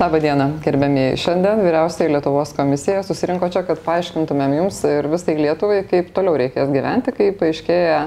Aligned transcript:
Labą 0.00 0.16
dieną, 0.16 0.44
gerbėmiai. 0.64 1.16
Šiandien 1.20 1.58
vyriausiai 1.60 2.08
Lietuvos 2.08 2.54
komisija 2.56 3.02
susirinko 3.04 3.50
čia, 3.52 3.60
kad 3.68 3.82
paaiškintumėm 3.84 4.54
jums 4.56 4.78
ir 4.88 5.04
visai 5.12 5.34
Lietuvai, 5.36 5.82
kaip 5.90 6.08
toliau 6.16 6.38
reikės 6.40 6.70
gyventi, 6.72 7.12
kai 7.12 7.26
paaiškėja, 7.36 7.98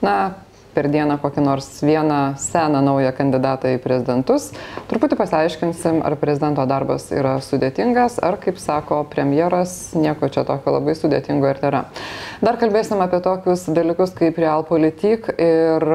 na, 0.00 0.14
per 0.72 0.88
dieną 0.88 1.18
kokį 1.20 1.44
nors 1.44 1.68
vieną 1.84 2.20
seną 2.40 2.80
naują 2.86 3.12
kandidatą 3.18 3.74
į 3.74 3.82
prezidentus. 3.84 4.46
Truputį 4.88 5.20
pasiaiškinsim, 5.20 6.00
ar 6.08 6.16
prezidento 6.22 6.64
darbas 6.64 7.10
yra 7.12 7.34
sudėtingas, 7.44 8.16
ar, 8.24 8.40
kaip 8.40 8.56
sako 8.56 9.02
premjeras, 9.12 9.76
nieko 9.92 10.32
čia 10.32 10.46
tokio 10.48 10.78
labai 10.78 10.96
sudėtingo 10.96 11.52
ir 11.52 11.60
nėra. 11.66 11.84
Dar 12.40 12.56
kalbėsim 12.64 13.04
apie 13.04 13.20
tokius 13.28 13.68
dalykus 13.76 14.16
kaip 14.16 14.40
realpolitik 14.40 15.34
ir 15.36 15.90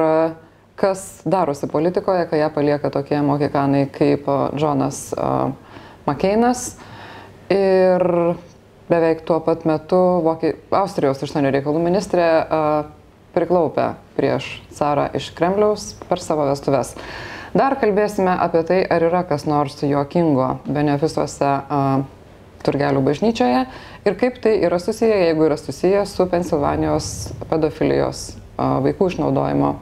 kas 0.82 1.22
darosi 1.24 1.70
politikoje, 1.70 2.26
kai 2.30 2.42
ją 2.42 2.50
palieka 2.54 2.90
tokie 2.90 3.20
mokikanai 3.22 3.86
kaip 3.94 4.26
Džonas 4.58 5.04
Makeinas. 6.06 6.64
Ir 7.52 8.02
beveik 8.90 9.22
tuo 9.28 9.38
pat 9.44 9.66
metu 9.68 10.00
Vokie... 10.24 10.56
Austrijos 10.74 11.22
užsienio 11.22 11.52
reikalų 11.54 11.82
ministrė 11.84 12.26
priklaupė 13.36 13.92
prieš 14.16 14.48
carą 14.74 15.06
iš 15.16 15.30
Kremliaus 15.36 15.92
per 16.08 16.20
savo 16.20 16.48
vestuves. 16.50 16.96
Dar 17.56 17.76
kalbėsime 17.80 18.32
apie 18.40 18.62
tai, 18.68 18.80
ar 18.88 19.04
yra 19.04 19.22
kas 19.28 19.44
nors 19.48 19.78
juokingo 19.84 20.56
benefisuose 20.66 21.52
Turgelių 22.62 23.02
bažnyčioje 23.04 23.64
ir 24.06 24.16
kaip 24.20 24.38
tai 24.42 24.54
yra 24.64 24.78
susiję, 24.80 25.16
jeigu 25.26 25.48
yra 25.48 25.58
susiję 25.60 26.04
su 26.06 26.26
Pensilvanijos 26.30 27.08
pedofilijos 27.50 28.22
vaikų 28.56 29.08
išnaudojimo 29.10 29.74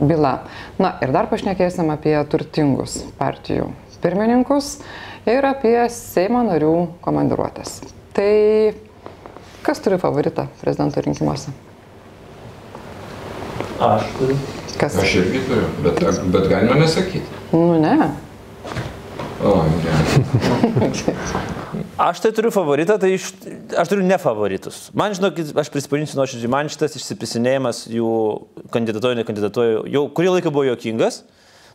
byla. 0.00 0.38
Na 0.78 0.94
ir 1.02 1.12
dar 1.14 1.28
pašnekėsim 1.30 1.90
apie 1.94 2.16
turtingus 2.30 3.00
partijų 3.18 3.70
pirmininkus 4.04 4.78
ir 5.28 5.46
apie 5.48 5.76
Seimo 5.92 6.42
narių 6.44 6.74
komandiruotės. 7.04 7.78
Tai 8.14 8.32
kas 9.64 9.80
turi 9.84 9.98
favoritą 10.02 10.48
prezidento 10.60 11.00
rinkimuose? 11.04 11.54
Aš 13.80 14.06
turiu. 14.18 14.36
Kas? 14.78 14.98
Aš 14.98 15.16
irgi 15.22 15.40
turiu, 15.48 15.66
bet, 15.86 16.04
bet 16.34 16.48
galima 16.50 16.78
nesakyti. 16.82 17.42
Nu 17.54 17.78
ne. 17.80 18.10
O, 19.44 19.60
ne. 19.80 20.90
Aš 21.94 22.18
tai 22.24 22.32
turiu 22.34 22.50
favoritą, 22.50 22.96
tai 22.98 23.12
iš, 23.14 23.28
aš 23.78 23.90
turiu 23.92 24.02
ne 24.02 24.16
favoritus. 24.18 24.88
Man, 24.98 25.14
žinokit, 25.14 25.52
aš 25.54 25.68
prisipažinsiu 25.70 26.18
nuoširdžiai, 26.18 26.50
man 26.50 26.70
šitas 26.72 26.96
išsipisinėjimas 26.98 27.84
jų 27.92 28.10
kandidatuoju, 28.74 29.20
nekandidatuoju, 29.20 29.84
jau 29.94 30.02
kurį 30.16 30.32
laiką 30.36 30.50
buvo 30.50 30.66
jokingas. 30.66 31.20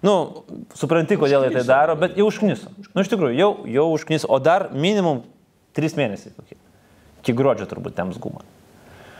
Nu, 0.04 0.44
supranti, 0.76 1.16
kodėl 1.20 1.48
jie 1.48 1.54
tai 1.56 1.64
daro, 1.68 1.96
bet 2.00 2.20
jau 2.20 2.28
užkniso. 2.28 2.72
Nu, 2.92 3.04
iš 3.04 3.12
tikrųjų, 3.12 3.36
jau, 3.40 3.50
jau 3.72 3.88
užkniso, 3.96 4.28
o 4.28 4.42
dar 4.44 4.70
minimum 4.76 5.24
3 5.80 5.96
mėnesiai 6.00 6.36
kokie. 6.36 6.60
Iki 7.24 7.36
gruodžio 7.40 7.68
turbūt 7.72 7.96
tems 7.96 8.20
gumą. 8.20 8.44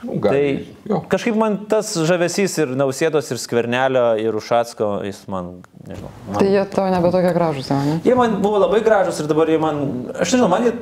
Nu, 0.04 0.16
gali, 0.24 0.40
Tai 0.40 0.92
jo. 0.94 1.00
kažkaip 1.12 1.36
man 1.36 1.58
tas 1.72 1.92
žavesys 2.08 2.58
ir 2.64 2.76
Nausėdos, 2.80 3.32
ir 3.34 3.40
Skvernelio, 3.42 4.06
ir 4.22 4.36
Ušatsko, 4.40 4.92
jis 5.08 5.24
man, 5.32 5.58
nežinau. 5.88 6.12
Man, 6.30 6.38
Tai 6.40 6.48
jie 6.48 6.66
to 6.72 6.86
nebe 6.94 7.12
tokie 7.12 7.34
gražus 7.36 7.70
ne? 7.74 7.98
Jie 8.08 8.16
man 8.16 8.38
buvo 8.44 8.62
labai 8.64 8.80
gražus 8.86 9.20
ir 9.20 9.28
dabar 9.32 9.50
jie 9.52 9.60
man, 9.60 9.82
aš 10.16 10.36
nežinau, 10.38 10.48
man 10.52 10.70
jie, 10.70 10.76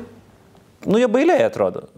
nu 0.86 1.00
jie 1.02 1.08
bailiai 1.10 1.42
atrodo. 1.48 1.88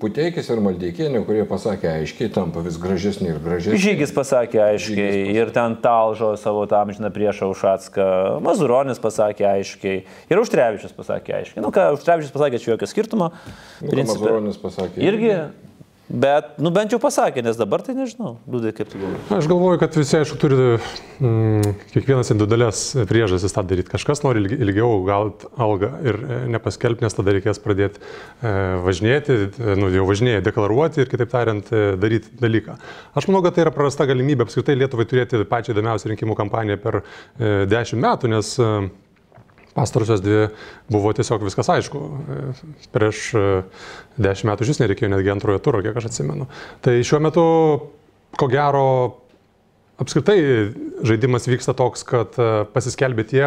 Puteikis 0.00 0.46
ir 0.48 0.60
Maldeikienė, 0.64 1.20
kurie 1.26 1.42
pasakė 1.44 1.90
aiškiai, 1.98 2.30
tampa 2.32 2.62
vis 2.64 2.78
gražesni 2.80 3.28
ir 3.34 3.40
gražesni. 3.44 3.76
Žygis 3.82 4.14
pasakė 4.16 4.62
aiškiai 4.64 4.94
Žygis 4.96 5.18
pasakė. 5.26 5.34
ir 5.42 5.50
ten 5.52 5.74
talžo 5.84 6.30
savo 6.40 6.62
tą 6.70 6.78
amžiną 6.86 7.10
priešą 7.12 7.50
Ušatską, 7.52 8.06
Mazuronis 8.40 8.96
pasakė 9.02 9.44
aiškiai 9.50 9.98
ir 10.32 10.40
Užtrevičius 10.40 10.94
pasakė 10.96 11.34
aiškiai. 11.42 11.60
Nu 11.60 11.68
ką, 11.68 11.90
Užtrevičius 11.98 12.32
pasakė, 12.32 12.62
čia 12.64 12.72
jokio 12.72 12.88
skirtumo. 12.88 13.28
Nu. 13.84 13.98
Mazuronis 14.08 14.56
pasakė. 14.62 15.04
Irgi, 15.04 15.34
bet, 16.10 16.56
nu 16.58 16.72
bent 16.74 16.90
jau 16.92 16.98
pasakė, 17.02 17.42
nes 17.46 17.58
dabar 17.58 17.82
tai 17.86 17.94
nežinau, 17.94 18.34
liūdai 18.50 18.72
kaip 18.76 18.90
tu 18.90 18.98
galvoji. 19.00 19.22
Aš 19.36 19.48
galvoju, 19.50 19.80
kad 19.82 19.96
visi, 19.98 20.16
aišku, 20.18 20.38
turi 20.42 20.58
mm, 20.58 21.74
kiekvienas 21.94 22.32
individualias 22.34 22.82
priežastis 23.10 23.54
tą 23.54 23.64
daryti. 23.70 23.92
Kažkas 23.92 24.24
nori 24.26 24.42
ilgi- 24.42 24.58
ilgiau 24.66 25.00
gauti 25.06 25.50
algą 25.60 25.92
ir 26.06 26.18
e, 26.20 26.38
nepaskelbti, 26.56 27.06
nes 27.06 27.16
tada 27.16 27.34
reikės 27.36 27.62
pradėti 27.62 28.02
e, 28.02 28.54
važinėti, 28.86 29.36
e, 29.48 29.76
nu, 29.80 29.90
jau 29.94 30.06
važinėja, 30.08 30.42
deklaruoti 30.46 31.04
ir, 31.04 31.10
kitaip 31.12 31.30
tariant, 31.32 31.70
e, 31.70 31.84
daryti 32.00 32.34
dalyką. 32.40 32.78
Aš 33.18 33.30
manau, 33.30 33.44
kad 33.46 33.56
tai 33.56 33.66
yra 33.66 33.74
prarasta 33.74 34.08
galimybė 34.10 34.46
apskritai 34.48 34.78
Lietuvai 34.80 35.06
turėti 35.10 35.44
pačią 35.50 35.76
įdomiausią 35.76 36.10
rinkimų 36.14 36.36
kampaniją 36.42 36.80
per 36.82 37.00
e, 37.02 37.04
dešimt 37.70 38.02
metų, 38.02 38.34
nes 38.34 38.56
e, 38.58 38.72
Pastarosios 39.74 40.22
dvi 40.24 40.48
buvo 40.90 41.12
tiesiog 41.14 41.44
viskas 41.46 41.68
aišku. 41.70 42.00
Prieš 42.94 43.22
e, 43.38 43.46
dešimt 44.18 44.50
metų 44.50 44.66
šis 44.66 44.82
nereikėjo 44.82 45.12
netgi 45.12 45.32
antrojo 45.34 45.62
turo, 45.62 45.82
kiek 45.84 45.96
aš 46.00 46.10
atsimenu. 46.10 46.48
Tai 46.82 46.96
šiuo 47.06 47.20
metu, 47.22 47.44
ko 48.40 48.48
gero, 48.50 48.86
apskritai 50.02 50.40
žaidimas 51.06 51.46
vyksta 51.50 51.76
toks, 51.78 52.02
kad 52.08 52.34
e, 52.40 52.50
pasiskelbė 52.74 53.26
tie, 53.30 53.44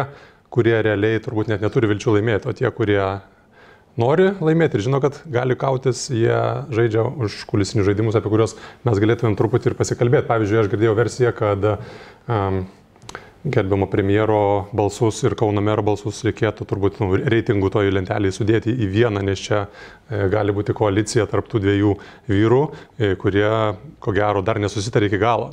kurie 0.54 0.76
realiai 0.86 1.20
turbūt 1.22 1.50
net 1.50 1.64
neturi 1.64 1.90
vilčių 1.90 2.16
laimėti, 2.16 2.48
o 2.48 2.56
tie, 2.56 2.70
kurie 2.72 3.02
nori 4.00 4.30
laimėti 4.40 4.78
ir 4.78 4.84
žino, 4.86 5.00
kad 5.02 5.18
gali 5.30 5.56
kautis, 5.58 6.06
jie 6.14 6.38
žaidžia 6.74 7.04
už 7.04 7.42
kulisinius 7.50 7.88
žaidimus, 7.88 8.16
apie 8.18 8.32
kuriuos 8.32 8.56
mes 8.86 9.02
galėtumėm 9.02 9.36
truputį 9.38 9.72
ir 9.72 9.76
pasikalbėti. 9.78 10.28
Pavyzdžiui, 10.30 10.60
aš 10.62 10.70
girdėjau 10.72 10.96
versiją, 10.98 11.34
kad 11.36 11.68
um, 11.74 12.64
gerbiamo 13.44 13.86
premjero 13.92 14.68
balsus 14.72 15.22
ir 15.22 15.34
Kauno 15.36 15.60
mero 15.64 15.82
balsus 15.84 16.22
reikėtų 16.24 16.64
turbūt 16.68 17.00
nu, 17.02 17.10
reitingų 17.18 17.70
toj 17.74 17.90
lentelėje 17.92 18.38
sudėti 18.38 18.72
į 18.72 18.88
vieną, 18.92 19.20
nes 19.26 19.42
čia 19.44 19.66
e, 19.66 20.24
gali 20.32 20.54
būti 20.56 20.72
koalicija 20.76 21.26
tarp 21.28 21.50
tų 21.52 21.60
dviejų 21.66 21.92
vyrų, 22.30 22.62
e, 22.96 23.10
kurie, 23.20 23.48
ko 24.00 24.14
gero, 24.16 24.40
dar 24.44 24.60
nesusitarė 24.62 25.10
iki 25.10 25.20
galo. 25.20 25.52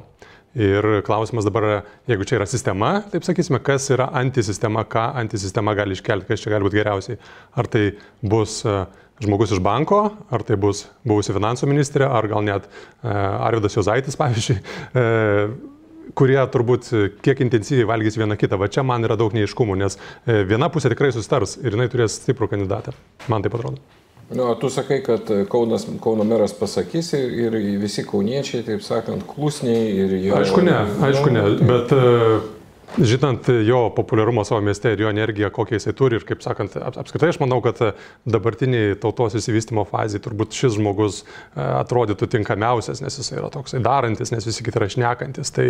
Ir 0.56 0.84
klausimas 1.08 1.46
dabar, 1.48 1.86
jeigu 2.12 2.26
čia 2.28 2.36
yra 2.42 2.48
sistema, 2.50 2.94
taip 3.12 3.24
sakysime, 3.24 3.62
kas 3.64 3.86
yra 3.94 4.10
antisistema, 4.20 4.84
ką 4.84 5.06
antisistema 5.22 5.76
gali 5.80 5.96
iškelti, 5.96 6.28
kas 6.28 6.44
čia 6.44 6.52
gali 6.56 6.68
būti 6.68 6.80
geriausiai. 6.80 7.20
Ar 7.60 7.72
tai 7.72 7.86
bus 8.24 8.62
e, 8.68 8.78
žmogus 9.24 9.52
iš 9.56 9.62
banko, 9.64 10.02
ar 10.32 10.48
tai 10.48 10.56
bus 10.60 10.86
buvusi 11.08 11.36
finansų 11.36 11.68
ministrė, 11.72 12.08
ar 12.08 12.28
gal 12.32 12.48
net 12.48 12.68
e, 12.68 12.72
Arvidas 13.12 13.76
Jozaitis, 13.80 14.20
pavyzdžiui, 14.20 14.60
e, 14.96 15.06
kurie 16.18 16.40
turbūt 16.54 16.92
e, 16.92 17.08
kiek 17.24 17.42
intensyviai 17.46 17.88
valgys 17.90 18.20
vieną 18.20 18.38
kitą. 18.40 18.60
Va 18.62 18.70
čia 18.72 18.84
man 18.88 19.08
yra 19.08 19.18
daug 19.20 19.34
neiškumų, 19.36 19.80
nes 19.82 19.98
e, 19.98 20.44
viena 20.48 20.72
pusė 20.74 20.92
tikrai 20.94 21.12
sustars 21.16 21.58
ir 21.62 21.76
jinai 21.76 21.90
turės 21.92 22.20
stiprų 22.22 22.52
kandidatą. 22.54 22.96
Man 23.32 23.46
taip 23.46 23.58
atrodo. 23.58 23.82
Nu, 24.32 24.46
tu 24.56 24.70
sakai, 24.72 25.02
kad 25.04 25.28
Kaunas, 25.52 25.84
Kauno 26.00 26.24
meras 26.24 26.54
pasakys 26.56 27.12
ir, 27.18 27.34
ir 27.36 27.58
visi 27.82 28.06
kauniečiai, 28.08 28.64
taip 28.64 28.84
sakant, 28.86 29.26
klusniai 29.28 29.90
ir 29.92 30.14
jo... 30.22 30.38
Aišku, 30.38 30.62
ne, 30.64 30.78
aišku, 31.04 31.34
ne, 31.36 31.44
bet 31.68 31.92
e, 31.92 32.06
žinant 33.00 33.48
jo 33.66 33.90
populiarumą 33.96 34.44
savo 34.46 34.62
mieste 34.62 34.92
ir 34.92 35.02
jo 35.06 35.10
energiją, 35.10 35.50
kokią 35.54 35.78
jisai 35.78 35.94
turi 35.96 36.18
ir, 36.20 36.26
kaip 36.28 36.42
sakant, 36.44 36.76
ap- 36.76 36.98
apskritai 37.00 37.30
aš 37.32 37.40
manau, 37.40 37.62
kad 37.64 37.80
dabartiniai 38.28 38.98
tautos 39.00 39.36
įsivystimo 39.40 39.86
fazai 39.88 40.20
turbūt 40.24 40.56
šis 40.58 40.76
žmogus 40.76 41.22
e, 41.22 41.26
atrodytų 41.64 42.28
tinkamiausias, 42.36 43.02
nes 43.04 43.18
jisai 43.22 43.40
yra 43.40 43.52
toksai 43.54 43.80
darantis, 43.86 44.34
nes 44.34 44.48
visi 44.48 44.66
kiti 44.66 44.80
yra 44.82 44.90
šnekantis. 44.92 45.54
Tai, 45.56 45.68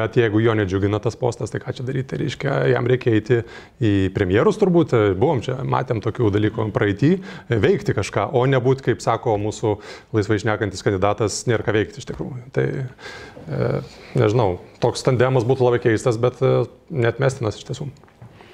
bet 0.00 0.18
jeigu 0.18 0.42
jo 0.42 0.56
nedžiugina 0.58 1.00
tas 1.02 1.18
postas, 1.20 1.54
tai 1.54 1.62
ką 1.62 1.76
čia 1.76 1.86
daryti? 1.86 2.08
Tai 2.12 2.20
reiškia, 2.24 2.56
jam 2.72 2.90
reikia 2.90 3.14
eiti 3.14 3.40
į 3.78 3.94
premjerus 4.16 4.58
turbūt, 4.62 4.96
e, 4.96 5.14
buvom 5.18 5.44
čia, 5.46 5.60
matėm 5.62 6.02
tokių 6.04 6.32
dalykų 6.34 6.70
praeitį, 6.74 7.12
e, 7.46 7.60
veikti 7.62 7.94
kažką, 7.96 8.30
o 8.34 8.46
nebūti, 8.50 8.88
kaip 8.90 9.04
sako 9.04 9.38
mūsų 9.42 9.76
laisvai 10.16 10.40
šnekantis 10.42 10.82
kandidatas, 10.86 11.44
nėra 11.50 11.66
ką 11.66 11.78
veikti 11.78 12.02
iš 12.02 12.10
tikrųjų. 12.10 12.42
Tai 12.56 12.66
e, 12.74 13.70
nežinau, 14.18 14.56
toks 14.86 15.04
tandemas 15.06 15.46
būtų 15.46 15.66
labai 15.68 15.80
keistas, 15.82 16.18
bet 16.22 16.42
e, 16.44 16.58
net 16.90 17.22
mestinas 17.22 17.58
iš 17.58 17.66
tiesų. 17.68 17.90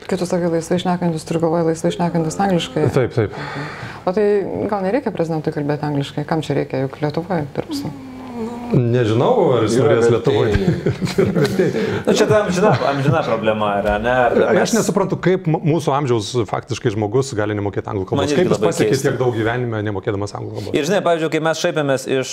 Kai 0.02 0.18
tu 0.18 0.26
sakai 0.26 0.50
laisvai 0.50 0.80
šnekantis, 0.82 1.24
turiu 1.28 1.44
galvoje 1.44 1.68
laisvai 1.70 1.92
šnekantis 1.94 2.38
angliškai. 2.42 2.88
Taip, 2.94 3.14
taip. 3.14 3.36
O 4.02 4.14
tai 4.16 4.24
gal 4.70 4.82
nereikia 4.82 5.14
prezidentui 5.14 5.54
kalbėti 5.54 5.86
angliškai? 5.86 6.26
Kam 6.28 6.42
čia 6.42 6.58
reikia, 6.58 6.86
juk 6.86 6.98
Lietuvoje 7.04 7.46
dirbsi? 7.54 7.92
Nežinau, 8.72 9.32
ar 9.58 9.66
jis 9.66 9.76
norės. 9.80 10.08
Lietuvoje. 10.12 10.56
Nu, 12.06 12.14
čia 12.16 12.26
ta 12.28 12.42
amžina, 12.44 12.72
amžina 12.90 13.20
problema 13.26 13.68
yra, 13.80 13.96
ne? 14.02 14.14
Mes- 14.36 14.62
Aš 14.62 14.74
nesuprantu, 14.76 15.18
kaip 15.22 15.46
mūsų 15.50 15.92
amžiaus 15.96 16.30
faktiškai 16.48 16.92
žmogus 16.94 17.32
gali 17.36 17.54
nemokėti 17.58 17.90
anglų 17.92 18.06
kalbos. 18.10 18.32
Kaip 18.36 18.50
jis 18.52 18.62
pasiekė 18.62 18.98
tiek 19.02 19.18
daug 19.20 19.34
gyvenime 19.36 19.82
nemokėdamas 19.86 20.34
anglų 20.38 20.54
kalbos. 20.56 20.76
Ir 20.78 20.88
žinai, 20.88 21.00
pavyzdžiui, 21.04 21.30
kai 21.34 21.42
mes 21.48 21.62
šaipėmės 21.62 22.06
iš, 22.18 22.32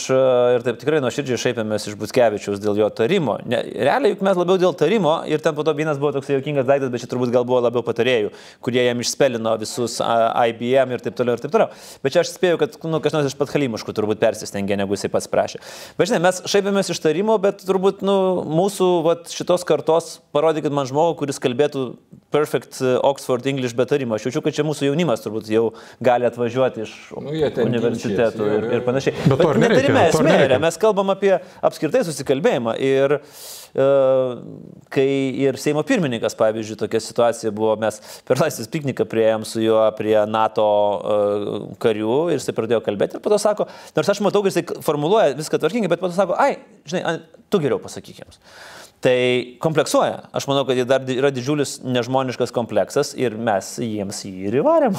ir 0.55 0.65
taip 0.67 0.79
tikrai 0.81 1.01
nuoširdžiai 1.03 1.39
šaipėmės 1.45 1.87
iš 1.91 1.97
Butkevičiaus 1.99 2.61
dėl 2.63 2.79
jo 2.83 2.89
tarimo. 2.95 3.37
Ne, 3.49 3.61
realiai 3.75 4.13
juk 4.15 4.23
mes 4.25 4.39
labiau 4.39 4.59
dėl 4.61 4.75
tarimo 4.79 5.15
ir 5.29 5.43
ten 5.43 5.55
po 5.57 5.65
to 5.67 5.73
vienas 5.77 5.99
buvo 6.01 6.13
toks 6.17 6.31
juokingas 6.31 6.67
daiktas, 6.69 6.91
bet 6.93 7.03
čia 7.03 7.11
turbūt 7.11 7.33
gal 7.35 7.45
buvo 7.47 7.61
labiau 7.65 7.83
patarėjų, 7.85 8.31
kurie 8.65 8.83
jam 8.85 8.99
išspelino 9.03 9.55
visus 9.61 9.99
IBM 9.99 10.95
ir 10.97 11.03
taip 11.03 11.17
toliau 11.19 11.35
ir 11.37 11.43
taip 11.43 11.53
toliau. 11.53 11.69
Bet 12.03 12.15
čia 12.15 12.23
aš 12.23 12.33
spėjau, 12.37 12.59
kad 12.61 12.77
nu, 12.89 13.01
kas 13.03 13.15
nors 13.15 13.29
iš 13.31 13.37
pat 13.39 13.51
Halimiškų 13.53 13.93
turbūt 13.97 14.21
persistengė, 14.21 14.77
negu 14.79 14.95
jisai 14.95 15.09
pats 15.13 15.27
prašė. 15.31 15.59
Bet 15.99 16.09
žinai, 16.11 16.21
mes 16.29 16.41
šaipėmės 16.49 16.91
iš 16.93 17.01
tarimo, 17.03 17.37
bet 17.41 17.63
turbūt 17.65 18.03
nu, 18.05 18.15
mūsų 18.47 18.89
vat, 19.05 19.29
šitos 19.33 19.65
kartos 19.67 20.17
parodykit 20.35 20.73
man 20.73 20.87
žmogų, 20.89 21.17
kuris 21.23 21.41
kalbėtų 21.41 21.89
perfect 22.33 22.79
e, 22.81 22.95
Oxford 23.07 23.45
English 23.49 23.73
be 23.77 23.85
tarimo. 23.89 24.15
Aš 24.17 24.27
jaučiu, 24.29 24.41
kad 24.45 24.53
čia 24.57 24.65
mūsų 24.67 24.89
jaunimas 24.89 25.23
turbūt 25.23 25.47
jau 25.53 25.63
gali 26.05 26.27
atvažiuoti 26.29 26.83
iš 26.85 26.93
Nu, 27.17 27.33
universitetų 27.65 28.49
ir, 28.57 28.67
ir 28.77 28.83
panašiai. 28.85 29.15
Bet 29.31 29.41
to 29.41 29.49
ir 29.55 29.61
neturime 29.63 30.03
esmė, 30.11 30.33
nereikia. 30.35 30.59
mes 30.61 30.77
kalbam 30.81 31.09
apie 31.15 31.33
apskritai 31.65 32.03
susikalbėjimą. 32.07 32.75
Ir 32.85 33.17
uh, 33.19 34.35
kai 34.93 35.07
ir 35.45 35.57
Seimo 35.61 35.83
pirmininkas, 35.87 36.37
pavyzdžiui, 36.39 36.77
tokia 36.83 37.01
situacija 37.03 37.51
buvo, 37.55 37.75
mes 37.81 37.97
per 38.27 38.39
laisvės 38.41 38.69
pikniką 38.73 39.05
prieėm 39.09 39.45
su 39.47 39.63
juo 39.63 39.81
prie 39.97 40.17
NATO 40.29 40.67
uh, 40.69 41.59
karių 41.81 42.19
ir 42.33 42.39
jisai 42.41 42.55
pradėjo 42.57 42.81
kalbėti 42.85 43.17
ir 43.19 43.23
po 43.25 43.33
to 43.33 43.39
sako, 43.41 43.67
nors 43.97 44.09
aš 44.13 44.21
matau, 44.25 44.43
kad 44.45 44.53
jisai 44.53 44.83
formuluoja 44.85 45.33
viską 45.39 45.61
tvarkingai, 45.61 45.91
bet 45.91 46.01
po 46.03 46.09
to 46.11 46.17
sako, 46.17 46.37
ai, 46.39 46.59
žinai, 46.89 47.03
an- 47.13 47.23
tu 47.49 47.61
geriau 47.63 47.81
pasakyk 47.81 48.21
jiems. 48.21 48.37
Tai 48.99 49.19
kompleksuoja. 49.63 50.25
Aš 50.35 50.49
manau, 50.49 50.65
kad 50.67 50.75
jie 50.75 50.83
dar 50.87 51.05
yra 51.07 51.31
didžiulis 51.31 51.77
nežmoniškas 51.87 52.51
kompleksas 52.55 53.13
ir 53.15 53.37
mes 53.39 53.77
jiems 53.79 54.25
jį 54.27 54.49
ir 54.49 54.59
įvarėm. 54.59 54.97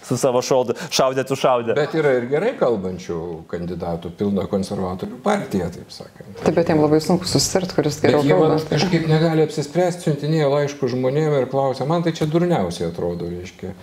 Su 0.00 0.16
savo 0.16 0.40
šaudu, 0.42 0.74
šaudė, 0.90 1.22
tu 1.28 1.36
šaudė. 1.38 1.74
Bet 1.76 1.92
yra 1.94 2.14
ir 2.18 2.24
gerai 2.30 2.54
kalbančių 2.58 3.18
kandidatų, 3.50 4.10
pilna 4.18 4.46
konservatorių 4.50 5.18
partija, 5.22 5.68
taip 5.74 5.92
sakant. 5.92 6.40
Taip, 6.40 6.54
bet 6.56 6.70
jiems 6.72 6.80
labai 6.82 7.00
sunku 7.04 7.28
susirti, 7.28 7.76
kuris 7.76 7.98
Bet 8.00 8.06
geriau 8.08 8.24
jie 8.24 8.32
kalba. 8.32 8.48
vat 8.56 8.64
kažkaip 8.72 9.04
negali 9.10 9.44
apsispręsti, 9.44 10.06
siuntinėja 10.08 10.48
laiškų 10.50 10.88
žmonėm 10.94 11.36
ir 11.42 11.46
klausia, 11.52 11.84
man 11.90 12.02
tai 12.06 12.14
čia 12.16 12.26
durniausiai 12.32 12.88
atrodo, 12.88 13.28
reiškia. 13.28 13.74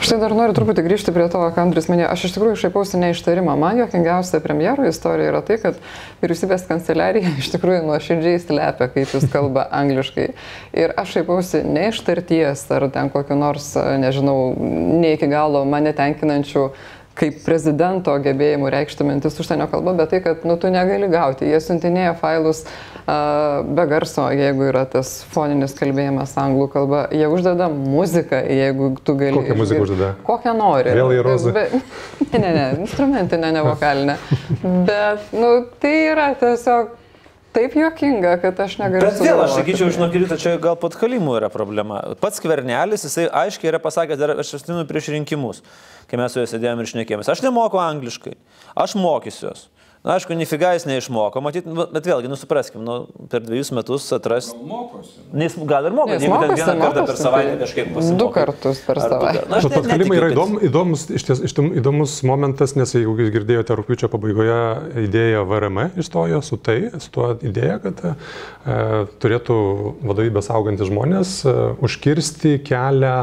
Štai 0.00 0.18
dar 0.22 0.34
noriu 0.38 0.56
truputį 0.56 0.86
grįžti 0.86 1.12
prie 1.14 1.28
to, 1.32 1.42
ką 1.54 1.66
Andris 1.66 1.90
minėjo. 1.92 2.08
Aš 2.16 2.24
iš 2.30 2.34
tikrųjų 2.38 2.56
šaipausi 2.64 3.00
ne 3.02 3.12
ištarimą. 3.12 3.54
Man 3.60 3.82
jokingiausia 3.84 4.40
premjero 4.44 4.88
istorija 4.88 5.30
yra 5.34 5.42
tai, 5.44 5.60
kad 5.62 5.78
vyriausybės 6.24 6.66
kanceliarija 6.72 7.34
iš 7.36 7.52
tikrųjų 7.52 7.84
nuoširdžiai 7.90 8.40
slepia, 8.42 8.88
kaip 8.96 9.12
jis 9.12 9.28
kalba 9.32 9.68
angliškai. 9.82 10.30
Ir 10.72 10.96
aš 10.98 11.18
šaipausi 11.18 11.62
ne 11.68 11.88
iš 11.92 12.00
tarties 12.06 12.64
ar 12.72 12.88
ten 12.94 13.12
kokiu 13.12 13.36
nors, 13.38 13.72
nežinau, 13.76 14.54
ne 14.56 15.14
iki 15.16 15.28
galo 15.30 15.65
mane 15.70 15.92
tenkinančių 15.96 16.68
kaip 17.16 17.38
prezidento 17.46 18.12
gebėjimų 18.20 18.70
reikšti 18.72 19.06
mintis 19.08 19.38
užsienio 19.40 19.70
kalba, 19.72 19.94
bet 19.96 20.10
tai, 20.12 20.20
kad 20.24 20.44
nu, 20.48 20.58
tu 20.60 20.68
negali 20.72 21.08
gauti. 21.08 21.48
Jie 21.48 21.60
siuntinėja 21.64 22.12
failus 22.20 22.64
uh, 22.66 23.64
be 23.64 23.86
garso, 23.88 24.26
jeigu 24.36 24.66
yra 24.68 24.84
tas 24.90 25.14
foninis 25.32 25.72
kalbėjimas 25.78 26.36
anglų 26.42 26.68
kalba. 26.74 27.06
Jie 27.16 27.30
uždeda 27.32 27.70
muziką, 27.72 28.42
jeigu 28.58 28.90
tu 29.00 29.16
gali. 29.16 29.40
Kokią 29.40 29.56
muziką 29.62 29.80
išgirst- 29.80 29.94
uždeda? 29.94 30.12
Kokią 30.28 30.54
nori. 30.60 30.92
Vėl 30.98 31.16
į 31.16 31.24
rozą? 31.24 31.54
Be, 31.56 31.64
ne, 32.34 32.42
ne, 32.42 32.52
ne, 32.58 32.68
instrumentinė, 32.84 33.54
ne 33.56 33.64
vokalinė. 33.70 34.20
Bet, 34.60 35.32
nu, 35.32 35.52
tai 35.80 35.96
yra 36.12 36.30
tiesiog 36.36 36.92
taip 37.56 37.76
juokinga, 37.78 38.34
kad 38.42 38.60
aš 38.66 38.76
negaliu. 38.80 39.06
Bet 39.06 39.22
vėl 39.24 39.40
aš 39.44 39.56
sakyčiau, 39.58 39.88
žinok, 39.94 40.16
ryto 40.22 40.38
čia 40.40 40.56
gal 40.62 40.76
pat 40.80 40.96
kalimų 41.00 41.38
yra 41.40 41.50
problema. 41.52 42.02
Pats 42.20 42.42
kvernelis, 42.44 43.06
jisai 43.08 43.28
aiškiai 43.44 43.72
yra 43.72 43.80
pasakęs, 43.82 44.20
dar 44.20 44.34
aš 44.36 44.56
atsimenu 44.60 44.84
prieš 44.88 45.10
rinkimus, 45.14 45.62
kai 46.10 46.20
mes 46.20 46.34
su 46.34 46.42
juo 46.42 46.50
sėdėjome 46.50 46.84
ir 46.84 46.92
šnekėjomės. 46.92 47.32
Aš 47.32 47.44
nemoku 47.46 47.80
angliškai, 47.80 48.36
aš 48.84 48.96
mokysiuos. 49.00 49.66
Na, 50.06 50.14
aišku, 50.20 50.36
nifiga 50.38 50.68
jis 50.76 50.84
neišmoko, 50.86 51.40
matyt, 51.42 51.64
nu, 51.66 51.82
bet 51.90 52.04
vėlgi, 52.06 52.28
nusupraskim, 52.30 52.78
nu, 52.86 53.08
per 53.32 53.40
dviejus 53.42 53.72
metus 53.74 54.04
atras. 54.14 54.52
Mokosi. 54.54 55.16
Nes 55.34 55.56
gal 55.66 55.88
ir 55.88 55.96
moka, 55.96 56.14
Jis 56.14 56.22
jeigu 56.28 56.36
ten 56.38 56.52
mokosi, 56.52 56.62
vieną 56.62 56.76
kartą 56.84 56.92
per 56.94 57.02
mokosi, 57.08 57.24
savaitę 57.24 57.56
kažkaip 57.64 57.88
du 57.90 57.96
pasimokai. 57.96 58.34
kartus 58.36 58.82
per 58.86 59.00
du 59.00 59.02
savaitę. 59.02 59.42
Na, 59.50 59.58
aš 59.58 59.66
Bet 59.66 59.72
net 59.74 59.80
pat 59.80 59.88
kalimai 59.90 60.18
yra 60.20 60.28
įdom, 60.30 60.54
įdomus, 60.70 61.02
iš 61.18 61.26
ties, 61.26 61.42
iš 61.50 61.56
tim- 61.58 61.72
įdomus 61.82 62.14
momentas, 62.30 62.76
nes 62.78 62.94
jeigu 62.94 63.16
jūs 63.18 63.32
girdėjote 63.34 63.78
rūpiučio 63.82 64.12
pabaigoje 64.14 64.60
idėją 65.08 65.42
VRM 65.50 65.82
išstojo 66.04 66.38
su 66.46 66.60
tai, 66.62 66.78
su 67.02 67.10
tuo 67.10 67.32
idėja, 67.42 67.80
kad 67.88 68.04
e, 68.06 68.14
turėtų 69.26 69.58
vadovybės 70.06 70.52
augantis 70.54 70.86
žmonės 70.92 71.34
e, 71.50 71.56
užkirsti 71.82 72.60
kelią 72.70 73.16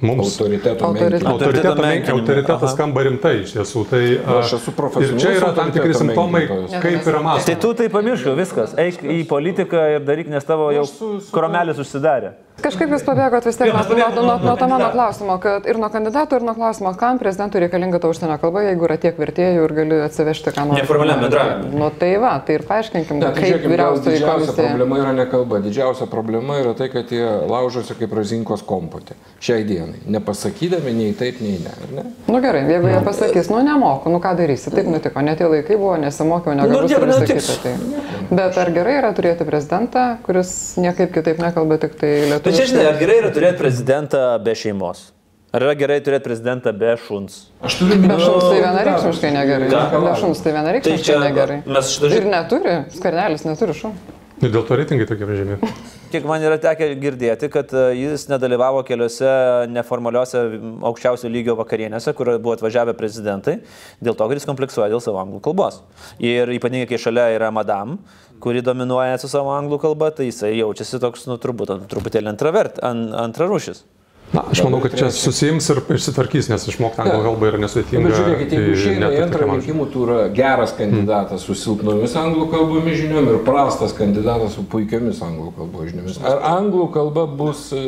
mums. 0.00 0.40
Autoriteto 0.40 0.84
menkinimo. 0.92 0.92
Autoriteto 0.92 1.28
Autoriteto 1.30 1.74
menkin- 1.74 1.88
menkinimui, 1.88 2.20
autoritetas 2.20 2.72
skamba 2.76 3.02
rimtai 3.02 3.34
iš 3.42 3.52
tiesų. 3.56 3.84
Tai, 3.90 4.02
Nu, 4.26 4.38
aš 4.38 4.52
a, 4.52 4.56
esu 4.56 4.72
profesionalus 4.76 5.22
Ir 5.24 5.28
čia 5.28 5.36
yra 5.40 5.52
tam 5.56 5.70
tikri 5.72 5.94
simptomai, 5.94 6.46
kaip 6.46 7.06
yra 7.06 7.18
Tai 7.18 7.22
mąstoma. 7.22 7.60
tu 7.60 7.74
tai 7.74 7.88
pamiršk, 7.88 8.26
viskas, 8.36 8.74
eik 8.78 9.02
į 9.02 9.26
politiką 9.26 9.84
ir 9.96 10.00
daryk, 10.04 10.28
nes 10.28 10.44
tavo 10.44 10.70
jau 10.72 10.84
su- 10.86 11.20
kromelis 11.32 11.78
užsidarė. 11.78 12.32
Kažkaip 12.56 12.88
jūs 12.88 13.02
pabėgot 13.04 13.44
vis 13.44 13.56
tiek 13.60 13.68
nuo, 13.68 13.82
nuo, 13.84 13.96
nuo, 13.96 14.22
nuo 14.24 14.38
nuo 14.40 14.56
to 14.56 14.66
mano 14.66 14.86
klausimo, 14.90 15.34
kad 15.38 15.66
ir 15.68 15.76
nuo 15.76 15.90
kandidatų, 15.92 16.38
ir 16.38 16.42
nuo 16.42 16.54
klausimo, 16.56 16.94
kam 16.96 17.18
prezidentui 17.18 17.60
reikalinga 17.60 18.00
ta 18.00 18.08
užsienio 18.08 18.38
kalba, 18.40 18.62
jeigu 18.64 18.86
yra 18.88 18.96
tiek 18.96 19.14
vertėjų 19.20 19.64
ir 19.66 19.74
gali 19.76 19.98
atsivežti 20.00 20.54
ką 20.56 20.64
nors. 20.66 20.80
Neformaliam 20.80 21.20
bendravimui. 21.20 21.74
Nu 21.76 21.90
tai 21.90 22.16
va, 22.16 22.38
tai 22.40 22.54
ir 22.54 22.62
paaiškinkim, 22.64 23.18
Ne, 23.20 23.28
tai 23.36 23.42
kaip 23.52 23.60
vyriausioji 23.68 24.16
didžiausia 24.16 24.54
komisija. 24.56 24.68
problema 24.72 24.96
yra 25.04 25.12
ne 25.12 25.26
kalba, 25.26 25.60
didžiausia 25.60 26.06
problema 26.08 26.54
yra 26.62 26.72
tai, 26.74 26.88
kad 26.88 27.04
jie 27.12 27.28
laužosi 27.46 27.94
kaip 27.98 28.12
razinkos 28.16 28.62
kompotė. 28.64 29.12
Šiai 29.38 29.62
dienai. 29.86 30.02
Nepasakydami 30.16 30.92
nei 30.98 31.14
taip, 31.16 31.38
nei 31.40 31.56
ne. 31.62 31.72
ar 31.72 31.94
ne? 31.96 32.04
Nu 32.28 32.40
gerai, 32.44 32.62
jeigu 32.70 32.90
jie 32.90 33.00
pasakys, 33.06 33.48
nu 33.54 33.62
nemoku, 33.64 34.10
nu 34.12 34.18
ką 34.20 34.34
darysi, 34.38 34.70
taip 34.74 34.86
nutiko, 34.90 35.22
net 35.24 35.38
tie 35.40 35.48
laikai 35.48 35.78
buvo, 35.80 35.96
nesimokiau, 36.02 36.54
negaliu 36.58 36.82
Nu, 36.82 36.90
ir 36.90 37.06
visa 37.06 37.20
nenutiks. 37.22 37.50
kita. 37.56 37.62
Tai. 37.62 38.36
Bet 38.42 38.58
ar 38.58 38.70
gerai 38.76 38.96
yra 39.00 39.12
turėti 39.16 39.46
prezidentą, 39.48 40.06
kuris 40.26 40.50
niekaip 40.82 41.12
kitaip 41.14 41.38
nekalba, 41.42 41.78
tik 41.86 41.94
tai 42.00 42.12
Bet 42.36 42.50
čia, 42.52 42.66
žinai, 42.72 42.86
ar 42.92 42.98
gerai 43.00 43.20
yra 43.22 43.30
turėti 43.34 43.58
prezidentą 43.62 44.24
be 44.42 44.54
šeimos? 44.58 45.12
Ar 45.56 45.62
yra 45.62 45.74
gerai 45.78 46.00
turėti 46.04 46.26
prezidentą 46.26 46.72
be 46.76 46.96
šuns? 47.00 47.46
Aš 47.64 47.78
turiu 47.80 47.96
Be 48.02 48.16
šuns 48.20 48.44
tai 48.50 48.58
vienareikšmiškai 48.60 49.30
negerai. 49.32 49.68
Be 49.70 50.14
šuns 50.20 50.42
tai 50.42 50.50
Tai 50.50 50.56
vienareikšmiškai 50.58 51.06
čia 51.06 51.20
negerai. 51.22 51.60
mes 51.66 51.92
šitą 51.94 52.10
Ir 52.10 52.16
žinome. 52.18 52.32
neturi, 52.34 52.74
skarnelis 52.98 53.44
neturi 53.48 53.72
šunų. 53.78 53.94
Ir 54.42 54.50
dėl 54.52 54.66
to 54.68 54.76
reitingai 54.76 55.06
tokie 55.08 55.24
žemi. 55.38 55.56
Kiek 56.06 56.22
man 56.28 56.42
yra 56.44 56.54
tekę 56.62 56.86
girdėti, 57.02 57.48
kad 57.50 57.72
e, 57.74 57.80
jis 57.98 58.28
nedalyvavo 58.30 58.84
keliose 58.86 59.26
neformaliuose 59.74 60.42
aukščiausio 60.86 61.30
lygio 61.32 61.56
vakarienėse, 61.58 62.14
kur 62.14 62.30
buvo 62.36 62.54
atvažiavę 62.54 62.94
prezidentai, 62.98 63.56
dėl 63.98 64.14
to, 64.14 64.28
kad 64.28 64.38
jis 64.38 64.46
kompleksuoja 64.46 64.92
dėl 64.92 65.02
savo 65.02 65.18
anglų 65.24 65.42
kalbos. 65.48 65.80
Ir 66.22 66.52
ypatingai, 66.54 66.86
kai 66.92 67.00
šalia 67.02 67.26
yra 67.34 67.50
madam, 67.54 67.98
kuri 68.44 68.62
dominuoja 68.62 69.18
su 69.18 69.30
savo 69.32 69.50
anglų 69.56 69.80
kalba, 69.82 70.12
tai 70.14 70.28
jisai 70.30 70.54
jaučiasi 70.60 71.02
toks, 71.02 71.26
nu, 71.26 71.40
turbūt, 71.42 71.74
truputėlį 71.90 72.36
antravert, 72.36 72.82
ant. 72.86 73.82
Na, 74.34 74.42
aš 74.50 74.60
manau, 74.66 74.80
kad 74.82 74.94
čia 74.98 75.06
susijims 75.14 75.68
ir 75.70 75.78
išsitvarkys, 75.94 76.48
nes 76.50 76.64
išmokti 76.72 76.98
anglų 77.04 77.20
kalbą 77.28 77.46
yra 77.52 77.60
nesudėtinga. 77.62 78.08
Bet 78.08 78.16
žiūrėkit, 78.18 78.54
jeigu 78.56 78.64
tai 78.66 78.72
išeina 78.74 79.10
į 79.14 79.20
antrą 79.22 79.46
rinkimų 79.52 79.84
turą 79.92 80.16
geras 80.34 80.72
kandidatas 80.76 81.44
su 81.46 81.54
silpnomis 81.56 82.16
anglų 82.18 82.48
kalbomis 82.50 82.98
žiniom 82.98 83.30
ir 83.30 83.38
prastas 83.46 83.94
kandidatas 83.96 84.56
su 84.58 84.64
puikiamis 84.72 85.20
anglų 85.22 85.52
kalbos 85.60 85.92
žiniomis. 85.92 86.18
Ar 86.26 86.42
anglų 86.56 86.88
kalba 86.96 87.26
bus 87.38 87.68
e, 87.70 87.84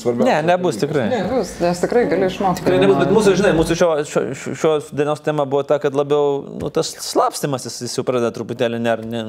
svarbiausia? 0.00 0.30
Ne, 0.30 0.38
nebus 0.54 0.80
tikrai. 0.80 1.04
Ne. 1.12 1.20
Bus, 1.34 1.52
nes 1.60 1.84
tikrai 1.84 2.06
gali 2.14 2.30
išmokti. 2.30 2.64
Tikrai 2.64 2.80
nebus, 2.80 2.98
bet 3.02 3.12
mūsų, 3.18 3.36
žinai, 3.42 3.52
mūsų 3.60 3.78
šio, 3.82 3.90
šio, 4.08 4.24
šio- 4.40 4.56
šios 4.64 4.88
dienos 4.96 5.20
tema 5.26 5.44
buvo 5.44 5.66
ta, 5.68 5.78
kad 5.82 5.94
labiau 5.98 6.40
nu, 6.62 6.72
tas 6.72 6.94
slapstimas 7.04 7.68
jis, 7.68 7.82
jis 7.84 8.00
jau 8.00 8.06
pradeda 8.08 8.32
truputėlį 8.34 8.80
ner, 8.88 9.04
ne, 9.04 9.22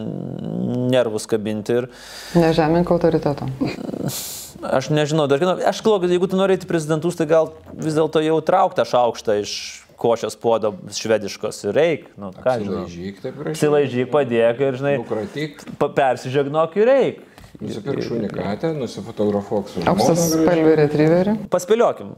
nervus 0.95 1.27
kabinti. 1.27 1.81
Ir 1.83 1.91
Nežemink 2.39 2.95
autoriteto. 2.95 3.51
aš 4.63 4.89
nežinau, 4.93 5.27
dar, 5.31 5.41
aš 5.41 5.81
galvoju, 5.83 6.05
kad 6.05 6.13
jeigu 6.15 6.29
tu 6.31 6.39
nori 6.39 6.55
eiti 6.55 6.67
į 6.67 6.69
prezidentus, 6.69 7.17
tai 7.19 7.27
gal 7.29 7.51
vis 7.73 7.97
dėlto 7.97 8.21
jau 8.23 8.37
trauk 8.45 8.75
tą 8.77 8.85
šaukštą 8.87 9.39
iš 9.41 9.55
košės 9.99 10.35
puodo 10.39 10.73
švediškos 10.91 11.61
ir 11.69 11.75
reik. 11.77 12.07
Nu, 12.19 12.31
ką 12.35 12.57
žinau. 12.61 12.83
Apsilaižyk 12.83 13.21
taip 13.23 13.37
gražiai. 13.39 13.59
Silaižyk, 13.61 14.09
padėk 14.11 14.63
ir, 14.65 14.79
žinai, 14.81 14.95
Nukratyk, 15.01 15.63
persižegnok 15.79 16.75
ir 16.81 16.89
reik. 16.91 17.21
nusipirk 17.63 18.03
šunį 18.03 18.31
katę, 18.33 18.73
nusifotografuok 18.75 19.69
su 19.71 19.83
žmona 19.85 20.15
spalvių 20.19 20.73
retrieverių. 20.81 21.35
Paspėliokim, 21.53 22.11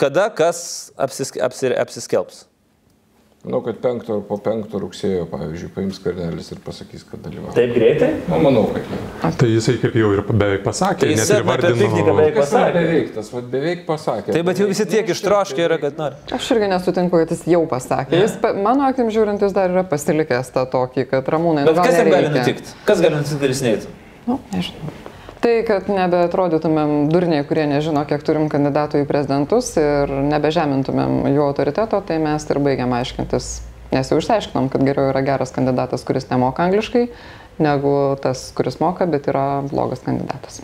kada 0.00 0.26
kas 0.34 0.90
apsisk, 0.98 1.38
apsi, 1.38 1.70
apsiskelbs. 1.78 2.46
Manau, 3.42 3.58
kad 3.66 3.74
penkto 3.82 4.14
ar 4.14 4.20
po 4.22 4.36
penkto 4.38 4.78
rugsėjo, 4.78 5.24
pavyzdžiui, 5.26 5.68
paims 5.74 5.96
karnelis 5.98 6.52
ir 6.54 6.60
pasakys, 6.62 7.02
kad 7.10 7.24
dalyvauja. 7.24 7.56
Taip 7.56 7.72
greitai? 7.74 8.10
Na, 8.30 8.38
manau, 8.38 8.68
kad 8.70 8.86
ne. 8.86 9.00
Tai 9.40 9.48
jisai 9.50 9.74
kaip 9.82 9.96
jau 9.98 10.12
ir 10.14 10.22
beveik 10.30 10.62
pasakė, 10.62 11.00
Tai 11.02 11.08
net 11.10 11.18
jis 11.24 11.32
ir 11.34 11.42
vardino. 11.48 11.88
beveik 12.06 12.36
Kas 12.38 12.52
yra 12.54 12.60
pasakė. 12.62 12.76
beveik, 12.78 13.10
tas 13.16 13.32
vat, 13.34 13.48
beveik 13.56 13.82
pasakė. 13.88 14.36
Taip, 14.38 14.46
bet 14.46 14.62
jau 14.62 14.68
visi 14.70 14.86
tiek 14.94 15.10
ištroškę 15.16 15.66
yra, 15.66 15.80
kad 15.82 15.98
nori. 15.98 16.20
Aš 16.38 16.52
irgi 16.54 16.70
nesutinku, 16.70 17.18
kad 17.24 17.34
jis 17.34 17.42
jau 17.50 17.64
pasakė. 17.66 18.22
Jis, 18.22 18.38
pa- 18.46 18.54
mano 18.54 18.86
akim 18.86 19.10
žiūrint, 19.10 19.42
jis 19.42 19.58
dar 19.58 19.74
yra 19.74 19.82
pasilikęs 19.90 20.54
tą 20.54 20.62
tokį, 20.78 21.08
kad 21.10 21.26
ramūnai. 21.34 21.66
nu, 21.66 21.72
Bet 21.74 21.82
kas 21.82 21.98
jam 21.98 22.14
gali 22.14 22.30
nutikti? 22.38 22.76
Kas 22.86 23.02
gali 23.02 23.18
nutikti, 23.18 23.40
kad 23.42 23.56
jis 23.56 23.64
neįtų? 23.66 23.96
Nu, 24.30 24.38
nežinau. 24.54 25.00
Tai, 25.42 25.56
kad 25.66 25.88
nebeatrodytumėm 25.90 27.08
durniai, 27.10 27.42
kurie 27.42 27.64
nežino, 27.66 28.04
kiek 28.06 28.22
turim 28.22 28.44
kandidatų 28.46 29.00
į 29.02 29.06
prezidentus 29.08 29.72
ir 29.80 30.10
nebežemintumėm 30.28 31.16
jų 31.32 31.42
autoriteto, 31.42 31.98
tai 32.06 32.20
mes 32.22 32.46
ir 32.46 32.60
baigiam 32.62 32.94
aiškintis. 32.94 33.48
Nes 33.90 34.12
jau 34.12 34.20
išsiaiškinom, 34.22 34.68
kad 34.70 34.84
geriau 34.86 35.08
yra 35.10 35.24
geras 35.26 35.50
kandidatas, 35.50 36.04
kuris 36.06 36.28
nemoka 36.30 36.62
angliškai, 36.68 37.08
negu 37.58 37.94
tas, 38.22 38.44
kuris 38.54 38.78
moka, 38.78 39.08
bet 39.10 39.26
yra 39.32 39.64
blogas 39.66 40.06
kandidatas. 40.06 40.62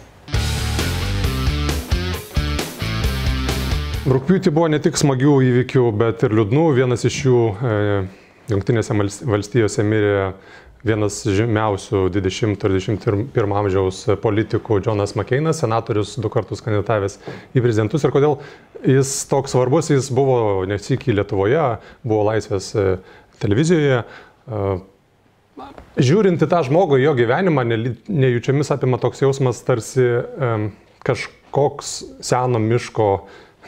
Rūpiutį 4.06 4.54
buvo 4.54 4.70
ne 4.70 4.78
tik 4.78 4.94
smagių 4.94 5.40
įvykių, 5.48 5.88
bet 5.98 6.22
ir 6.22 6.38
liūdnų. 6.38 6.68
Vienas 6.78 7.02
iš 7.10 7.18
jų 7.26 7.42
e, 7.50 7.74
Junktinėse 8.48 8.94
valstijose 9.26 9.82
mirė 9.84 10.30
vienas 10.86 11.20
žymiausių 11.26 12.04
20-21 12.14 13.54
amžiaus 13.60 14.04
politikų 14.22 14.80
Jonas 14.86 15.16
McCainas, 15.16 15.62
senatorius 15.62 16.14
du 16.22 16.30
kartus 16.32 16.62
kandidatavęs 16.64 17.18
į 17.56 17.64
prezidentus. 17.64 18.04
Ir 18.06 18.14
kodėl 18.14 18.38
jis 18.86 19.14
toks 19.30 19.54
svarbus, 19.56 19.90
jis 19.90 20.10
buvo 20.14 20.66
nesikį 20.70 21.18
Lietuvoje, 21.18 21.64
buvo 22.06 22.28
laisvės 22.30 22.70
e, 22.78 22.86
televizijoje. 23.42 24.04
E, 24.04 24.62
žiūrint 25.98 26.46
į 26.46 26.50
tą 26.50 26.62
žmogų, 26.68 27.00
jo 27.02 27.16
gyvenimą, 27.18 27.66
nejučiamis 28.06 28.70
apima 28.74 29.00
toks 29.02 29.24
jausmas, 29.24 29.64
tarsi 29.66 30.06
um, 30.06 30.68
kažkoks 31.02 31.96
seno 32.22 32.60
miško, 32.62 33.08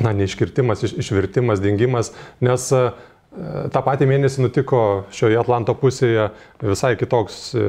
na, 0.00 0.14
neiškirtimas, 0.14 0.85
iš, 0.87 0.95
išvirtimas, 1.02 1.59
dingimas, 1.61 2.12
nes 2.47 2.69
uh, 2.76 2.95
Ta 3.31 3.79
patį 3.87 4.09
mėnesį 4.11 4.43
nutiko 4.43 4.79
šioje 5.15 5.37
Atlanto 5.39 5.71
pusėje 5.79 6.25
visai 6.65 6.97
kitoks 6.99 7.37
e, 7.55 7.67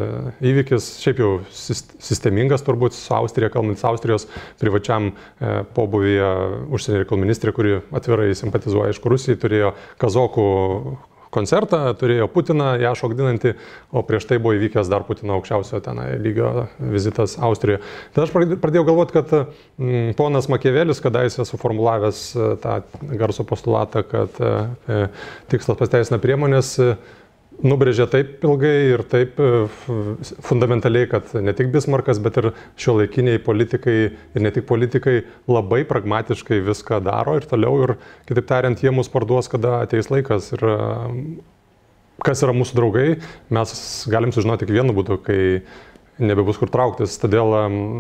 įvykis, 0.50 0.88
šiaip 1.03 1.22
jau 1.22 1.30
sistemingas 1.53 2.65
turbūt 2.65 2.98
su 2.98 3.13
Austrija, 3.13 3.51
kalbant 3.53 3.84
Austrijos 3.86 4.25
privačiam 4.58 5.12
e, 5.12 5.51
pobuvyje 5.77 6.32
užsienio 6.74 7.03
reikalų 7.03 7.22
ministrė, 7.27 7.53
kuri 7.53 7.75
atvirai 7.94 8.32
simpatizuoja, 8.39 8.89
aišku, 8.89 9.13
Rusijai, 9.13 9.38
turėjo 9.44 9.75
kazokų 10.01 10.48
koncertą, 11.33 11.79
turėjo 12.00 12.27
Putiną, 12.31 12.73
ją 12.81 12.91
šokdinantį, 12.97 13.53
o 13.95 14.03
prieš 14.07 14.27
tai 14.29 14.39
buvo 14.41 14.55
įvykęs 14.57 14.89
dar 14.91 15.05
Putino 15.07 15.38
aukščiausio 15.38 15.81
ten 15.83 16.01
lygio 16.21 16.67
vizitas 16.79 17.38
Austrijoje. 17.41 17.81
Tai 18.15 18.25
aš 18.25 18.33
pradėjau 18.33 18.85
galvoti, 18.91 19.15
kad 19.15 19.33
mm, 19.35 20.13
ponas 20.19 20.50
Makievelis, 20.51 21.01
kadaise 21.03 21.45
suformulavęs 21.47 22.21
e, 22.35 22.51
tą 22.63 22.77
garso 23.19 23.47
postulatą, 23.47 24.03
kad 24.07 24.41
e, 24.43 24.53
e 24.88 25.01
tikslas 25.51 25.79
pasteisina 25.79 26.21
priemonės, 26.21 26.75
e, 26.83 26.95
nubrėžė 27.65 28.08
taip 28.12 28.46
ilgai 28.46 28.74
ir 28.94 29.03
taip 29.10 29.39
e, 29.41 29.50
fundamentaliai, 30.48 31.08
kad 31.12 31.32
ne 31.44 31.53
tik 31.58 31.72
Bismarkas, 31.74 32.22
bet 32.24 32.39
ir 32.41 32.51
šio 32.80 32.98
laikiniai 33.00 33.41
politikai 33.44 33.98
ir 34.12 34.46
ne 34.46 34.51
tik 34.53 34.68
politikai 34.70 35.22
labai 35.51 35.84
pragmatiškai 35.89 36.62
viską 36.68 37.01
daro 37.06 37.38
ir 37.39 37.48
toliau 37.50 37.86
ir, 37.86 37.96
kitaip 38.30 38.50
tariant, 38.50 38.82
jie 38.84 38.94
mus 38.96 39.12
parduos, 39.12 39.50
kada 39.51 39.82
ateis 39.86 40.12
laikas. 40.13 40.51
Ir 40.58 40.68
e, 40.68 40.77
kas 42.25 42.44
yra 42.46 42.53
mūsų 42.53 42.77
draugai, 42.77 43.08
mes 43.53 43.77
galim 44.12 44.34
sužinoti 44.34 44.65
tik 44.65 44.75
vienu 44.75 44.94
būdu, 44.98 45.18
kai 45.25 45.41
nebebus 46.20 46.60
kur 46.62 46.72
trauktis. 46.72 47.18
Todėl 47.22 47.53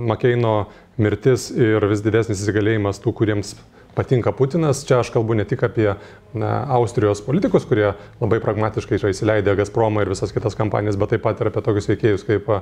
Makeino 0.09 0.71
mirtis 1.01 1.49
ir 1.53 1.85
vis 1.91 2.03
didesnis 2.03 2.41
įsigalėjimas 2.43 2.99
tų, 3.03 3.13
kuriems 3.21 3.55
patinka 3.95 4.31
Putinas. 4.35 4.83
Čia 4.87 5.01
aš 5.01 5.11
kalbu 5.13 5.35
ne 5.37 5.45
tik 5.47 5.63
apie 5.67 5.89
na, 6.33 6.51
Austrijos 6.77 7.23
politikus, 7.25 7.67
kurie 7.67 7.91
labai 8.21 8.41
pragmatiškai 8.43 8.99
yra 8.99 9.11
įsileidę 9.11 9.55
Gazpromą 9.59 10.05
ir 10.05 10.11
visas 10.13 10.33
kitas 10.35 10.57
kampanijas, 10.59 10.99
bet 10.99 11.15
taip 11.15 11.25
pat 11.25 11.41
ir 11.41 11.51
apie 11.51 11.63
tokius 11.65 11.89
veikėjus 11.91 12.27
kaip 12.27 12.51
a, 12.51 12.61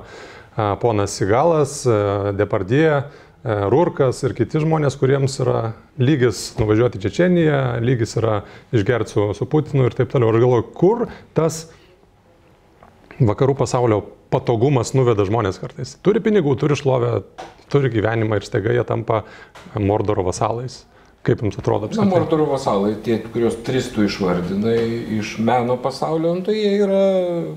ponas 0.82 1.14
Sigalas, 1.18 1.82
Depardie, 2.38 3.02
Rurkas 3.40 4.18
ir 4.26 4.34
kiti 4.36 4.60
žmonės, 4.60 4.98
kuriems 5.00 5.38
yra 5.40 5.70
lygis 5.96 6.50
nuvažiuoti 6.58 6.98
į 7.00 7.04
Čečeniją, 7.06 7.60
lygis 7.80 8.18
yra 8.20 8.42
išgerti 8.76 9.14
su, 9.14 9.28
su 9.38 9.46
Putinu 9.48 9.86
ir 9.88 9.96
taip 9.96 10.10
toliau. 10.12 10.34
Ir 10.34 10.42
galvoju, 10.42 10.66
kur 10.76 11.06
tas 11.36 11.62
vakarų 13.16 13.56
pasaulio 13.56 14.02
patogumas 14.30 14.94
nuveda 14.96 15.26
žmonės 15.28 15.58
kartais. 15.62 15.96
Turi 16.04 16.22
pinigų, 16.24 16.54
turi 16.60 16.78
šlovę, 16.78 17.20
turi 17.72 17.90
gyvenimą 17.92 18.40
ir 18.40 18.46
staiga 18.46 18.74
jie 18.76 18.86
tampa 18.86 19.24
Mordoro 19.78 20.24
vasalais. 20.26 20.84
Kaip 21.26 21.42
jums 21.44 21.58
atrodo? 21.60 21.90
Na, 21.98 22.06
Mordoro 22.08 22.46
vasalai, 22.48 22.94
tie, 23.04 23.18
kuriuos 23.20 23.58
tris 23.66 23.90
tu 23.92 24.06
išvardinai 24.06 24.78
iš 25.18 25.34
meno 25.44 25.76
pasaulio, 25.82 26.32
nu, 26.38 26.44
tai 26.46 26.56
jie 26.56 26.70
yra, 26.80 27.02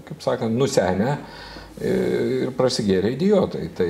kaip 0.10 0.20
sakant, 0.25 0.58
nusenę 0.60 1.13
ir 1.80 2.51
prasigėrė 2.58 3.13
idiotai. 3.15 3.70
Tai 3.77 3.88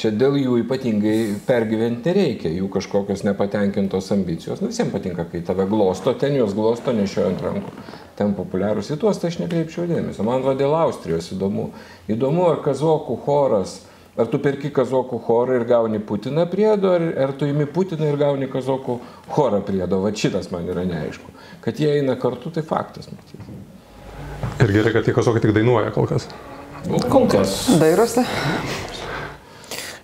čia 0.00 0.10
dėl 0.18 0.40
jų 0.40 0.58
ypatingai 0.64 1.18
pergyventi 1.46 2.10
nereikia, 2.10 2.50
jų 2.58 2.66
kažkokios 2.74 3.22
nepatenkintos 3.28 4.10
ambicijos. 4.16 4.64
Nu, 4.64 4.72
visiems 4.74 4.92
patinka, 4.92 5.28
kai 5.30 5.44
tave 5.46 5.68
glosto, 5.70 6.16
ten 6.18 6.34
juos 6.40 6.56
glosto 6.58 6.96
nešiojant 6.96 7.46
rankų. 7.46 7.76
Ten 8.18 8.36
populiarūs 8.36 8.92
į 8.94 9.00
tuos, 9.02 9.18
tai 9.18 9.32
aš 9.32 9.40
nekreipčiau 9.40 9.88
dėmesio. 9.90 10.22
Man 10.26 10.44
va 10.44 10.54
dėl 10.58 10.74
Austrijos 10.78 11.32
įdomu. 11.34 11.72
Įdomu, 12.10 12.46
ar 12.52 12.62
kazokų 12.62 13.18
choras 13.24 13.80
Ar 14.14 14.28
tu 14.30 14.38
perki 14.38 14.68
kazokų 14.70 15.18
chorą 15.26 15.56
ir 15.58 15.64
gauni 15.66 15.98
Putiną 15.98 16.44
priedo, 16.46 16.92
ar, 16.94 17.02
ar 17.24 17.32
tu 17.34 17.48
imi 17.50 17.66
Putiną 17.66 18.12
ir 18.12 18.18
gauni 18.20 18.46
kazokų 18.50 19.00
chorą 19.34 19.58
priedo. 19.66 19.98
Va 20.04 20.12
šitas 20.14 20.52
man 20.52 20.68
yra 20.70 20.84
neaišku. 20.86 21.32
Kad 21.64 21.80
jie 21.82 21.90
eina 21.96 22.14
kartu, 22.20 22.52
tai 22.54 22.62
faktas. 22.62 23.08
Matyt. 23.10 23.48
Ir 24.62 24.70
gerai, 24.70 24.92
kad 24.94 25.08
tie 25.08 25.14
kazokai 25.16 25.42
tik 25.42 25.54
dainuoja 25.56 25.90
kol 25.96 26.06
kas. 26.06 26.28
Kol 27.10 27.26
kas. 27.32 27.56
Dairosi. 27.80 28.22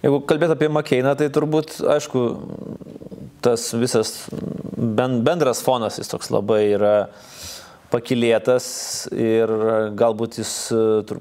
Jeigu 0.02 0.22
kalbėt 0.26 0.56
apie 0.56 0.72
Makeiną, 0.74 1.14
tai 1.14 1.30
turbūt, 1.30 1.78
aišku, 1.94 2.24
tas 3.46 3.68
visas 3.78 4.24
bendras 4.74 5.62
fonas 5.62 6.00
jis 6.00 6.10
toks 6.10 6.32
labai 6.34 6.64
yra 6.72 6.94
pakilėtas 7.90 8.66
ir 9.12 9.50
galbūt 9.98 10.40
jis 10.40 10.52
e, 10.74 11.18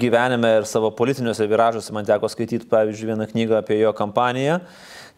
gyvenime 0.00 0.52
ir 0.60 0.68
savo 0.68 0.90
politiniuose 0.96 1.46
viražuose 1.50 1.94
man 1.96 2.08
teko 2.08 2.30
skaityti, 2.32 2.68
pavyzdžiui, 2.70 3.12
vieną 3.12 3.28
knygą 3.32 3.60
apie 3.60 3.80
jo 3.80 3.92
kampaniją 3.96 4.60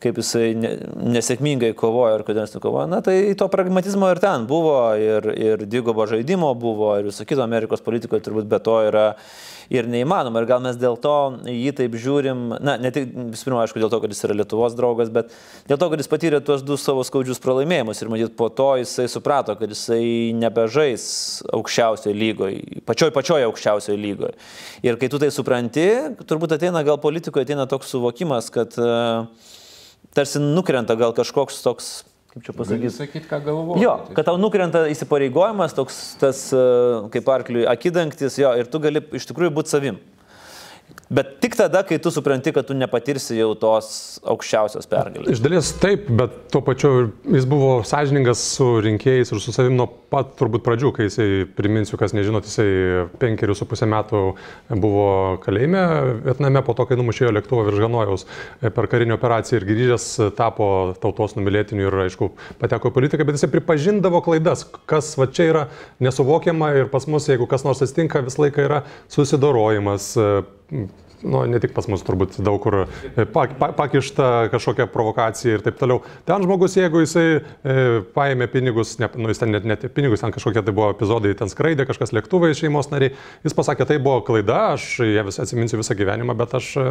kaip 0.02 0.18
jisai 0.20 0.52
nesėkmingai 0.54 1.72
kovojo 1.78 2.20
ir 2.20 2.24
kodėl 2.26 2.46
jis 2.46 2.58
kovojo. 2.62 2.86
Na 2.90 3.00
tai 3.04 3.16
to 3.38 3.48
pragmatizmo 3.50 4.10
ir 4.12 4.20
ten 4.22 4.46
buvo, 4.50 4.78
ir, 4.94 5.26
ir 5.34 5.64
dvigubo 5.66 6.06
žaidimo 6.10 6.52
buvo, 6.58 6.92
ir 7.00 7.10
viso 7.10 7.26
kito 7.26 7.42
Amerikos 7.42 7.82
politikoje 7.84 8.22
turbūt 8.28 8.46
be 8.50 8.60
to 8.62 8.76
yra 8.86 9.08
ir 9.74 9.88
neįmanoma. 9.90 10.40
Ir 10.40 10.48
gal 10.48 10.62
mes 10.64 10.78
dėl 10.80 10.96
to 11.02 11.16
jį 11.50 11.72
taip 11.80 11.96
žiūrim, 11.98 12.46
na, 12.62 12.76
ne 12.80 12.92
tik 12.94 13.10
visų 13.34 13.50
pirma, 13.50 13.64
aišku, 13.64 13.82
dėl 13.82 13.92
to, 13.92 14.00
kad 14.04 14.14
jis 14.14 14.24
yra 14.28 14.38
Lietuvos 14.38 14.78
draugas, 14.78 15.10
bet 15.12 15.34
dėl 15.68 15.80
to, 15.80 15.90
kad 15.90 16.02
jis 16.02 16.10
patyrė 16.14 16.40
tuos 16.44 16.64
du 16.66 16.78
savo 16.80 17.04
skaudžius 17.06 17.42
pralaimėjimus 17.44 18.02
ir 18.02 18.12
matyt 18.12 18.38
po 18.38 18.48
to 18.54 18.70
jisai 18.80 19.08
suprato, 19.10 19.58
kad 19.58 19.74
jisai 19.74 20.32
nebežais 20.38 21.04
aukščiausioje 21.58 22.16
lygoje, 22.16 22.82
pačioj 22.88 23.12
pačioje 23.16 23.50
aukščiausioje 23.50 24.00
lygoje. 24.00 24.38
Ir 24.86 24.98
kai 25.00 25.10
tu 25.12 25.20
tai 25.20 25.32
supranti, 25.34 25.88
turbūt 26.22 26.56
ateina 26.56 26.86
gal 26.86 27.02
politikoje 27.02 27.48
ateina 27.48 27.68
toks 27.68 27.92
suvokimas, 27.92 28.48
kad 28.54 28.78
uh, 28.80 29.26
tarsi 30.16 30.42
nukrenta 30.42 30.96
gal 30.98 31.14
kažkoks 31.16 31.62
toks 31.64 31.90
kaip 32.32 32.44
čia 32.44 32.54
pasakyti. 32.54 32.92
Sakyti, 32.94 33.26
ką 33.28 33.40
galvoju. 33.44 33.82
Jo, 33.82 33.94
kad 34.14 34.28
tau 34.28 34.38
nukrenta 34.40 34.84
įsipareigojimas, 34.92 35.74
toks 35.76 35.98
tas 36.20 36.44
e, 36.52 36.62
kaip 37.14 37.30
arkliui 37.32 37.66
akidangtis, 37.70 38.38
jo, 38.40 38.52
ir 38.60 38.70
tu 38.70 38.80
gali 38.82 39.02
iš 39.16 39.26
tikrųjų 39.30 39.54
būti 39.58 39.74
savim. 39.74 39.98
Bet 41.08 41.38
tik 41.40 41.54
tada, 41.56 41.80
kai 41.88 41.96
tu 42.04 42.10
supranti, 42.12 42.52
kad 42.52 42.66
tu 42.68 42.74
nepatirsi 42.76 43.38
jau 43.38 43.54
tos 43.56 44.18
aukščiausios 44.28 44.88
pergalės. 44.90 45.30
Iš 45.32 45.40
dalies 45.40 45.70
taip, 45.80 46.04
bet 46.12 46.34
tuo 46.52 46.60
pačiu 46.66 46.90
jis 47.32 47.46
buvo 47.48 47.78
sąžiningas 47.88 48.42
su 48.58 48.66
rinkėjais 48.84 49.32
ir 49.32 49.40
su 49.40 49.54
savim 49.56 49.78
nuo 49.78 49.86
pat 50.12 50.34
turbūt 50.36 50.66
pradžių, 50.66 50.90
kai 50.96 51.06
jisai, 51.06 51.46
priminsiu, 51.56 51.96
kas 52.00 52.12
nežinot, 52.16 52.44
jisai 52.48 53.06
penkerius 53.22 53.62
su 53.62 53.68
pusę 53.68 53.88
metų 53.88 54.20
buvo 54.84 55.08
kalėjime 55.44 55.86
Vietname, 56.26 56.62
po 56.66 56.76
to, 56.76 56.84
kai 56.88 57.00
numušėjo 57.00 57.32
lėktuvą 57.38 57.64
virš 57.70 57.82
Hanojaus 57.86 58.26
per 58.60 58.90
karinį 58.92 59.16
operaciją 59.16 59.62
ir 59.62 59.68
grįžęs 59.68 60.10
tapo 60.36 60.68
tautos 61.00 61.38
numylėtiniu 61.40 61.88
ir, 61.88 61.98
aišku, 62.04 62.34
pateko 62.60 62.92
į 62.92 62.96
politiką, 63.00 63.24
bet 63.24 63.40
jisai 63.40 63.52
pripažindavo 63.56 64.20
klaidas, 64.28 64.66
kas 64.88 65.14
va 65.16 65.28
čia 65.32 65.48
yra 65.54 65.66
nesuvokiama 66.04 66.74
ir 66.82 66.92
pas 66.92 67.08
mus, 67.08 67.32
jeigu 67.32 67.48
kas 67.48 67.64
nors 67.64 67.80
atsitinka, 67.84 68.24
visą 68.28 68.44
laiką 68.44 68.68
yra 68.68 68.84
susidorojimas 69.12 70.12
nu, 71.22 71.42
ne 71.50 71.58
tik 71.62 71.74
pas 71.76 71.86
mus 71.90 72.02
turbūt 72.06 72.38
daug 72.44 72.60
kur 72.62 72.82
e, 72.84 73.26
pak, 73.26 73.56
pa, 73.58 73.70
pakišta 73.76 74.48
kažkokia 74.52 74.88
provokacija 74.92 75.58
ir 75.58 75.64
taip 75.64 75.78
toliau. 75.80 76.02
Ten 76.28 76.44
žmogus, 76.44 76.76
jeigu 76.78 77.02
jisai 77.02 77.26
e, 77.38 77.76
paėmė 78.14 78.48
pinigus, 78.52 78.96
ne, 79.02 79.10
nu, 79.18 79.30
jis 79.32 79.42
ten 79.42 79.52
net, 79.54 79.66
net 79.68 79.86
pinigus, 79.94 80.22
ten 80.22 80.34
kažkokie 80.34 80.62
tai 80.66 80.74
buvo 80.74 80.90
epizodai, 80.94 81.34
ten 81.38 81.50
skraidė 81.50 81.88
kažkas 81.88 82.14
lėktuvai 82.16 82.52
šeimos 82.58 82.90
nariai, 82.92 83.14
jis 83.46 83.56
pasakė, 83.56 83.86
tai 83.88 83.98
buvo 84.02 84.20
klaida, 84.26 84.74
aš 84.76 84.88
ją 85.06 85.26
vis 85.28 85.40
atsiminsiu 85.42 85.80
visą 85.80 85.96
gyvenimą, 85.98 86.36
bet 86.38 86.56
aš 86.58 86.70
e, 86.78 86.86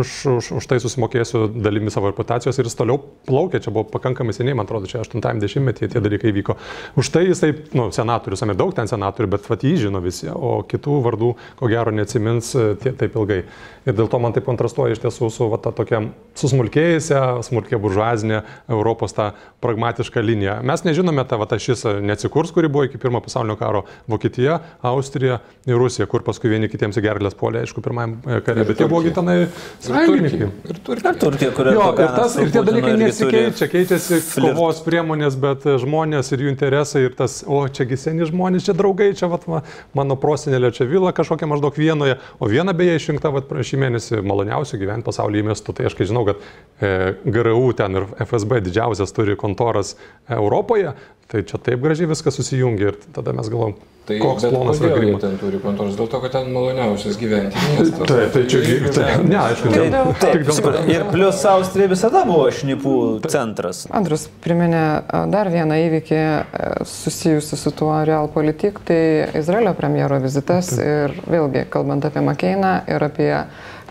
už, 0.00 0.14
už, 0.36 0.50
už 0.60 0.70
tai 0.70 0.80
susimokėsiu 0.82 1.46
dalimi 1.54 1.92
savo 1.94 2.10
reputacijos 2.10 2.58
ir 2.58 2.68
jis 2.70 2.78
toliau 2.78 3.00
plaukė, 3.28 3.62
čia 3.62 3.74
buvo 3.74 3.86
pakankamai 3.92 4.34
seniai, 4.36 4.56
man 4.58 4.68
atrodo, 4.68 4.90
čia 4.90 5.04
80-metyje 5.04 5.92
tie 5.94 6.02
dalykai 6.02 6.34
vyko. 6.36 6.58
Už 7.00 7.12
tai 7.14 7.26
jisai, 7.28 7.52
nu, 7.76 7.90
senatorius,ame 7.94 8.56
daug 8.58 8.74
ten 8.76 8.90
senatorių, 8.90 9.30
bet 9.36 9.48
vat 9.50 9.66
jį 9.66 9.76
žino 9.86 10.02
visi, 10.04 10.28
o 10.30 10.60
kitų 10.66 11.00
vardų, 11.06 11.32
ko 11.60 11.70
gero, 11.70 11.94
neatsimins 11.94 12.54
e, 12.54 12.66
tie, 12.80 12.94
taip 12.96 13.18
ilgai. 13.18 13.42
Ir 13.88 13.96
dėl 13.96 14.10
to 14.12 14.20
man 14.22 14.34
tai 14.36 14.42
kontrastuoja 14.44 14.96
iš 14.96 15.02
tiesų 15.02 15.30
su 15.32 15.48
va, 15.50 15.58
ta 15.62 15.72
tokia 15.76 16.02
susmulkėjusią, 16.38 17.22
smulkė 17.46 17.80
buržuazinė 17.80 18.42
Europos 18.70 19.14
tą 19.16 19.30
pragmatišką 19.64 20.22
liniją. 20.24 20.58
Mes 20.66 20.84
nežinome, 20.86 21.24
ta 21.28 21.38
va, 21.40 21.48
ta 21.50 21.58
šis 21.60 21.86
neatsikurs, 22.04 22.52
kuri 22.54 22.68
buvo 22.72 22.86
iki 22.88 23.00
pirmo 23.00 23.22
pasaulinio 23.24 23.56
karo 23.60 23.84
Vokietija, 24.10 24.60
Austrija 24.86 25.40
ir 25.68 25.80
Rusija, 25.80 26.06
kur 26.10 26.24
paskui 26.26 26.52
vieni 26.52 26.68
kitiems 26.72 27.00
į 27.00 27.04
gerlės 27.08 27.36
polė, 27.38 27.64
aišku, 27.64 27.82
pirmajam 27.84 28.18
kare, 28.46 28.66
bet 28.68 28.80
jie 28.80 28.88
buvo 28.90 29.14
tenai 29.16 29.38
sąjungininkai. 29.84 30.50
Ir 30.70 30.82
Turkija. 30.86 31.14
Turkija, 31.20 31.50
kuri 31.56 31.74
Jo, 31.74 31.90
ir, 31.94 32.12
tas, 32.16 32.36
ir 32.40 32.50
tie 32.52 32.62
dalykai 32.66 32.94
nesikeičia, 33.00 33.68
keičiasi 33.70 34.20
kovos 34.40 34.80
priemonės, 34.84 35.36
bet 35.40 35.66
žmonės 35.82 36.32
ir 36.34 36.44
jų 36.44 36.52
interesai 36.52 37.04
ir 37.06 37.16
tas, 37.18 37.40
o 37.46 37.62
čiagi 37.68 37.98
seni 38.00 38.28
žmonės, 38.28 38.66
čia 38.68 38.74
draugai, 38.76 39.10
čia 39.18 39.28
vat, 39.30 39.46
ma, 39.50 39.62
mano 39.96 40.16
prosenelė 40.20 40.72
čia 40.76 40.86
vila 40.90 41.12
kažkokia 41.16 41.48
maždaug 41.50 41.76
vienoje, 41.78 42.18
o 42.38 42.48
viena 42.50 42.74
beje 42.76 42.98
išrinkta 42.98 43.32
vat, 43.34 43.49
šį 43.50 43.80
mėnesį 43.84 44.20
maloniausių 44.26 44.80
gyventi 44.80 45.06
pasaulyje 45.06 45.46
miestų. 45.50 45.74
Tai 45.76 45.88
aš 45.90 45.96
kai 45.98 46.08
žinau, 46.10 46.24
kad 46.28 46.42
e, 46.80 46.92
GRU 47.24 47.72
ten 47.78 47.98
ir 48.00 48.08
FSB 48.26 48.60
didžiausias 48.66 49.14
turi 49.16 49.36
kontoras 49.40 49.96
Europoje, 50.30 50.94
tai 51.30 51.44
čia 51.46 51.58
taip 51.62 51.80
gražiai 51.84 52.10
viskas 52.10 52.34
susijungia 52.40 52.90
ir 52.92 53.00
tada 53.14 53.32
mes 53.36 53.48
galvom, 53.52 53.76
Tai 54.08 54.16
koks 54.18 54.46
plonas 54.50 54.78
jie 54.80 54.88
agrimas. 54.90 55.20
ten 55.22 55.34
turi 55.38 55.58
kontoras? 55.62 55.92
Dėl 55.94 56.08
to, 56.10 56.18
kad 56.24 56.32
ten 56.34 56.48
maloniausias 56.50 57.18
gyventi. 57.20 57.60
Taip, 58.10 58.32
tai 58.34 58.42
čia, 58.50 58.62
tai, 58.96 59.04
ne, 59.28 59.36
aišku, 59.38 59.70
dėl- 59.70 60.08
taip, 60.18 60.32
tik 60.40 60.46
dėl 60.48 60.58
to. 60.64 60.72
ir 60.90 61.04
plus 61.12 61.42
Austrija 61.46 61.90
visada 61.92 62.24
buvo 62.26 62.48
šnipų 62.56 62.94
centras. 63.30 63.84
Andrus 63.94 64.24
priminė 64.42 64.80
a, 65.04 65.20
dar 65.30 65.52
vieną 65.52 65.76
įvykį 65.84 66.18
a, 66.18 66.40
susijusi 66.88 67.60
su 67.60 67.70
tuo 67.76 67.92
realpolitik, 68.08 68.80
tai 68.88 69.28
Izraelio 69.38 69.76
premjero 69.78 70.18
vizitas 70.24 70.72
ir 70.80 71.14
vėlgi 71.30 71.68
kalbant 71.70 72.08
apie 72.08 72.24
Makeiną 72.24 72.80
ir 72.90 73.06
apie 73.06 73.30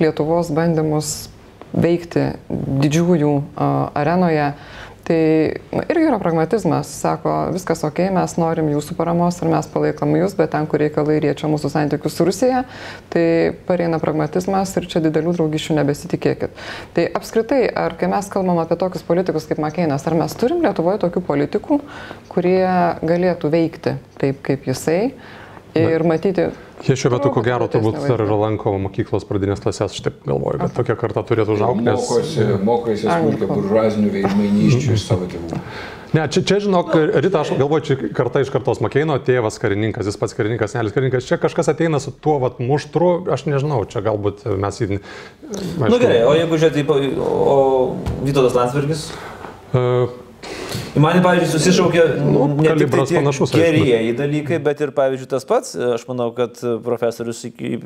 Lietuvos 0.01 0.51
bandymus 0.58 1.29
veikti 1.72 2.31
didžiųjų 2.84 3.31
a, 3.55 3.72
arenoje. 4.03 4.51
Tai 5.10 5.54
na, 5.74 5.84
irgi 5.89 6.06
yra 6.06 6.20
pragmatizmas, 6.22 6.89
sako, 7.01 7.32
viskas 7.50 7.80
ok, 7.88 8.04
mes 8.13 8.36
norim 8.38 8.68
jūsų 8.70 8.94
paramos 8.94 9.39
ir 9.42 9.50
mes 9.50 9.66
palaikom 9.74 10.12
jūs, 10.20 10.36
bet 10.38 10.51
ten, 10.54 10.68
kur 10.70 10.84
reikalai 10.84 11.16
riečia 11.24 11.50
mūsų 11.50 11.72
santykius 11.74 12.13
su 12.13 12.28
Rusija, 12.28 12.60
tai 13.10 13.24
pareina 13.66 13.98
pragmatizmas 14.04 14.75
ir 14.78 14.86
čia 14.92 15.01
didelių 15.01 15.34
draugišių 15.39 15.80
nebesitikėkit. 15.80 16.62
Tai 16.94 17.08
apskritai, 17.18 17.63
ar 17.74 17.98
kai 17.98 18.12
mes 18.13 18.30
kalbam 18.30 18.62
apie 18.62 18.78
tokius 18.78 19.08
politikus 19.08 19.50
kaip 19.50 19.63
Makeinas, 19.66 20.06
ar 20.06 20.20
mes 20.20 20.38
turim 20.38 20.62
Lietuvoje 20.62 21.01
tokių 21.01 21.25
politikų, 21.25 21.82
kurie 22.30 22.70
galėtų 23.01 23.50
veikti 23.58 23.98
taip, 24.22 24.44
kaip 24.46 24.70
jisai 24.70 25.00
ir 25.78 26.04
matyti... 26.08 26.50
Jie 26.80 26.96
šiuo 26.96 27.12
metu, 27.18 27.30
ko 27.36 27.42
gero, 27.44 27.68
turbūt 27.68 27.98
dar 28.08 28.22
yra 28.24 28.36
lanko 28.40 28.72
mokyklos 28.80 29.26
pradinės 29.28 29.60
klasės, 29.60 29.92
aš 29.92 30.04
taip 30.06 30.22
galvoju, 30.24 30.62
bet 30.64 30.76
tokia 30.78 30.96
karta 30.96 31.24
turėtų 31.28 31.58
užaugti. 31.58 31.84
nes- 31.84 32.00
Mokosi, 32.08 32.46
mokosi 32.64 33.08
Anglų 33.12 33.34
smulkia 33.34 33.48
kalba. 33.48 33.58
buržuazinių 33.60 34.12
veidmainysčių 34.14 34.94
iš 34.96 35.04
savo 35.10 35.28
tėvų. 35.28 35.60
Ne, 36.10 36.24
čia, 36.34 36.42
čia 36.42 36.56
žinok, 36.64 36.96
Rita, 37.22 37.42
aš 37.44 37.52
galvoju, 37.60 37.84
čia 37.86 37.98
karta 38.18 38.42
iš 38.42 38.50
kartos 38.50 38.80
Makeino, 38.82 39.20
tėvas 39.22 39.60
karininkas, 39.62 40.08
jis 40.10 40.18
pats 40.18 40.34
karininkas, 40.34 40.74
nelis 40.74 40.96
karininkas, 40.96 41.28
čia 41.28 41.38
kažkas 41.38 41.70
ateina 41.70 42.00
su 42.02 42.10
tuo 42.16 42.40
vat 42.42 42.58
muštru, 42.64 43.28
aš 43.30 43.44
nežinau, 43.46 43.84
čia 43.92 44.02
galbūt 44.08 44.48
mes 44.58 44.80
į... 44.82 45.02
Na 45.78 45.92
nu, 45.92 46.00
gerai, 46.02 46.24
o 46.26 46.32
jeigu 46.34 46.58
žiūrėti, 46.64 46.88
o 47.20 47.60
Vytautas 48.24 48.56
Landsbergis, 48.58 49.10
Uh, 49.70 50.10
Man, 51.00 51.22
pavyzdžiui, 51.24 51.52
susišaukė 51.54 52.06
Nu, 52.26 52.48
ne 52.60 52.74
tik 52.78 52.92
tai 52.94 53.06
panašus, 53.20 53.54
gerieji 53.56 54.16
dalykai, 54.18 54.60
bet 54.64 54.82
ir, 54.86 54.94
pavyzdžiui, 54.96 55.30
tas 55.32 55.48
pats, 55.48 55.76
aš 55.98 56.08
manau, 56.10 56.32
kad 56.38 56.60
profesorius 56.86 57.44
iki 57.50 57.78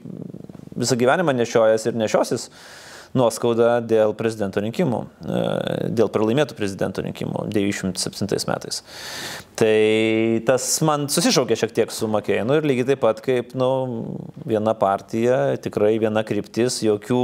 visą 0.74 0.98
gyvenimą 1.00 1.36
nešiojęs 1.38 1.88
ir 1.90 2.00
nešiosis 2.00 2.50
nuoskaudą 3.14 3.78
dėl 3.86 4.16
prezidento 4.18 4.62
rinkimų, 4.64 5.00
e, 5.22 5.42
dėl 5.94 6.10
pralaimėtų 6.14 6.58
prezidento 6.58 7.04
rinkimų 7.06 7.46
97 7.54 8.48
metais. 8.50 8.82
Tai 9.60 9.76
tas 10.48 10.66
man 10.86 11.06
susišaukė 11.14 11.58
šiek 11.60 11.76
tiek 11.78 11.94
su 11.94 12.10
Makėnu 12.10 12.58
ir 12.58 12.70
lygiai 12.70 12.90
taip 12.94 13.04
pat 13.06 13.22
kaip 13.26 13.54
nu, 13.58 13.70
viena 14.50 14.74
partija, 14.74 15.60
tikrai 15.62 15.96
viena 16.02 16.26
kryptis, 16.26 16.82
jokių 16.86 17.22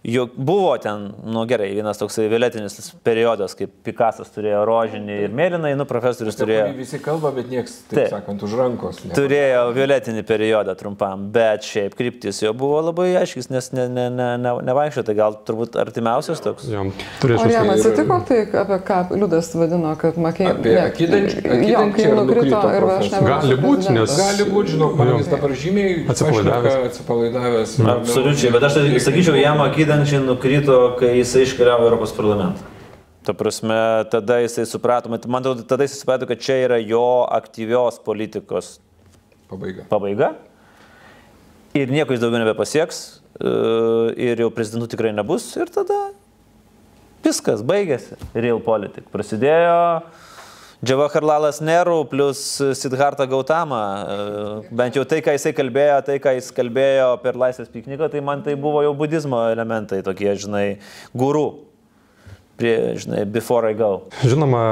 Juk 0.00 0.30
buvo 0.36 0.78
ten, 0.80 1.10
nu 1.28 1.42
gerai, 1.44 1.74
vienas 1.76 1.98
toksai 2.00 2.24
violetinis 2.32 2.78
periodas, 3.04 3.52
kaip 3.52 3.68
Pikasas 3.84 4.30
turėjo 4.32 4.62
rožinį 4.64 5.16
ir 5.26 5.34
mėlyną, 5.36 5.74
nu 5.76 5.84
profesorius 5.84 6.38
turėjo. 6.38 6.70
Visi 6.78 6.96
kalba, 7.04 7.28
bet 7.36 7.50
niekas, 7.52 7.74
taip, 7.90 7.98
Taip. 7.98 8.14
sakant, 8.14 8.40
už 8.46 8.54
rankos. 8.56 9.02
ne. 9.04 9.12
turėjo 9.12 9.66
violetinį 9.76 10.22
periodą 10.24 10.72
trumpam, 10.80 11.26
bet 11.34 11.68
šiaip 11.68 11.92
kryptis 11.98 12.40
jo 12.40 12.54
buvo 12.56 12.78
labai 12.86 13.10
aiškis, 13.20 13.50
nes 13.52 13.68
ne, 13.76 13.84
ne, 13.92 14.06
ne, 14.08 14.28
ne, 14.40 14.54
nevaikščio, 14.70 15.04
tai 15.04 15.14
gal 15.18 15.36
turbūt 15.44 15.76
artimiausias 15.84 16.40
toks. 16.40 16.64
jam 16.72 16.88
O 16.88 17.20
turėčiau 17.20 17.44
ar 17.44 17.54
jam 17.58 17.70
atsitiko 17.74 18.18
tai, 18.30 18.40
apie 18.64 18.80
ką 18.88 19.02
Liudas 19.20 19.52
vadino, 19.52 19.92
kad 20.00 20.16
Makeinas... 20.16 20.56
Apie 20.56 20.74
akidančią- 20.80 21.44
Jo, 21.44 21.52
akidančią 21.58 21.92
kai 21.92 22.16
nukrito 22.16 22.62
ir 22.72 22.88
aš 22.96 23.12
nebuvau. 23.12 23.36
Gali 23.36 23.60
būt, 23.66 23.92
nes- 23.92 24.16
Gali 24.16 24.48
būti, 24.48 24.74
žinau, 24.78 24.90
man 24.96 25.12
jis 25.18 25.28
dabar 25.36 25.52
žymiai 25.66 26.08
Atsipalaidavęs. 26.08 27.76
Absoliučiai, 27.84 28.52
bet 28.56 28.62
aš 28.70 28.80
tai 28.80 29.00
sakyčiau, 29.04 29.36
jam 29.36 29.60
akidančiai 29.90 30.22
nukrito, 30.22 30.76
kai 30.98 31.16
jisai 31.18 31.42
iškeliavo 31.42 31.82
Europos 31.88 32.12
parlamentą. 32.14 32.62
Ta 33.26 33.32
prasme, 33.34 33.74
tada 34.10 34.38
jisai 34.40 34.64
suprato, 34.66 35.10
man 35.10 35.40
atrodo, 35.42 35.64
tada 35.66 35.84
jisai 35.84 35.98
suprato, 35.98 36.26
kad 36.30 36.38
čia 36.38 36.60
yra 36.64 36.78
jo 36.78 37.26
aktyvios 37.30 37.98
politikos 38.04 38.78
Pabaiga. 39.50 39.84
pabaiga. 39.90 40.34
Ir 41.74 41.90
nieko 41.90 42.14
jis 42.14 42.20
daugiau 42.22 42.40
nebepasieks. 42.44 43.20
e, 43.40 43.50
Ir 44.30 44.38
jau 44.38 44.50
prezidentų 44.50 44.88
tikrai 44.94 45.12
nebus. 45.12 45.56
Ir 45.56 45.66
tada 45.66 46.12
viskas 47.24 47.62
baigėsi. 47.62 48.16
Real 48.34 48.60
politik. 48.60 49.10
Prasidėjo 49.10 50.02
Džavaharlalas 50.84 51.60
Neru 51.60 52.04
plus 52.08 52.62
Siddhartha 52.74 53.26
Gautama. 53.26 54.06
E, 54.08 54.74
Bent 54.74 54.96
jau 54.96 55.04
tai, 55.04 55.20
ką 55.20 55.34
jisai 55.36 55.52
kalbėjo, 55.52 55.98
tai, 56.06 56.16
ką 56.24 56.32
jis 56.38 56.48
kalbėjo 56.56 57.10
per 57.20 57.36
laisvės 57.36 57.68
pikniką, 57.68 58.08
tai 58.08 58.22
man 58.24 58.40
tai 58.46 58.54
buvo 58.56 58.80
jau 58.86 58.94
budizmo 58.96 59.42
elementai, 59.52 60.00
tokie, 60.06 60.32
žinai, 60.40 60.78
gurų. 61.12 61.50
Prie, 62.60 62.72
žinai, 63.00 63.22
before 63.24 63.68
I 63.68 63.76
go. 63.76 64.06
Žinoma, 64.20 64.62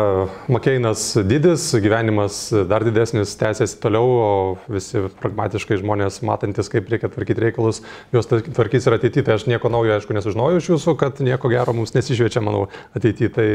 Makeinas 0.53 1.07
didis, 1.25 1.71
gyvenimas 1.81 2.41
dar 2.69 2.85
didesnis 2.85 3.33
tęsiasi 3.41 3.79
toliau, 3.81 4.11
o 4.17 4.33
visi 4.69 5.07
pragmatiškai 5.23 5.81
žmonės 5.81 6.21
matantis, 6.29 6.69
kaip 6.73 6.89
reikia 6.93 7.09
tvarkyti 7.13 7.47
reikalus, 7.47 7.81
juos 8.13 8.29
tvarkys 8.29 8.89
ir 8.89 8.97
ateityje. 8.97 9.25
Tai 9.29 9.39
aš 9.39 9.49
nieko 9.49 9.73
naujo, 9.73 9.97
aišku, 9.97 10.17
nesužinojau 10.17 10.61
iš 10.61 10.69
jūsų, 10.75 10.97
kad 11.01 11.25
nieko 11.25 11.49
gero 11.53 11.77
mums 11.77 11.97
nesišviečia, 11.97 12.45
manau, 12.45 12.67
ateityje. 12.97 13.33
Tai 13.37 13.49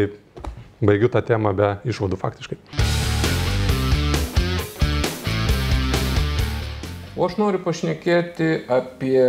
baigiu 0.84 1.10
tą 1.12 1.24
temą 1.26 1.56
be 1.58 1.78
išvadų 1.88 2.20
faktiškai. 2.20 2.60
O 7.14 7.28
aš 7.28 7.36
noriu 7.38 7.60
pašnekėti 7.62 8.48
apie 8.74 9.22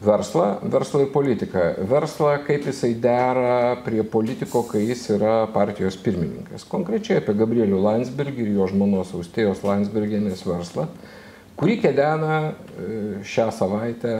verslą, 0.00 0.46
verslą 0.72 1.02
ir 1.04 1.10
politiką. 1.12 1.64
Verslą, 1.90 2.30
kaip 2.46 2.64
jisai 2.70 2.94
dera 2.96 3.76
prie 3.84 4.00
politiko, 4.00 4.62
kai 4.64 4.80
jis 4.86 5.02
yra 5.12 5.42
partijos 5.52 5.98
pirmininkas. 6.00 6.64
Konkrečiai 6.70 7.20
apie 7.20 7.36
Gabrielių 7.36 7.82
Landsbergį 7.84 8.46
ir 8.46 8.54
jo 8.56 8.70
žmonos 8.72 9.12
Austėjos 9.18 9.60
Landsbergienės 9.66 10.40
verslą, 10.48 10.86
kurį 11.60 11.76
kedena 11.84 12.40
e, 12.40 12.88
šią 13.28 13.50
savaitę, 13.58 14.16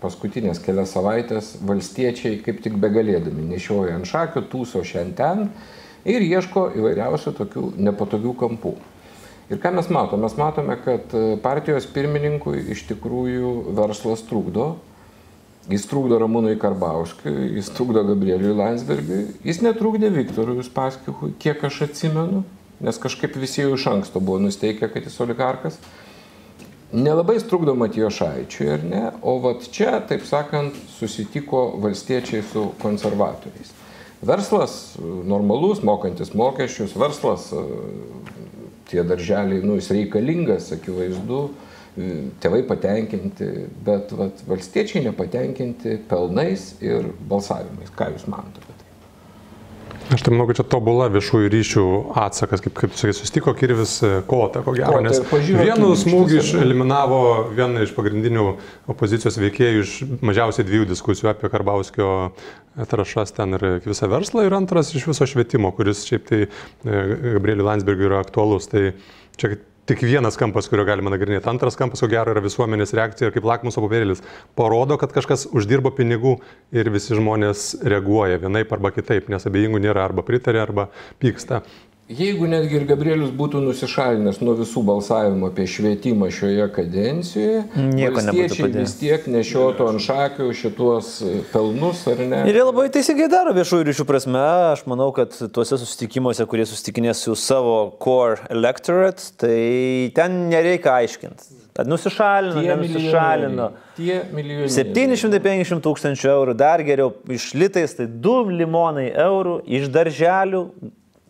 paskutinės 0.00 0.62
kelias 0.64 0.96
savaitės, 0.96 1.58
valstiečiai 1.68 2.40
kaip 2.42 2.64
tik 2.64 2.80
begalėdami 2.80 3.44
nešioja 3.52 4.00
ant 4.00 4.08
šakių, 4.08 4.46
tūso 4.48 4.80
šiandien 4.88 5.50
ir 6.08 6.24
ieško 6.26 6.70
įvairiausių 6.78 7.34
tokių 7.38 7.66
nepatogių 7.88 8.34
kampų. 8.40 8.76
Ir 9.52 9.60
ką 9.60 9.72
mes 9.76 9.90
matome? 9.92 10.22
Mes 10.24 10.36
matome, 10.38 10.78
kad 10.80 11.12
e, 11.12 11.36
partijos 11.42 11.84
pirmininkui 11.92 12.62
iš 12.72 12.86
tikrųjų 12.88 13.74
verslas 13.76 14.22
trukdo. 14.24 14.76
Jis 15.70 15.84
trukdo 15.86 16.16
Ramūnui 16.18 16.56
Karbauskiui, 16.58 17.52
jis 17.58 17.68
trukdo 17.76 18.02
Gabrieliui 18.06 18.54
Landsbergiui, 18.58 19.26
jis 19.46 19.60
netrukdė 19.62 20.08
Viktorui 20.10 20.56
Uspaskichui, 20.58 21.36
kiek 21.42 21.62
aš 21.68 21.84
atsimenu, 21.86 22.40
nes 22.82 22.98
kažkaip 22.98 23.36
visi 23.38 23.60
jau 23.62 23.76
iš 23.76 23.84
anksto 23.92 24.18
buvo 24.24 24.40
nusteikę, 24.42 24.88
kad 24.90 25.06
jis 25.06 25.20
oligarkas. 25.22 25.78
Nelabai 26.92 27.38
trukdo 27.46 27.76
Matijo 27.78 28.10
Šaičiui, 28.10 28.72
ar 28.74 28.82
ne? 28.88 29.04
O 29.22 29.36
vat 29.44 29.68
čia, 29.70 29.94
taip 30.08 30.26
sakant, 30.28 30.74
susitiko 30.96 31.68
valstiečiai 31.84 32.42
su 32.50 32.66
konservatoriais. 32.82 33.70
Verslas 34.22 34.94
normalus, 35.26 35.82
mokantis 35.82 36.30
mokesčius, 36.38 36.94
verslas 36.94 37.48
e, 37.52 37.62
tie 38.90 39.02
darželiai, 39.02 39.64
nu, 39.66 39.74
jis 39.80 39.90
reikalingas, 39.96 40.68
akivaizdu, 40.76 41.40
e, 41.98 42.10
tėvai 42.44 42.62
patenkinti, 42.68 43.48
bet 43.82 44.14
vat, 44.14 44.44
valstiečiai 44.46 45.02
nepatenkinti 45.08 45.98
pelnais 46.10 46.68
ir 46.84 47.10
balsavimais. 47.30 47.90
Ką 47.98 48.12
Jūs 48.14 48.28
manote? 48.30 48.61
Aš 50.12 50.22
tai 50.26 50.32
manau, 50.34 50.44
kad 50.48 50.58
čia 50.58 50.64
tobula 50.68 51.06
viešųjų 51.12 51.48
ryšių 51.52 51.84
atsakas, 52.20 52.60
kaip, 52.64 52.74
kaip 52.76 52.96
sakai, 52.98 53.14
susitiko 53.16 53.54
Kirvis 53.56 53.94
e, 54.04 54.10
Kota, 54.28 54.60
ko 54.64 54.74
gero, 54.76 55.00
nes 55.04 55.22
vienu 55.32 55.94
smūgiu 55.96 56.42
eliminavo 56.60 57.20
vieną 57.56 57.86
iš 57.86 57.94
pagrindinių 57.96 58.44
opozicijos 58.92 59.38
veikėjų 59.40 59.86
iš 59.86 59.94
mažiausiai 60.20 60.68
dviejų 60.68 60.90
diskusijų 60.92 61.32
apie 61.32 61.48
Karbauskio 61.52 62.10
trašas 62.92 63.32
ten 63.36 63.56
ir 63.56 63.66
visą 63.86 64.10
verslą 64.12 64.44
ir 64.48 64.56
antras 64.56 64.92
iš 64.96 65.08
viso 65.08 65.28
švietimo, 65.28 65.72
kuris 65.76 66.04
šiaip 66.08 66.28
tai 66.28 66.42
e, 66.44 66.48
Gabrieliui 67.38 67.68
Landsbergiui 67.70 68.10
yra 68.10 68.20
aktualus. 68.20 68.68
Tai 68.72 68.90
čia 69.40 69.54
tik 69.92 70.06
vienas 70.08 70.38
kampas, 70.40 70.70
kurio 70.72 70.86
galima 70.88 71.12
nagrinėti. 71.12 71.44
Antras 71.50 71.76
kampas, 71.76 72.00
ko 72.00 72.08
gero, 72.08 72.32
yra 72.32 72.40
visuomenės 72.44 72.94
reakcija 72.96 73.28
ir 73.28 73.34
kaip 73.34 73.44
lakmuso 73.44 73.82
papirėlis. 73.84 74.22
Parodo, 74.56 74.96
kad 75.00 75.12
kažkas 75.12 75.44
uždirbo 75.52 75.92
pinigų 75.92 76.38
ir 76.72 76.88
visi 76.94 77.18
žmonės 77.18 77.82
reaguoja 77.84 78.40
vienaip 78.40 78.72
arba 78.72 78.94
kitaip, 78.96 79.28
nes 79.32 79.44
abejingų 79.48 79.82
nėra 79.84 80.06
arba 80.08 80.24
pritarė, 80.24 80.62
arba 80.64 80.88
pyksta. 81.20 81.60
Jeigu 82.10 82.48
netgi 82.50 82.74
ir 82.76 82.84
Gabrielius 82.84 83.30
būtų 83.38 83.60
nusišalinęs 83.62 84.40
nuo 84.42 84.56
visų 84.58 84.82
balsavimų 84.84 85.48
apie 85.52 85.64
švietimą 85.70 86.28
šioje 86.34 86.66
kadencijoje, 86.74 87.60
valstiečiai 88.02 88.68
vis 88.74 88.96
tiek 88.98 89.28
nešiotų 89.30 89.86
ant 89.86 90.02
šakių 90.02 90.48
šituos 90.58 91.12
e, 91.22 91.38
pelnus, 91.52 92.02
ar 92.10 92.20
ne? 92.26 92.42
Ir 92.50 92.58
jie 92.58 92.64
labai 92.66 92.88
teisingai 92.92 93.30
daro 93.32 93.54
viešųjų 93.56 93.86
ryšių 93.88 94.06
prasme. 94.08 94.42
Aš 94.72 94.82
manau, 94.90 95.08
kad 95.14 95.36
tuose 95.54 95.78
susitikimuose, 95.78 96.44
kurie 96.50 96.66
susitikinės 96.68 97.22
su 97.22 97.36
savo 97.38 97.76
core 98.02 98.42
electorate, 98.52 99.30
tai 99.40 99.58
ten 100.16 100.48
nereikia 100.50 100.98
aiškinti. 100.98 101.60
Ar 101.78 101.88
nusišalino, 101.88 102.58
Tie 102.58 102.68
nenusišalino. 102.74 103.68
Tie 103.96 104.16
milijonai. 104.34 104.72
750 104.74 105.86
tūkstančių 105.86 106.34
eurų, 106.34 106.56
dar 106.58 106.82
geriau 106.84 107.14
iš 107.32 107.54
litais, 107.56 107.94
tai 107.96 108.10
2 108.10 108.42
milijonai 108.50 109.06
eurų 109.22 109.62
iš 109.78 109.86
darželių, 109.94 110.66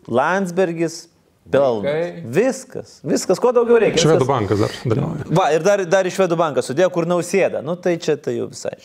Landsbergis, 0.07 1.07
pelnas. 1.51 1.83
Vaikai. 1.83 2.23
Viskas, 2.33 2.99
viskas, 3.03 3.39
ko 3.39 3.51
daugiau 3.55 3.79
reikia. 3.83 4.01
Švedų 4.03 4.23
Viskas- 4.23 4.31
bankas 4.31 4.59
dar 4.63 4.71
dalyvauja. 4.85 5.27
Va, 5.37 5.49
ir 5.55 5.63
dar, 5.65 5.83
dar 5.85 6.05
iš 6.07 6.17
Švedų 6.19 6.37
banką 6.39 6.63
sudėjo, 6.63 6.89
kur 6.95 7.05
nausėda. 7.09 7.63
Nu, 7.63 7.75
tai 7.75 7.97
čia 7.97 8.15
tai 8.17 8.37
jau 8.37 8.47
visai. 8.51 8.75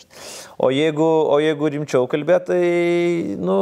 O 0.59 0.69
jeigu, 0.75 1.05
o 1.31 1.37
jeigu 1.39 1.69
rimčiau 1.71 2.03
kalbėt, 2.11 2.49
tai, 2.49 2.63
nu, 3.39 3.55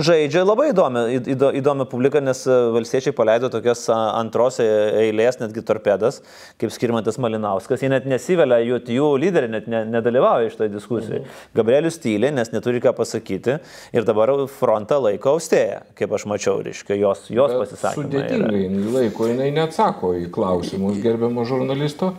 žaidžia 0.00 0.40
labai 0.40 0.70
įdomi, 0.70 1.02
įdo, 1.34 1.50
įdomi 1.58 1.84
publika, 1.90 2.22
nes 2.24 2.38
valstiečiai 2.48 3.12
paleido 3.16 3.50
tokias 3.52 3.82
antros 3.92 4.56
e- 4.64 4.68
eilės, 5.02 5.36
netgi 5.42 5.60
torpedas, 5.68 6.22
kaip 6.56 6.72
skirmantas 6.72 7.18
Malinauskas. 7.20 7.84
Jie 7.84 7.90
net 7.92 8.06
nesivelia, 8.08 8.62
jų, 8.64 8.78
jų 8.96 9.10
lyderiai 9.20 9.52
net 9.52 9.68
ne, 9.68 9.82
nedalyvauja 9.98 10.48
iš 10.48 10.56
toje 10.56 10.72
diskusijoje. 10.72 11.26
Gabrielius 11.56 12.00
tyliai, 12.00 12.32
nes 12.38 12.52
neturi 12.54 12.80
ką 12.80 12.94
pasakyti. 12.96 13.58
Ir 13.92 14.08
dabar 14.08 14.32
frontą 14.56 14.96
laiko 15.04 15.34
austėja, 15.36 15.82
kaip 15.98 16.14
aš 16.16 16.24
mačiau, 16.32 16.62
reiškia, 16.64 16.96
jos, 17.02 17.26
jos 17.28 17.52
pasisakymai. 17.52 18.08
yra. 18.08 18.24
Sudėtingai 18.24 18.64
jinai 18.64 18.96
laiko, 18.96 19.28
jinai 19.28 19.50
neatsako 19.60 20.14
į 20.22 20.30
klausimus 20.32 21.04
gerbiamo 21.04 21.44
žurnalisto. 21.44 22.14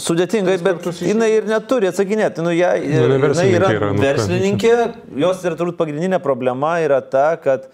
Sudėtingai, 0.00 0.56
bet 0.64 0.86
jinai 1.04 1.28
ir 1.36 1.46
neturi 1.46 1.90
atsakinėti. 1.90 2.42
Nu, 2.42 2.52
ją, 2.54 2.72
jinai 2.80 3.18
jinai 3.20 3.46
yra 3.52 3.70
yra, 3.76 3.90
nu, 3.94 4.02
verslininkė, 4.02 4.72
jos 5.22 5.44
ir 5.46 5.56
turbūt 5.58 5.78
pagrindinė 5.78 6.18
problema 6.22 6.76
yra 6.82 6.98
ta, 7.04 7.34
kad 7.40 7.68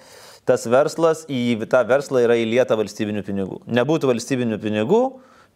tas 0.47 0.67
verslas 0.71 1.25
į 1.31 1.57
tą 1.71 1.81
verslą 1.89 2.23
yra 2.27 2.37
įlieta 2.39 2.77
valstybinių 2.79 3.25
pinigų. 3.27 3.63
Nebūtų 3.79 4.11
valstybinių 4.13 4.61
pinigų, 4.63 5.01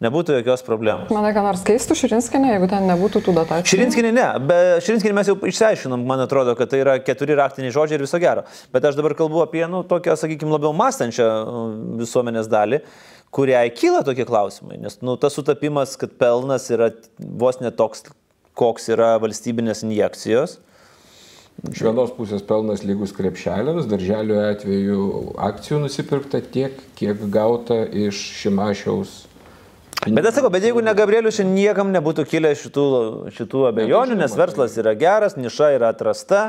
nebūtų 0.01 0.39
jokios 0.39 0.65
problemos. 0.65 1.11
Manai, 1.13 1.31
ką 1.35 1.43
nors 1.45 1.61
keistų 1.67 1.95
Širinskinė, 1.99 2.55
jeigu 2.55 2.69
ten 2.71 2.89
nebūtų 2.89 3.21
tų 3.27 3.35
dotacijų? 3.37 3.69
Širinskinė 3.75 4.11
ne, 4.17 4.27
bet 4.49 4.81
Širinskinė 4.87 5.13
mes 5.19 5.29
jau 5.29 5.37
išsiaiškinom, 5.51 6.03
man 6.09 6.25
atrodo, 6.25 6.55
kad 6.57 6.71
tai 6.73 6.81
yra 6.81 6.97
keturi 7.05 7.37
raktiniai 7.37 7.73
žodžiai 7.75 7.99
ir 7.99 8.05
viso 8.07 8.19
gero. 8.21 8.47
Bet 8.73 8.89
aš 8.89 8.97
dabar 8.97 9.15
kalbu 9.19 9.43
apie, 9.45 9.61
nu, 9.69 9.83
tokią, 9.87 10.17
sakykime, 10.19 10.55
labiau 10.57 10.73
mąstančią 10.75 11.29
uh, 11.29 11.63
visuomenės 12.01 12.49
dalį, 12.51 12.81
kuriai 13.31 13.71
kyla 13.73 14.03
tokie 14.07 14.25
klausimai. 14.27 14.79
Nes, 14.81 14.99
nu, 15.05 15.15
tas 15.19 15.37
sutapimas, 15.37 15.95
kad 15.99 16.13
pelnas 16.19 16.67
yra 16.73 16.91
vos 17.17 17.61
netoks, 17.63 18.05
koks 18.57 18.91
yra 18.91 19.15
valstybinės 19.23 19.85
injekcijos. 19.87 20.59
Iš 21.67 21.83
vienos 21.85 22.13
pusės 22.15 22.41
pelnas 22.47 22.81
lygus 22.87 23.11
krepšeliams, 23.13 23.85
darželio 23.91 24.39
atveju 24.49 25.01
akcijų 25.49 25.81
nusipirkta 25.83 26.39
tiek, 26.53 26.79
kiek 26.97 27.19
gauta 27.29 27.83
iš 27.85 28.17
Šimašiaus. 28.39 29.11
Bet 30.01 30.25
aš 30.25 30.39
sakau, 30.39 30.49
bet 30.49 30.63
jeigu 30.65 30.81
ne 30.81 30.95
Gabrielius, 30.97 31.35
šiandien 31.37 31.59
niekam 31.59 31.91
nebūtų 31.93 32.23
kilę 32.25 32.49
šitų, 32.57 32.85
šitų 33.35 33.59
abejonių, 33.69 34.15
nes 34.17 34.33
verslas 34.33 34.73
yra 34.81 34.95
geras, 34.97 35.35
niša 35.37 35.67
yra 35.75 35.91
atrasta. 35.93 36.39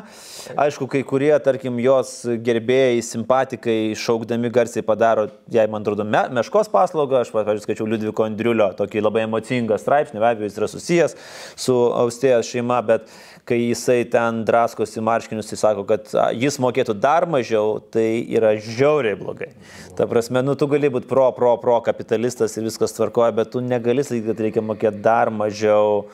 Aišku, 0.56 0.88
kai 0.88 1.02
kurie, 1.04 1.34
tarkim, 1.44 1.76
jos 1.84 2.14
gerbėjai, 2.46 3.02
simpatikai, 3.04 3.76
šaukdami 4.00 4.48
garsiai 4.54 4.84
padaro, 4.86 5.26
jai, 5.52 5.66
man 5.68 5.84
atrodo, 5.84 6.06
me, 6.08 6.22
meškos 6.38 6.72
paslaugą. 6.72 7.20
Aš, 7.26 7.34
pavyzdžiui, 7.34 7.66
skaičiau 7.66 7.90
Liudviko 7.90 8.24
Andriulio 8.24 8.70
tokį 8.78 9.04
labai 9.04 9.26
emocingą 9.26 9.76
straipsnį, 9.82 10.22
be 10.22 10.30
abejo, 10.30 10.48
jis 10.48 10.56
yra 10.62 10.70
susijęs 10.72 11.18
su 11.66 11.76
Austėjos 12.00 12.48
šeima, 12.48 12.80
bet 12.88 13.12
kai 13.44 13.58
jisai 13.58 14.04
ten 14.08 14.42
draskosi 14.46 15.02
marškinius, 15.02 15.50
jis 15.52 15.62
sako, 15.64 15.84
kad 15.86 16.08
jis 16.38 16.56
mokėtų 16.62 16.94
dar 17.02 17.26
mažiau, 17.28 17.80
tai 17.92 18.22
yra 18.30 18.54
žiauriai 18.56 19.18
blogai. 19.18 19.50
Ta 19.98 20.06
prasme, 20.08 20.44
nu 20.46 20.54
tu 20.58 20.68
gali 20.70 20.90
būti 20.92 21.10
pro, 21.10 21.28
pro, 21.34 21.56
pro 21.60 21.80
kapitalistas 21.84 22.54
ir 22.56 22.68
viskas 22.68 22.94
tvarkoja, 22.96 23.31
bet 23.34 23.50
tu 23.52 23.62
negali 23.64 24.04
sakyti, 24.04 24.28
kad 24.30 24.44
reikia 24.46 24.64
mokėti 24.64 25.02
dar 25.04 25.32
mažiau 25.32 26.06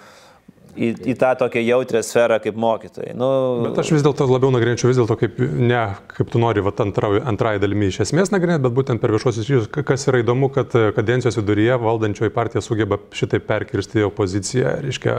į, 0.79 0.89
į 1.13 1.15
tą 1.21 1.33
tokią 1.43 1.63
jautrę 1.67 2.03
sferą 2.07 2.39
kaip 2.45 2.57
mokytojai. 2.61 3.15
Nu, 3.19 3.29
Bet 3.67 3.81
aš 3.83 3.91
vis 3.97 4.05
dėlto 4.07 4.27
labiau 4.31 4.53
nagrinėčiau 4.55 4.89
vis 4.93 5.01
dėlto 5.01 5.17
kaip 5.21 5.39
ne 5.43 5.81
kaip 6.15 6.31
tu 6.33 6.41
nori 6.43 6.63
vat, 6.65 6.79
antrauj- 6.85 7.21
antrąją 7.29 7.61
dalimi 7.63 7.91
iš 7.91 8.01
esmės 8.07 8.33
nagrinėti, 8.35 8.63
bet 8.69 8.77
būtent 8.79 9.03
per 9.03 9.13
viešosius 9.15 9.45
ryšius. 9.49 9.69
Ka- 9.75 9.85
Kas 9.89 10.07
yra 10.11 10.23
įdomu, 10.23 10.51
kad 10.55 10.75
e, 10.79 10.89
kadencijos 10.97 11.39
viduryje 11.41 11.77
valdančioji 11.83 12.33
partija 12.35 12.63
sugeba 12.65 12.99
šitai 13.17 13.41
perkirsti 13.45 14.05
opoziciją, 14.07 14.75
reiškia, 14.85 15.15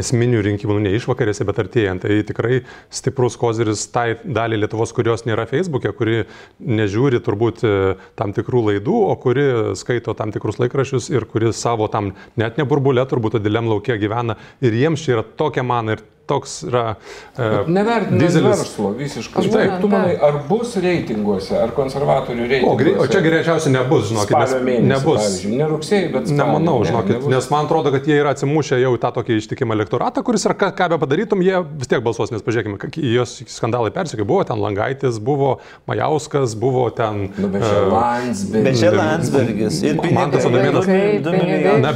esminių 0.00 0.40
rinkimų, 0.46 0.76
nu, 0.78 0.84
ne 0.86 0.92
išvakarėse, 0.98 1.44
bet 1.48 1.60
artėjant. 1.64 2.04
Tai 2.04 2.16
tikrai 2.28 2.60
stiprus 2.92 3.36
koziris 3.40 3.86
tai 3.92 4.14
daliai 4.24 4.60
Lietuvos, 4.62 4.92
kurios 4.96 5.24
nėra 5.28 5.46
Facebook'e, 5.50 5.92
kuri 5.96 6.22
nežiūri 6.60 7.20
turbūt 7.24 7.62
e, 7.66 7.72
tam 8.18 8.34
tikrų 8.36 8.62
laidų, 8.70 8.96
o 9.10 9.16
kuri 9.20 9.46
skaito 9.78 10.14
tam 10.18 10.32
tikrus 10.34 10.60
laikrašius 10.62 11.10
ir 11.12 11.26
kuri 11.30 11.52
savo 11.56 11.88
tam 11.92 12.12
net 12.40 12.58
ne 12.60 12.66
burbulė, 12.68 13.04
turbūt 13.10 13.38
dideliam 13.38 13.68
laukia 13.70 13.98
gyvena. 14.00 14.36
Ir 14.64 14.69
jiems 14.74 15.04
čia 15.04 15.16
yra 15.18 15.22
tokia 15.36 15.62
man 15.66 15.88
ir 15.96 16.04
toks 16.30 16.54
yra 16.68 16.84
e, 16.94 17.48
Nevertinant 17.66 18.22
didelis. 18.22 18.60
verslo 18.62 18.92
visiškai. 18.98 19.42
Aš 19.42 19.50
Taip, 19.54 19.72
tu 19.82 19.90
manai, 19.90 20.14
ar 20.22 20.38
bus 20.48 20.76
reitinguose, 20.80 21.56
ar 21.58 21.74
konservatorių 21.76 22.44
O, 22.44 22.50
reitinguose? 22.54 22.78
grei, 22.84 22.94
o 23.02 23.06
čia 23.10 23.20
greičiausiai 23.24 23.74
nebus, 23.74 24.08
žinokit, 24.12 24.34
Spalio 24.36 24.60
mėnesį, 24.66 24.88
nebus. 24.94 25.20
pavyzdžiui, 25.20 25.56
ne 25.60 25.68
rugsėjai, 25.74 26.08
bet 26.14 26.28
spalio. 26.30 26.38
Nemanau, 26.40 26.76
Ne, 26.80 26.88
žinokit, 26.90 27.14
nebus. 27.18 27.30
nes 27.34 27.50
man 27.52 27.66
atrodo, 27.68 27.92
kad 27.94 28.06
jie 28.08 28.16
yra 28.22 28.34
atsimušę 28.36 28.78
jau 28.80 28.92
į 28.96 29.00
tą 29.02 29.10
tokį 29.18 29.38
ištikimą 29.42 29.76
elektoratą, 29.78 30.22
kuris 30.26 30.46
yra, 30.46 30.54
ką, 30.62 30.70
ką 30.78 30.88
be 30.94 30.98
padarytum, 31.02 31.42
jie 31.44 31.58
vis 31.80 31.90
tiek 31.90 32.02
balsuos, 32.06 32.30
nes 32.32 32.44
pažiūrėkime, 32.46 32.78
jos 33.14 33.36
skandalai 33.50 33.90
persikė. 33.94 34.24
Buvo 34.30 34.44
ten 34.46 34.60
Langaitis, 34.62 35.18
buvo 35.18 35.58
Majauskas, 35.90 36.54
buvo 36.54 36.86
ten... 36.94 37.30
Nu, 37.40 37.48
bet 37.50 37.64
čia 37.66 37.76
e, 37.80 37.88
Landsbergis. 37.90 38.80
Čia 38.80 38.90
Landsbergis 38.94 39.82
ir 39.82 39.98
Mantas. 40.14 40.46
Adomėnas-. 40.46 40.86
Ne, 40.86 41.90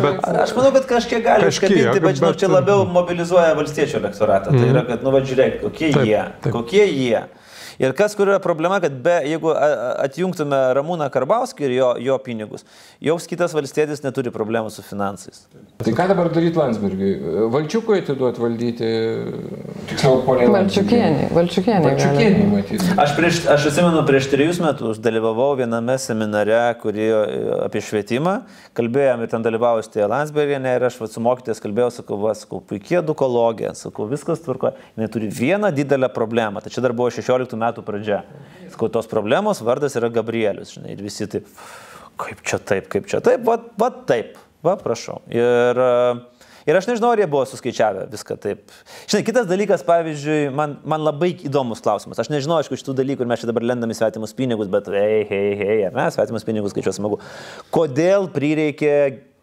Aš 0.45 0.55
manau, 0.57 0.71
kad 0.75 0.87
kažkiek 0.89 1.23
gali 1.25 1.47
Kažkiek, 1.49 1.71
užkabinti, 1.71 2.01
bet, 2.05 2.17
žinau, 2.19 2.31
bet- 2.33 2.41
čia 2.43 2.49
labiau 2.51 2.85
mobilizuoja 2.91 3.55
valstiečių 3.59 3.99
elektoratą. 4.01 4.24
Tai 4.55 4.69
yra, 4.73 4.83
kad, 4.89 5.03
nu, 5.05 5.13
va, 5.15 5.21
žiūrėk, 5.25 5.61
kokie 5.63 5.91
Taip, 5.95 6.07
jie. 6.09 6.21
taip. 6.45 6.53
Kokie 6.57 6.85
jie. 6.89 7.25
Ir 7.83 7.95
kas, 7.97 8.15
kur 8.15 8.29
yra 8.31 8.39
problema, 8.43 8.79
kad 8.83 8.95
be, 9.03 9.17
jeigu 9.27 9.51
atjungtume 10.05 10.59
Ramūną 10.79 11.09
Karbauskį 11.15 11.67
ir 11.67 11.75
jo, 11.75 11.89
jo 12.07 12.19
pinigus, 12.23 12.63
joks 13.03 13.27
kitas 13.31 13.55
valstietis 13.57 14.05
neturi 14.05 14.31
problemų 14.35 14.71
su 14.71 14.85
finansais. 14.87 15.45
Tai 15.83 15.95
ką 15.97 16.07
dabar 16.13 16.31
daryti 16.33 16.61
Landsbergiui? 16.61 17.13
Valčiukui 17.53 17.99
atiduoti 18.03 18.43
valdyti, 18.43 18.91
tiksliau, 19.91 20.21
polė 20.27 20.47
Valčiukienį, 20.55 21.29
Valčiukienį. 21.35 21.89
Valčiukienį 21.89 22.47
matyti. 22.53 22.95
Aš, 23.05 23.17
prieš, 23.19 23.41
aš 23.57 23.69
atsimenu, 23.73 24.05
prieš 24.07 24.31
trejus 24.33 24.61
metus 24.63 25.03
dalyvavau 25.03 25.51
viename 25.59 25.99
seminare, 26.03 26.63
kurį 26.83 27.11
apie 27.67 27.83
švietimą, 27.85 28.37
kalbėjome 28.79 29.27
ir 29.27 29.35
ten 29.35 29.45
dalyvavo 29.45 29.83
Stėja 29.85 30.09
Landsbergienė 30.13 30.77
ir 30.79 30.87
aš 30.91 31.01
vat, 31.03 31.13
su 31.15 31.23
mokytės 31.25 31.63
kalbėjau, 31.65 31.91
sakau, 31.99 32.21
va, 32.23 32.37
sakau, 32.39 32.63
puikiai 32.63 33.01
edukologija, 33.03 33.75
sakau, 33.79 34.07
viskas 34.11 34.43
tvarko, 34.45 34.73
jinai 34.95 35.11
turi 35.13 35.31
vieną 35.35 35.73
didelę 35.75 36.11
problemą, 36.15 36.63
tai 36.63 36.73
čia 36.75 36.85
dar 36.85 36.95
buvo 36.97 37.11
16 37.15 37.59
metų 37.59 37.64
pradžia. 37.87 38.25
Sakau, 38.75 38.91
tos 38.93 39.09
problemos 39.11 39.63
vardas 39.65 39.97
yra 39.97 40.11
Gabrielius, 40.13 40.75
žinai, 40.77 40.93
ir 40.97 41.03
visi 41.05 41.29
taip, 41.31 41.49
kaip 42.21 42.45
čia 42.45 42.61
taip, 42.61 42.91
kaip 42.93 43.09
čia 43.11 43.23
taip, 43.25 43.45
va, 43.47 43.57
va 43.81 43.91
taip, 44.09 44.37
va, 44.65 44.77
prašau. 44.81 45.23
Ir 45.33 45.81
uh, 45.81 46.23
Ir 46.65 46.79
aš 46.79 46.87
nežinau, 46.89 47.11
ar 47.13 47.21
jie 47.21 47.27
buvo 47.29 47.45
suskaičiavę 47.45 48.07
viską 48.13 48.39
taip. 48.41 48.73
Žinai, 49.05 49.25
kitas 49.27 49.49
dalykas, 49.51 49.83
pavyzdžiui, 49.85 50.49
man, 50.57 50.79
man 50.89 51.03
labai 51.05 51.35
įdomus 51.45 51.83
klausimas. 51.85 52.21
Aš 52.23 52.31
nežinau, 52.33 52.57
aišku, 52.63 52.79
šitų 52.81 52.95
dalykų 53.03 53.25
ir 53.25 53.29
mes 53.29 53.43
čia 53.43 53.51
dabar 53.51 53.67
lendame 53.69 53.93
į 53.93 53.99
svetimus 53.99 54.33
pinigus, 54.37 54.71
bet 54.73 54.89
hei, 54.95 55.27
hei, 55.29 55.51
hei, 55.61 55.77
ar 55.91 55.97
ne, 55.97 56.07
svetimus 56.15 56.47
pinigus 56.49 56.73
skaičiuos 56.73 56.97
smagu. 56.97 57.21
Kodėl 57.75 58.31
prireikė 58.33 58.95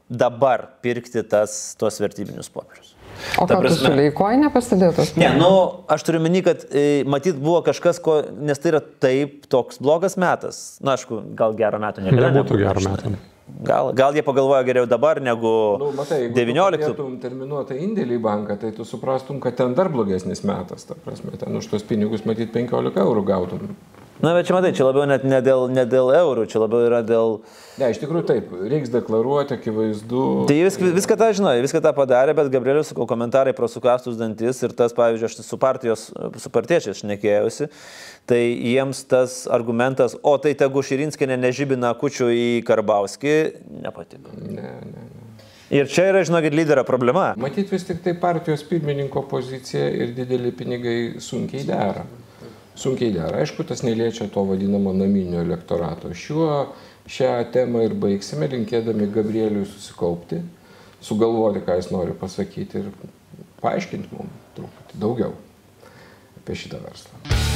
dabar 0.10 0.66
pirkti 0.82 1.22
tas, 1.30 1.76
tuos 1.78 2.02
vertybinius 2.02 2.50
popierius? 2.50 2.91
O 3.42 3.48
ką 3.50 3.60
tu 3.66 3.74
siūlai, 3.76 4.10
koj 4.16 4.38
nepastebėtos? 4.42 5.16
Ne, 5.20 5.32
nu, 5.40 5.50
aš 5.92 6.06
turiu 6.08 6.22
meni, 6.24 6.44
kad 6.46 6.64
e, 6.70 7.04
matyt 7.10 7.40
buvo 7.42 7.62
kažkas, 7.66 8.02
ko, 8.04 8.22
nes 8.42 8.62
tai 8.62 8.74
yra 8.76 8.82
taip 9.04 9.46
toks 9.52 9.82
blogas 9.84 10.18
metas. 10.22 10.62
Na, 10.84 10.98
aišku, 10.98 11.24
gal 11.38 11.58
gero 11.60 11.82
metų 11.82 12.08
niekada 12.08 12.34
Nebūtų 12.40 12.62
gero 12.62 12.86
metų. 12.88 13.14
Gal, 13.62 13.92
gal 13.98 14.16
jie 14.16 14.24
pagalvoja 14.24 14.64
geriau 14.64 14.88
dabar 14.88 15.20
negu 15.22 15.50
Nu, 15.82 15.90
matai, 15.98 16.22
jeigu 16.30 16.38
19. 16.38 16.94
tu 16.96 17.08
terminuotą 17.22 17.76
indėlį 17.76 18.16
į 18.16 18.22
banką, 18.24 18.56
tai 18.62 18.72
tu 18.76 18.86
suprastum, 18.88 19.42
kad 19.44 19.58
ten 19.60 19.76
dar 19.78 19.90
blogesnis 19.92 20.46
metas, 20.48 20.86
ta 20.88 20.96
prasme, 20.96 21.34
ten 21.42 21.58
už 21.60 21.68
tos 21.74 21.84
pinigus 21.88 22.24
matyt 22.26 22.54
15 22.56 23.02
eurų 23.04 23.26
gautum. 23.28 23.74
Na, 24.22 24.36
bet 24.38 24.46
čia 24.46 24.54
matai, 24.54 24.70
čia 24.78 24.86
labiau 24.86 25.08
net 25.10 25.24
ne 25.26 25.40
dėl, 25.42 25.64
ne 25.74 25.82
dėl 25.90 26.12
eurų, 26.14 26.44
čia 26.52 26.60
labiau 26.62 26.84
yra 26.86 27.00
dėl... 27.02 27.40
Ne, 27.82 27.88
iš 27.90 27.98
tikrųjų 28.04 28.26
taip, 28.30 28.52
reiks 28.70 28.92
deklaruoti, 28.94 29.56
akivaizdu. 29.58 30.26
Tai 30.46 30.58
jie 30.58 30.68
viską, 30.70 31.18
tą 31.18 31.32
žino, 31.34 31.54
jie 31.58 31.64
viską 31.66 31.82
tą 31.82 31.94
padarė, 31.98 32.36
bet 32.38 32.52
Gabrielius, 32.54 32.94
komentarai 33.10 33.56
pro 33.58 33.66
sukastus 33.72 34.20
dantis 34.20 34.62
ir 34.62 34.76
tas, 34.78 34.94
pavyzdžiui, 34.94 35.32
aš 35.32 35.40
su 35.48 35.60
partijos, 35.62 36.06
su 36.44 36.54
partiečiais 36.54 37.02
šnekėjausi, 37.02 37.72
tai 38.30 38.44
jiems 38.46 39.02
tas 39.10 39.42
argumentas, 39.50 40.14
o 40.22 40.38
tai 40.38 40.54
tegu 40.60 40.86
Širinskinė 40.86 41.40
nežibina 41.42 41.96
kučių 41.98 42.30
į 42.38 42.48
Karbauskį, 42.70 43.36
nepatiko. 43.82 44.38
Ne, 44.38 44.70
ne, 44.86 44.94
ne. 44.94 45.10
Ir 45.72 45.88
čia 45.88 46.10
yra, 46.12 46.22
žinokit, 46.28 46.54
lyderio 46.54 46.84
problema. 46.84 47.32
Matyt 47.40 47.70
vis 47.72 47.86
tik 47.88 48.04
tai 48.04 48.12
partijos 48.20 48.62
pirmininko 48.68 49.24
pozicija 49.32 49.86
ir 50.04 50.12
dideli 50.14 50.52
pinigai 50.54 50.98
sunkiai 51.24 51.64
dera. 51.66 52.04
Sunkiai 52.76 53.12
dera. 53.14 53.42
Aišku, 53.44 53.66
tas 53.68 53.84
neliečia 53.84 54.30
to 54.32 54.46
vadinamo 54.48 54.94
naminio 54.96 55.42
elektorato. 55.44 56.14
Šiuo 56.16 56.72
šią 57.12 57.34
temą 57.54 57.84
ir 57.86 57.96
baigsime, 58.00 58.48
linkėdami 58.52 59.10
Gabrieliui 59.12 59.68
susikaupti, 59.68 60.42
sugalvoti, 61.04 61.66
ką 61.68 61.80
jis 61.82 61.92
nori 61.94 62.16
pasakyti 62.18 62.84
ir 62.84 62.92
paaiškinti 63.62 64.16
mums 64.16 64.52
truputį 64.58 65.02
daugiau 65.04 65.36
apie 66.42 66.58
šitą 66.64 66.82
verslą. 66.86 67.51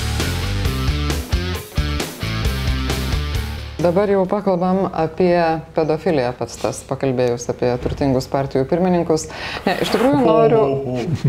Dabar 3.85 4.09
jau 4.09 4.23
pakalbam 4.25 4.87
apie 4.89 5.37
pedofiliją 5.75 6.31
pats 6.39 6.57
tas, 6.57 6.79
pakalbėjus 6.89 7.43
apie 7.53 7.69
turtingus 7.83 8.25
partijų 8.31 8.65
pirmininkus. 8.65 9.27
Ne, 9.67 9.75
iš 9.85 9.91
tikrųjų 9.93 10.21
noriu... 10.25 10.61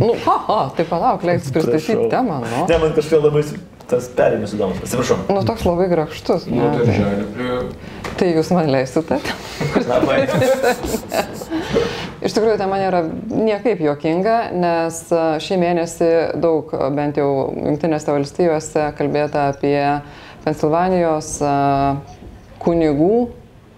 Nu, 0.01 0.14
ha, 0.25 0.37
ha, 0.47 0.57
tai 0.79 0.87
palauk, 0.88 1.27
leiks 1.29 1.51
pristatyti 1.53 2.09
temą, 2.09 2.38
nu. 2.47 2.62
Ne, 2.71 2.79
man 2.81 2.95
kažkaip 2.97 3.21
labai 3.27 3.42
tas 3.90 4.09
perėjimas 4.16 4.57
įdomus, 4.57 4.81
atsiprašau. 4.87 5.19
Nu, 5.29 5.42
toks 5.45 5.66
labai 5.69 5.90
grakštus. 5.92 6.49
Nuo 6.49 6.71
Ne. 6.71 6.81
darželio 6.81 7.29
prie... 7.37 7.61
Tai 8.16 8.33
jūs 8.33 8.49
man 8.57 8.73
leisite. 8.73 9.21
Labai. 9.92 10.23
Iš 12.25 12.33
tikrųjų, 12.33 12.57
tema 12.57 12.81
nėra 12.81 13.05
niekaip 13.29 13.85
juokinga, 13.85 14.38
nes 14.57 15.05
a, 15.12 15.27
šį 15.45 15.61
mėnesį 15.61 16.12
daug, 16.40 16.73
a, 16.73 16.88
bent 16.97 17.21
jau 17.21 17.29
Junktinėse 17.53 18.16
valstijose, 18.16 18.88
kalbėta 18.97 19.51
apie 19.53 19.77
Pensilvanijos 20.47 21.35
a, 21.45 21.55
kunigų, 22.62 23.29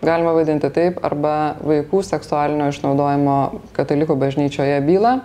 galima 0.05 0.35
vadinti 0.37 0.71
taip, 0.75 1.01
arba 1.05 1.57
vaikų 1.65 2.03
seksualinio 2.07 2.69
išnaudojimo 2.73 3.39
katalikų 3.77 4.19
bažnyčioje 4.19 4.79
bylą. 4.87 5.19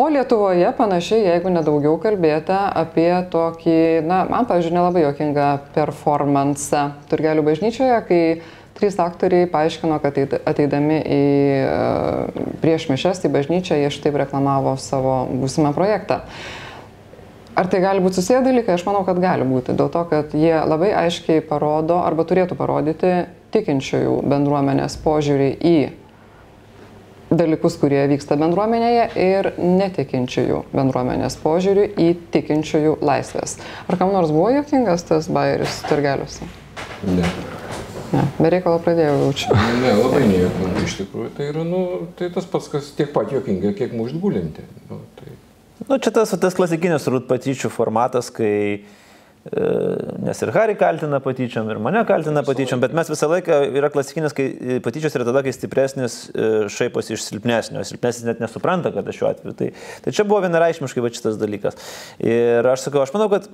O 0.00 0.06
Lietuvoje 0.08 0.70
panašiai, 0.72 1.26
jeigu 1.26 1.50
nedaugiau 1.52 1.98
kalbėta 2.00 2.64
apie 2.80 3.10
tokį, 3.32 4.00
na, 4.08 4.22
man, 4.24 4.48
pavyzdžiui, 4.48 4.72
nelabai 4.72 5.02
jokingą 5.04 5.48
performansą 5.74 6.86
Turgelių 7.10 7.44
bažnyčioje, 7.44 7.98
kai 8.08 8.22
trys 8.78 8.96
aktoriai 9.04 9.50
paaiškino, 9.52 9.98
kad 10.00 10.16
ateidami 10.48 10.96
į 11.04 11.20
e, 11.60 12.48
prieš 12.64 12.88
mišes 12.88 13.20
į 13.28 13.32
bažnyčią, 13.36 13.78
jie 13.82 13.92
šitaip 13.92 14.16
reklamavo 14.24 14.78
savo 14.80 15.26
būsimą 15.28 15.74
projektą. 15.76 16.22
Ar 17.52 17.68
tai 17.68 17.82
gali 17.84 18.00
būti 18.00 18.16
susiję 18.20 18.40
dalykai? 18.44 18.78
Aš 18.78 18.86
manau, 18.86 19.02
kad 19.04 19.18
gali 19.20 19.44
būti. 19.44 19.74
Dėl 19.76 19.90
to, 19.92 20.04
kad 20.08 20.32
jie 20.36 20.54
labai 20.64 20.92
aiškiai 21.02 21.42
parodo 21.44 21.98
arba 22.00 22.24
turėtų 22.28 22.56
parodyti 22.56 23.12
tikinčiųjų 23.52 24.22
bendruomenės 24.32 24.96
požiūrį 25.04 25.50
į 25.60 25.76
dalykus, 27.32 27.76
kurie 27.80 28.02
vyksta 28.10 28.36
bendruomenėje 28.40 29.04
ir 29.20 29.50
netikinčiųjų 29.60 30.62
bendruomenės 30.72 31.36
požiūrį 31.44 31.86
į 32.00 32.08
tikinčiųjų 32.34 32.98
laisvės. 33.04 33.58
Ar 33.88 34.00
kam 34.00 34.12
nors 34.16 34.32
buvo 34.32 34.50
jokingas 34.56 35.04
tas 35.08 35.28
bairis 35.32 35.80
turgeliuose? 35.88 36.48
Ne. 37.08 37.28
Ne, 38.12 38.26
be 38.36 38.50
reikalo 38.52 38.76
pradėjau 38.84 39.14
jaučiu. 39.22 39.54
Ne, 39.80 39.94
labai 39.96 40.26
nejuokinga 40.28 40.82
iš 40.84 40.98
tikrųjų. 40.98 41.30
Tai 41.38 41.46
yra, 41.48 41.62
nu, 41.64 41.80
tai 42.18 42.28
tas 42.34 42.44
pats, 42.48 42.68
kas 42.72 42.90
tiek 42.96 43.08
pat 43.14 43.32
juokinga, 43.32 43.72
kiek 43.78 43.94
mušt 43.96 44.18
gulinti. 44.20 44.64
Nu, 44.90 45.00
tai... 45.16 45.32
Nu, 45.88 45.98
čia 45.98 46.12
tas, 46.14 46.30
tas 46.38 46.54
klasikinis 46.54 47.06
turbūt 47.06 47.24
patyčių 47.30 47.70
formatas, 47.72 48.28
kai 48.34 48.52
e, 48.78 49.62
nes 50.22 50.42
ir 50.44 50.52
Harry 50.54 50.76
kaltina 50.78 51.18
patyčiom, 51.22 51.70
ir 51.72 51.80
mane 51.82 52.04
kaltina 52.06 52.44
patyčiom, 52.46 52.78
bet 52.82 52.92
mes 52.94 53.08
visą 53.10 53.26
laiką 53.32 53.56
yra 53.80 53.90
klasikinis, 53.90 54.34
kai 54.36 54.46
e, 54.52 54.76
patyčios 54.84 55.16
yra 55.18 55.26
tada, 55.26 55.42
kai 55.42 55.54
stipresnis 55.56 56.18
e, 56.30 56.50
šaiposi 56.70 57.16
iš 57.16 57.24
silpnesnio, 57.26 57.82
silpnesnis 57.88 58.28
net 58.28 58.42
nesupranta, 58.44 58.92
kad 58.94 59.08
aš 59.10 59.18
šiuo 59.18 59.30
atveju. 59.32 59.56
Tai, 59.58 59.70
tai 60.04 60.14
čia 60.14 60.26
buvo 60.28 60.38
vienareišmiškai 60.44 61.02
va 61.02 61.10
šitas 61.16 61.40
dalykas. 61.40 61.80
Ir 62.22 62.70
aš 62.74 62.86
sakau, 62.86 63.02
aš 63.02 63.14
manau, 63.16 63.26
kad 63.32 63.50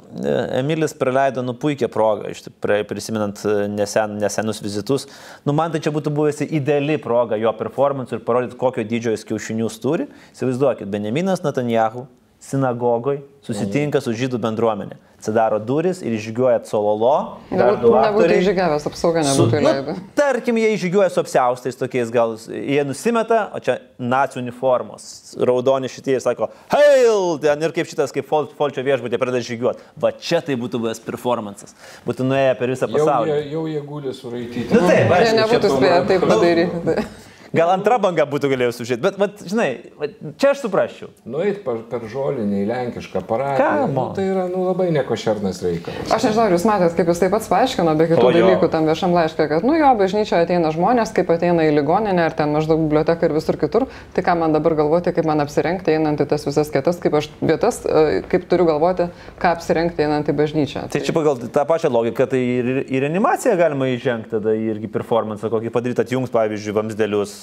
Emilis 0.59 0.97
praleido 0.99 1.47
nu 1.47 1.57
puikią 1.57 1.89
progą, 1.95 2.35
iš 2.35 2.45
tikrųjų, 2.51 2.89
prisiminant 2.93 3.41
e, 3.49 3.57
nesen, 3.73 4.19
nesenus 4.21 4.61
vizitus. 4.65 5.09
Nu, 5.49 5.57
man 5.57 5.73
tai 5.73 5.81
čia 5.87 5.95
būtų 5.97 6.13
buvusi 6.13 6.51
ideali 6.61 7.01
proga 7.01 7.41
jo 7.41 7.55
performance 7.57 8.13
ir 8.13 8.27
parodyti, 8.29 8.61
kokio 8.61 8.85
dydžio 8.85 9.17
jis 9.17 9.27
kiaušinius 9.33 9.81
turi. 9.81 10.11
Įsivaizduokit, 10.37 10.93
Benjaminas 10.93 11.47
Netanjahu 11.47 12.09
sinagogoje 12.41 13.23
susitinka 13.43 14.01
su 14.05 14.13
žydų 14.17 14.39
bendruomenė. 14.43 14.97
Atsidaro 15.19 15.57
duris 15.59 15.99
ir 16.07 16.13
išžygiuoja 16.15 16.61
cololo. 16.69 17.39
dar 17.51 17.75
du 17.83 17.89
Nebūtų 17.91 18.37
išžygiavęs, 18.39 18.85
apsauga 18.87 19.25
nebūtų 19.27 19.59
nu, 19.59 19.67
leidę. 19.67 19.95
tarkim, 20.15 20.61
jie 20.63 20.69
išžygiuoja 20.77 21.09
su 21.11 21.19
apsiaustais 21.25 21.75
tokiais, 21.81 22.13
gal 22.15 22.37
jie 22.47 22.85
nusimeta, 22.87 23.49
o 23.51 23.59
čia 23.59 23.81
nacijų 23.99 24.45
uniformos, 24.45 25.09
raudoni 25.43 25.91
šitie 25.91 26.15
ir 26.15 26.23
sako, 26.23 26.53
Hail! 26.71 27.35
Ten 27.43 27.67
ir 27.67 27.75
kaip 27.75 27.91
šitas, 27.91 28.15
kaip 28.15 28.31
Fol- 28.31 28.47
Folčio 28.55 28.85
viešbutė 28.87 29.19
pradeda 29.19 29.43
žygiuoti. 29.43 29.83
Va 29.99 30.13
čia 30.15 30.39
tai 30.41 30.55
būtų 30.55 30.79
buvęs 30.87 31.03
performances. 31.03 31.75
Būtų 32.07 32.23
nuėję 32.31 32.55
per 32.63 32.71
visą 32.71 32.87
Jau, 32.87 32.95
pasaulį. 33.01 33.35
jie, 33.35 33.51
jau 33.57 33.67
jie 33.75 33.83
guli 33.91 34.15
suraityti. 34.15 34.71
Nu, 34.71 34.87
taip, 34.87 35.17
čia 35.19 35.35
nebūtų 35.43 35.75
spėję 35.75 35.99
taip 36.13 36.29
padaryti. 36.31 37.27
Gal 37.57 37.71
antra 37.73 37.97
banga 37.97 38.27
būtų 38.29 38.51
galėjusi 38.53 38.83
užėti, 38.85 39.01
bet, 39.01 39.17
bet, 39.21 39.43
žinai, 39.49 39.69
va, 39.97 40.09
čia 40.41 40.51
aš 40.53 40.65
suprasčiau. 40.67 41.09
Nueit 41.29 41.63
per, 41.65 41.81
per 41.89 42.05
žolinį 42.11 42.61
į 42.61 42.67
lenkišką 42.69 43.23
paradiją. 43.29 43.69
Come 43.89 43.97
Nu, 43.99 44.05
tai 44.17 44.27
yra 44.29 44.45
nu, 44.51 44.67
labai 44.67 44.91
nekošernas 44.93 45.63
reikalas. 45.65 46.13
Aš 46.13 46.29
nežinau, 46.29 46.45
jūs 46.53 46.67
matėt, 46.69 46.93
kaip 46.99 47.09
jis 47.09 47.23
taip 47.23 47.33
pats 47.33 47.49
paaiškino, 47.51 47.95
be 47.99 48.09
kitų 48.11 48.27
O, 48.29 48.33
dalykų 48.37 48.69
tam 48.73 48.89
viešam 48.89 49.17
laiškė, 49.17 49.47
kad, 49.51 49.65
nu 49.67 49.77
jo, 49.79 49.89
bažnyčioje 49.99 50.45
ateina 50.45 50.73
žmonės, 50.75 51.13
kaip 51.17 51.33
ateina 51.33 51.65
į 51.69 51.73
ligoninę, 51.79 52.27
ar 52.29 52.37
ten 52.37 52.53
maždaug 52.53 52.85
biblioteką 52.85 53.31
ir 53.31 53.37
visur 53.39 53.59
kitur, 53.61 53.89
tai 54.17 54.25
ką 54.27 54.37
man 54.43 54.57
dabar 54.57 54.77
galvoti, 54.79 55.15
kaip 55.17 55.29
man 55.29 55.41
apsirengti 55.45 55.97
einant 55.97 56.21
į 56.21 56.29
tas 56.29 56.45
visas 56.49 56.73
kitas, 56.73 57.01
kaip 57.01 57.17
aš 57.19 57.31
vietas, 57.41 57.81
e, 57.89 58.21
kaip 58.29 58.45
turiu 58.51 58.69
galvoti, 58.69 59.09
ką 59.41 59.55
apsirengti 59.57 60.05
einant 60.05 60.29
į 60.29 60.37
bažnyčią. 60.39 60.87
Tai 60.93 61.03
čia 61.05 61.17
pagal 61.17 61.41
tą 61.49 61.67
pačią 61.69 61.93
logiką, 61.93 62.29
tai 62.31 62.45
ir, 62.45 62.73
ir 62.87 63.09
animaciją 63.09 63.57
galima 63.61 63.91
įžengti, 63.95 64.37
tada 64.37 64.55
irgi 64.57 64.91
performance, 64.93 65.49
kokį 65.49 65.73
padaryti 65.75 66.05
atjungs, 66.05 66.33
pavyzdžiui, 66.35 66.77
vamsdėlius 66.77 67.35
uh, 67.35 67.38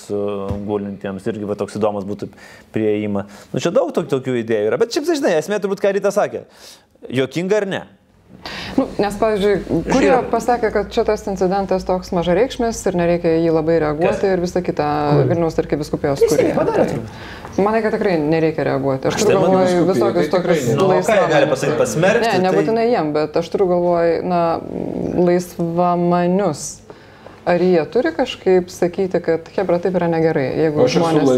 gulintiems, 0.68 1.28
irgi 1.32 1.50
va, 1.50 1.58
toks 1.60 1.78
įdomus 1.80 2.08
būtų 2.08 2.30
prieima. 2.76 3.26
Nu, 3.54 3.62
čia 3.64 3.74
daug 3.76 3.92
tokių, 3.96 4.12
tokių 4.18 4.40
idėjų 4.44 4.72
yra, 4.72 4.80
bet 4.82 4.96
šiaip, 4.96 5.08
tai, 5.10 5.20
žinai, 5.22 5.36
esmė 5.42 5.62
turbūt, 5.64 5.84
ką 5.84 5.94
ryte 5.98 6.12
sakė. 6.16 6.46
Jokinga 7.22 7.62
ar 7.62 7.70
ne? 7.70 7.84
Nu, 8.76 8.84
nes, 9.00 9.16
pavyzdžiui, 9.16 9.84
kurie 9.88 10.12
pasakė, 10.32 10.70
kad 10.74 10.90
čia 10.92 11.06
tas 11.08 11.22
incidentas 11.32 11.86
toks 11.88 12.12
mažareikšmis 12.14 12.82
ir 12.90 12.98
nereikia 13.00 13.32
į 13.38 13.46
jį 13.46 13.54
labai 13.56 13.78
reaguoti 13.80 14.28
ir 14.34 14.42
visą 14.44 14.62
kitą 14.66 14.88
Vilniaus 15.30 15.56
arkiviskupijos 15.62 16.26
kurie. 16.28 16.50
padarė 16.58 16.88
Tai, 17.56 17.64
manai, 17.64 17.80
kad 17.86 17.96
tikrai 17.96 18.18
nereikia 18.20 18.66
reaguoti. 18.68 19.08
Aš 19.08 19.16
Aš 19.16 19.24
turiu 19.24 19.38
tai 19.40 19.46
galvoje 19.46 19.86
visokius 19.88 20.28
tai 20.28 20.34
tokius. 20.42 20.66
Nu, 20.76 20.90
o 20.92 20.98
ką 21.08 21.20
gali 21.32 21.48
pasakyti, 21.54 21.78
pasmerkti? 21.80 22.26
Ne, 22.26 22.34
tai- 22.34 22.44
nebūtinai 22.44 22.86
jiem, 22.90 23.14
bet 23.16 23.40
aš 23.40 23.52
turiu 23.54 23.70
galvoje, 23.72 24.18
na, 24.28 24.42
laisvamanius. 25.30 26.66
Ar 27.46 27.62
jie 27.62 27.82
turi 27.94 28.10
kažkaip 28.10 28.72
sakyti, 28.74 29.20
kad 29.22 29.50
hebra 29.54 29.78
taip 29.78 29.94
yra 30.00 30.08
negerai, 30.10 30.48
jeigu 30.64 30.82
Aš 30.82 30.96
esu 30.98 31.02
Nu, 31.06 31.34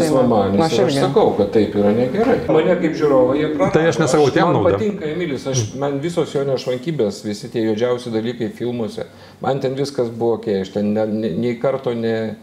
ir 0.56 0.62
aš 0.64 0.76
irgi. 0.78 1.00
sakau, 1.02 1.34
kad 1.36 1.50
taip 1.52 1.74
yra 1.76 1.90
negerai. 1.92 2.38
Mane 2.48 2.76
kaip 2.80 2.94
žiūrovą 2.96 3.34
jie 3.36 3.50
prarado. 3.52 3.74
Tai 3.74 3.82
aš 3.90 3.98
nesakau, 4.00 4.30
tiem 4.32 4.46
Man 4.48 4.56
nauda. 4.56 4.70
patinka 4.78 5.04
Emilis, 5.04 5.44
aš, 5.46 5.66
man 5.76 5.98
visos 6.00 6.32
jo 6.32 6.46
nešvankybės, 6.48 7.20
visi 7.26 7.50
tie 7.52 7.66
juodžiausi 7.66 8.08
dalykai 8.14 8.48
filmuose, 8.56 9.04
man 9.44 9.60
ten 9.60 9.76
viskas 9.76 10.08
buvo 10.08 10.38
ok, 10.38 10.48
aš 10.62 10.72
ten 10.78 10.94
ne, 10.96 11.04
ne, 11.06 11.34
nei 11.44 11.58
karto 11.60 11.92
ne, 11.92 12.36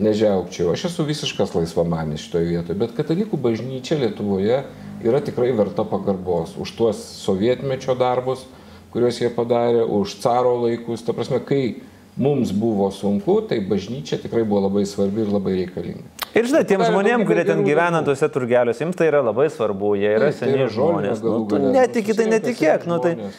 nežiaukčiau. 0.00 0.72
Aš 0.72 0.86
esu 0.88 1.04
visiškas 1.04 1.52
laisvamanis 1.58 2.24
šitoje 2.24 2.48
vietoje, 2.54 2.78
bet 2.80 2.96
katalikų 2.96 3.36
bažnyčia 3.36 4.00
Lietuvoje 4.00 4.62
yra 5.04 5.20
tikrai 5.20 5.52
verta 5.56 5.84
pagarbos 5.84 6.56
už 6.56 6.72
tuos 6.78 7.04
sovietmečio 7.20 7.92
darbus, 8.00 8.46
kuriuos 8.94 9.20
jie 9.20 9.28
padarė, 9.28 9.84
už 9.84 10.16
caro 10.24 10.56
laikus. 10.64 11.04
Ta 11.04 11.12
prasme, 11.12 11.40
kai 11.44 11.82
mums 12.20 12.52
buvo 12.52 12.90
sunku, 12.92 13.40
tai 13.48 13.62
bažnyčia 13.64 14.20
tikrai 14.20 14.44
buvo 14.44 14.66
labai 14.68 14.84
svarbi 14.86 15.24
ir 15.24 15.32
labai 15.32 15.56
reikalinga. 15.62 16.20
Ir 16.30 16.46
žinai, 16.46 16.60
tiem 16.68 16.82
žmonėm, 16.86 17.24
kurie 17.26 17.42
ten 17.48 17.64
gyvena 17.66 18.04
tuose 18.06 18.28
turgeliuose, 18.30 18.84
jiems 18.84 18.94
tai 18.98 19.08
yra 19.08 19.18
labai 19.24 19.48
svarbu, 19.50 19.96
jie 19.98 20.12
yra 20.14 20.28
tai 20.28 20.36
seni 20.36 20.60
yra 20.60 20.68
žolės 20.70 21.18
žmonės. 21.18 21.24
Nu, 21.24 21.40
tu 21.50 21.58
netiki, 21.74 22.14
tai 22.14 22.26
netikėk. 22.30 22.84
Nu, 22.86 23.00
tai... 23.02 23.16
nu. 23.18 23.30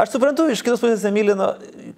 Aš 0.00 0.14
suprantu, 0.14 0.46
iš 0.48 0.62
kitos 0.64 0.80
pusės, 0.80 1.04
Emilino, 1.10 1.50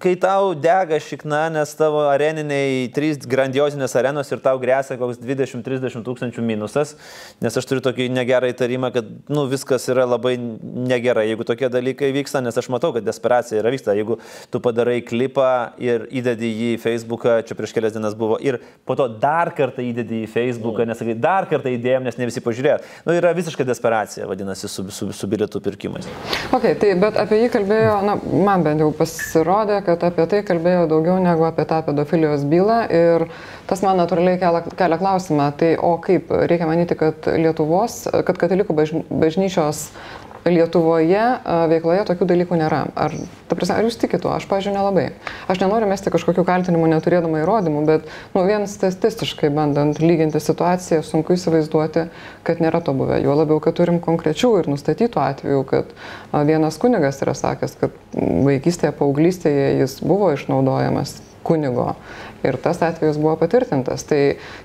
kai 0.02 0.16
tau 0.18 0.50
dega 0.58 0.98
šikna, 0.98 1.44
nes 1.54 1.74
tavo 1.78 2.00
areniniai 2.10 2.88
trys 2.94 3.20
grandiozinės 3.22 3.94
arenos 4.00 4.34
ir 4.34 4.42
tau 4.42 4.58
grėsia 4.58 4.96
koks 4.98 5.20
20-30 5.22 6.02
tūkstančių 6.08 6.42
minusas, 6.42 6.96
nes 7.44 7.60
aš 7.60 7.68
turiu 7.70 7.84
tokį 7.86 8.08
negerą 8.10 8.50
įtarimą, 8.50 8.90
kad 8.96 9.14
nu, 9.30 9.46
viskas 9.52 9.86
yra 9.94 10.08
labai 10.10 10.34
negerai, 10.40 11.28
jeigu 11.30 11.46
tokie 11.46 11.70
dalykai 11.70 12.10
vyksta, 12.18 12.42
nes 12.42 12.58
aš 12.58 12.72
matau, 12.74 12.90
kad 12.96 13.06
desperacija 13.06 13.62
yra 13.62 13.70
vyksta. 13.70 13.94
Jeigu 13.94 14.18
tu 14.50 14.62
padarai 14.64 14.98
klipą 15.06 15.52
ir 15.78 16.08
įdedi 16.22 16.48
jį 16.48 16.70
į 16.76 16.80
Facebooką, 16.82 17.36
čia 17.46 17.56
prieš 17.58 17.74
kelias 17.76 17.94
dienas 17.96 18.16
buvo, 18.18 18.38
ir 18.40 18.60
po 18.88 18.96
to 18.98 19.08
dar 19.20 19.50
kartą 19.56 19.84
įdedi 19.84 20.22
į 20.24 20.30
Facebooką, 20.30 20.86
nes 20.88 21.00
sakai, 21.02 21.16
dar 21.18 21.48
kartą 21.50 21.72
įdėjom, 21.74 22.06
nes 22.06 22.18
ne 22.20 22.28
visi 22.30 22.42
pažiūrėjo. 22.44 22.78
Nu, 23.06 23.16
yra 23.18 23.34
visiška 23.36 23.66
desperacija, 23.68 24.28
vadinasi, 24.30 24.70
su, 24.70 24.86
su, 24.94 25.10
su 25.16 25.30
bilietų 25.30 25.62
pirkimais. 25.64 26.08
Ok, 26.54 26.68
tai 26.80 26.94
bet 27.02 27.18
apie 27.20 27.42
jį 27.42 27.50
kalbėjo, 27.56 27.98
na, 28.06 28.16
man 28.46 28.64
bent 28.66 28.82
jau 28.82 28.90
pasirodė, 28.96 29.82
kad 29.86 30.06
apie 30.08 30.28
tai 30.30 30.42
kalbėjo 30.46 30.86
daugiau 30.90 31.18
negu 31.22 31.46
apie 31.48 31.66
tą 31.68 31.82
pedofilijos 31.86 32.46
bylą 32.48 32.80
ir 32.92 33.26
tas 33.70 33.82
man 33.84 34.00
natūraliai 34.00 34.40
kelia, 34.40 34.64
kelia 34.78 35.00
klausimą, 35.00 35.50
tai 35.58 35.74
o 35.76 35.94
kaip 36.02 36.30
reikia 36.30 36.68
manyti, 36.70 36.98
kad 36.98 37.28
Lietuvos, 37.32 38.04
kad 38.26 38.38
katalikų 38.38 38.76
bažny- 38.76 39.06
bažnyčios 39.10 39.88
Lietuvoje 40.42 41.22
veikloje 41.70 42.02
tokių 42.08 42.26
dalykų 42.26 42.56
nėra. 42.58 42.80
Ar, 42.98 43.14
prasme, 43.52 43.76
ar 43.76 43.86
jūs 43.86 43.98
tikite? 44.00 44.26
Aš, 44.26 44.48
pažiūrėjau, 44.50 44.74
nelabai. 44.74 45.04
Aš 45.52 45.60
nenoriu 45.62 45.86
mesti 45.90 46.10
kažkokių 46.10 46.42
kaltinimų 46.48 46.88
neturėdama 46.96 47.44
įrodymų, 47.44 47.84
bet 47.86 48.08
nu, 48.34 48.42
vien 48.48 48.66
statistiškai 48.66 49.52
bandant 49.54 50.02
lyginti 50.02 50.42
situaciją, 50.42 51.04
sunku 51.06 51.36
įsivaizduoti, 51.38 52.08
kad 52.42 52.62
nėra 52.64 52.82
to 52.82 52.94
buvę. 52.98 53.20
Jo 53.22 53.38
labiau, 53.38 53.62
kad 53.62 53.78
turim 53.78 54.02
konkrečių 54.02 54.56
ir 54.60 54.70
nustatytų 54.72 55.22
atvejų, 55.22 55.62
kad 55.70 55.94
vienas 56.50 56.80
kunigas 56.82 57.22
yra 57.22 57.36
sakęs, 57.38 57.78
kad 57.78 57.94
vaikystėje, 58.18 58.96
paauglystėje 58.98 59.76
jis 59.84 60.00
buvo 60.02 60.32
išnaudojamas 60.34 61.20
kunigo. 61.46 61.92
Ir 62.42 62.58
tas 62.62 62.80
atvejis 62.82 63.18
buvo 63.22 63.36
patvirtintas. 63.40 64.04
Tai 64.08 64.20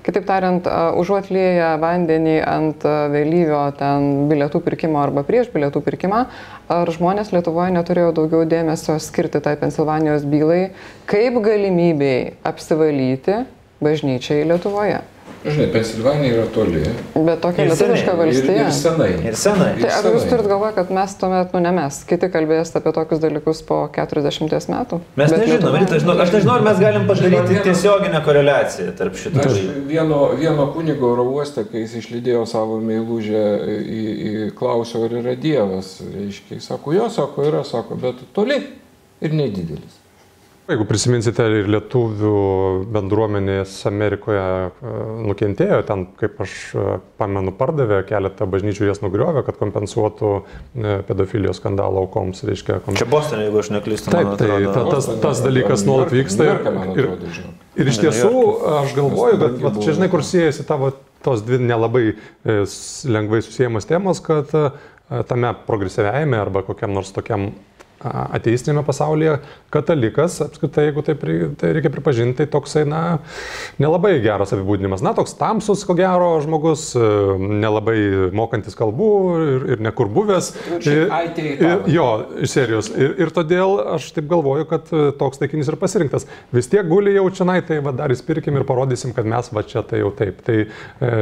kitaip 0.06 0.26
tariant, 0.28 0.66
užuot 0.98 1.30
lieję 1.34 1.74
vandenį 1.82 2.38
ant 2.46 2.86
vėlyvio 3.14 3.60
ten 3.78 4.08
bilietų 4.30 4.62
pirkimo 4.66 5.02
arba 5.02 5.24
prieš 5.26 5.52
bilietų 5.54 5.82
pirkimą, 5.86 6.24
ar 6.68 6.94
žmonės 6.94 7.30
Lietuvoje 7.34 7.74
neturėjo 7.76 8.14
daugiau 8.16 8.48
dėmesio 8.48 8.98
skirti 9.02 9.42
tai 9.44 9.54
Pensilvanijos 9.60 10.26
bylai 10.28 10.72
kaip 11.10 11.38
galimybei 11.44 12.34
apsivalyti 12.46 13.44
bažnyčiai 13.84 14.46
Lietuvoje. 14.48 15.00
Žinai, 15.44 15.66
Pensilvanija 15.72 16.34
yra 16.34 16.46
toli. 16.50 16.80
Bet 17.14 17.40
tokia 17.44 17.64
Ir 17.64 17.70
lietuviška 17.70 18.10
Ir, 18.10 18.16
valstija. 18.18 18.64
ir 18.66 18.72
senai. 18.74 19.10
Ir 19.30 19.36
senai. 19.38 19.68
Tai 19.78 19.90
ar 19.98 20.08
jūs 20.10 20.24
turit 20.30 20.48
galvoje, 20.50 20.72
kad 20.74 20.90
mes 20.96 21.14
tuomet, 21.20 21.52
nu 21.54 21.60
ne 21.62 21.72
mes, 21.76 21.98
kiti 22.10 22.28
kalbės 22.34 22.72
apie 22.74 22.92
tokius 22.96 23.20
dalykus 23.22 23.60
po 23.68 23.78
40 23.94 24.66
metų? 24.74 24.98
Mes 25.20 25.30
Bet 25.30 25.44
nežinom, 25.44 25.76
Rita, 25.78 26.00
žinau, 26.02 26.16
aš 26.24 26.32
nežinau, 26.34 26.56
ar 26.58 26.64
mes 26.66 26.80
galim 26.82 27.06
padaryti 27.06 27.52
Žinau, 27.54 27.62
tiesioginę 27.68 28.22
koreliaciją 28.26 28.96
tarp 28.98 29.14
šitų. 29.22 29.38
Aš 29.44 29.52
dalykų. 29.52 29.84
vieno, 29.92 30.18
vieno 30.40 30.66
kunigo 30.74 31.12
oro 31.14 31.28
uoste, 31.36 31.62
kai 31.70 31.84
jis 31.84 31.94
išlydėjo 32.02 32.42
savo 32.50 32.80
meilužę 32.82 33.44
į, 33.78 34.02
į 34.30 34.50
klausiau, 34.58 35.06
ar 35.06 35.16
yra 35.22 35.36
Dievas. 35.38 35.94
Reiškia, 36.02 36.58
sako, 36.66 36.96
jo, 36.98 37.06
sako, 37.14 37.46
yra, 37.46 37.62
sako, 37.64 37.94
bet 38.02 38.26
toli 38.34 38.58
ir 39.22 39.32
nedidelis. 39.38 40.02
Jeigu 40.68 40.84
prisiminsite 40.84 41.44
ir 41.48 41.68
lietuvių 41.72 42.30
bendruomenės 42.92 43.70
Amerikoje 43.88 44.40
e, 44.42 44.90
nukentėjo, 45.24 45.78
ten, 45.88 46.02
kaip 46.20 46.42
aš 46.44 46.56
e, 46.76 46.82
pamenu, 47.16 47.54
pardavė 47.56 48.02
keletą 48.10 48.44
bažnyčių 48.52 48.90
jas 48.90 49.00
nugriovė, 49.00 49.46
kad 49.46 49.56
kompensuotų 49.56 50.32
e, 50.36 50.98
pedofilijos 51.08 51.56
skandalo 51.62 52.02
aukoms. 52.04 52.44
Reiškia, 52.44 52.82
kom... 52.84 52.98
Čia 53.00 53.08
Bostonė, 53.08 53.46
jeigu 53.46 53.62
aš 53.62 53.70
neklystu. 53.78 54.12
Taip, 54.12 54.34
tai 54.42 54.50
ta- 54.66 54.74
tas, 54.74 54.90
Bostone, 54.92 55.22
tas 55.24 55.40
dalykas 55.46 55.86
nuolat 55.88 56.12
vyksta. 56.12 56.50
Ir, 56.52 57.08
žinok. 57.38 57.64
ir 57.80 57.92
iš 57.94 58.02
tiesų 58.04 58.44
aš 58.82 58.92
galvoju, 58.98 59.40
kad 59.46 59.56
va, 59.64 59.72
čia 59.80 59.96
žinai, 59.96 60.10
kur 60.12 60.26
siejasi 60.26 60.68
tavo 60.68 60.92
tos 61.24 61.46
dvi 61.48 61.62
nelabai 61.64 62.04
lengvai 62.44 63.40
susijęs 63.40 63.88
temos, 63.88 64.20
kad 64.20 64.52
tame 65.32 65.56
progresyviajame 65.64 66.36
arba 66.36 66.60
kokiam 66.68 66.92
nors 66.92 67.16
tokiam 67.16 67.54
ateistinėme 68.04 68.84
pasaulyje 68.86 69.38
katalikas, 69.74 70.38
apskritai, 70.44 70.86
jeigu 70.88 71.02
taip 71.04 71.22
ri- 71.26 71.48
tai 71.60 71.72
reikia 71.76 71.90
pripažinti, 71.92 72.36
tai 72.40 72.46
toksai, 72.52 72.84
na, 72.88 73.00
nelabai 73.82 74.14
geras 74.24 74.52
apibūdinimas. 74.54 75.02
Na, 75.04 75.12
toks 75.16 75.34
tamsus, 75.38 75.82
ko 75.88 75.96
gero, 75.98 76.30
žmogus, 76.44 76.92
e, 76.96 77.02
nelabai 77.64 77.96
mokantis 78.36 78.78
kalbų 78.78 79.08
ir, 79.48 79.66
ir 79.74 79.82
nekur 79.88 80.08
buvęs. 80.14 80.52
Nu, 80.70 80.78
Ir- 80.88 81.10
ir-. 81.58 81.88
Jo, 81.92 82.06
iš 82.46 82.54
serijos. 82.54 82.88
Ir, 82.94 83.16
ir 83.26 83.32
todėl 83.34 83.76
aš 83.96 84.10
taip 84.16 84.28
galvoju, 84.30 84.68
kad 84.70 84.88
e, 84.94 85.08
toks 85.18 85.42
taikinys 85.42 85.68
ir 85.72 85.76
pasirinktas. 85.80 86.28
Vis 86.54 86.70
tiek 86.70 86.86
guli 86.88 87.16
jau 87.16 87.26
čia, 87.34 87.48
tai 87.66 87.80
va, 87.84 87.92
dar 87.96 88.12
įspirkim 88.14 88.56
ir 88.60 88.64
parodysim, 88.68 89.12
kad 89.16 89.26
mes 89.28 89.50
va 89.52 89.62
čia 89.66 89.82
tai 89.82 90.00
jau 90.04 90.10
taip. 90.16 90.40
Tai 90.46 90.58
e, 90.64 91.12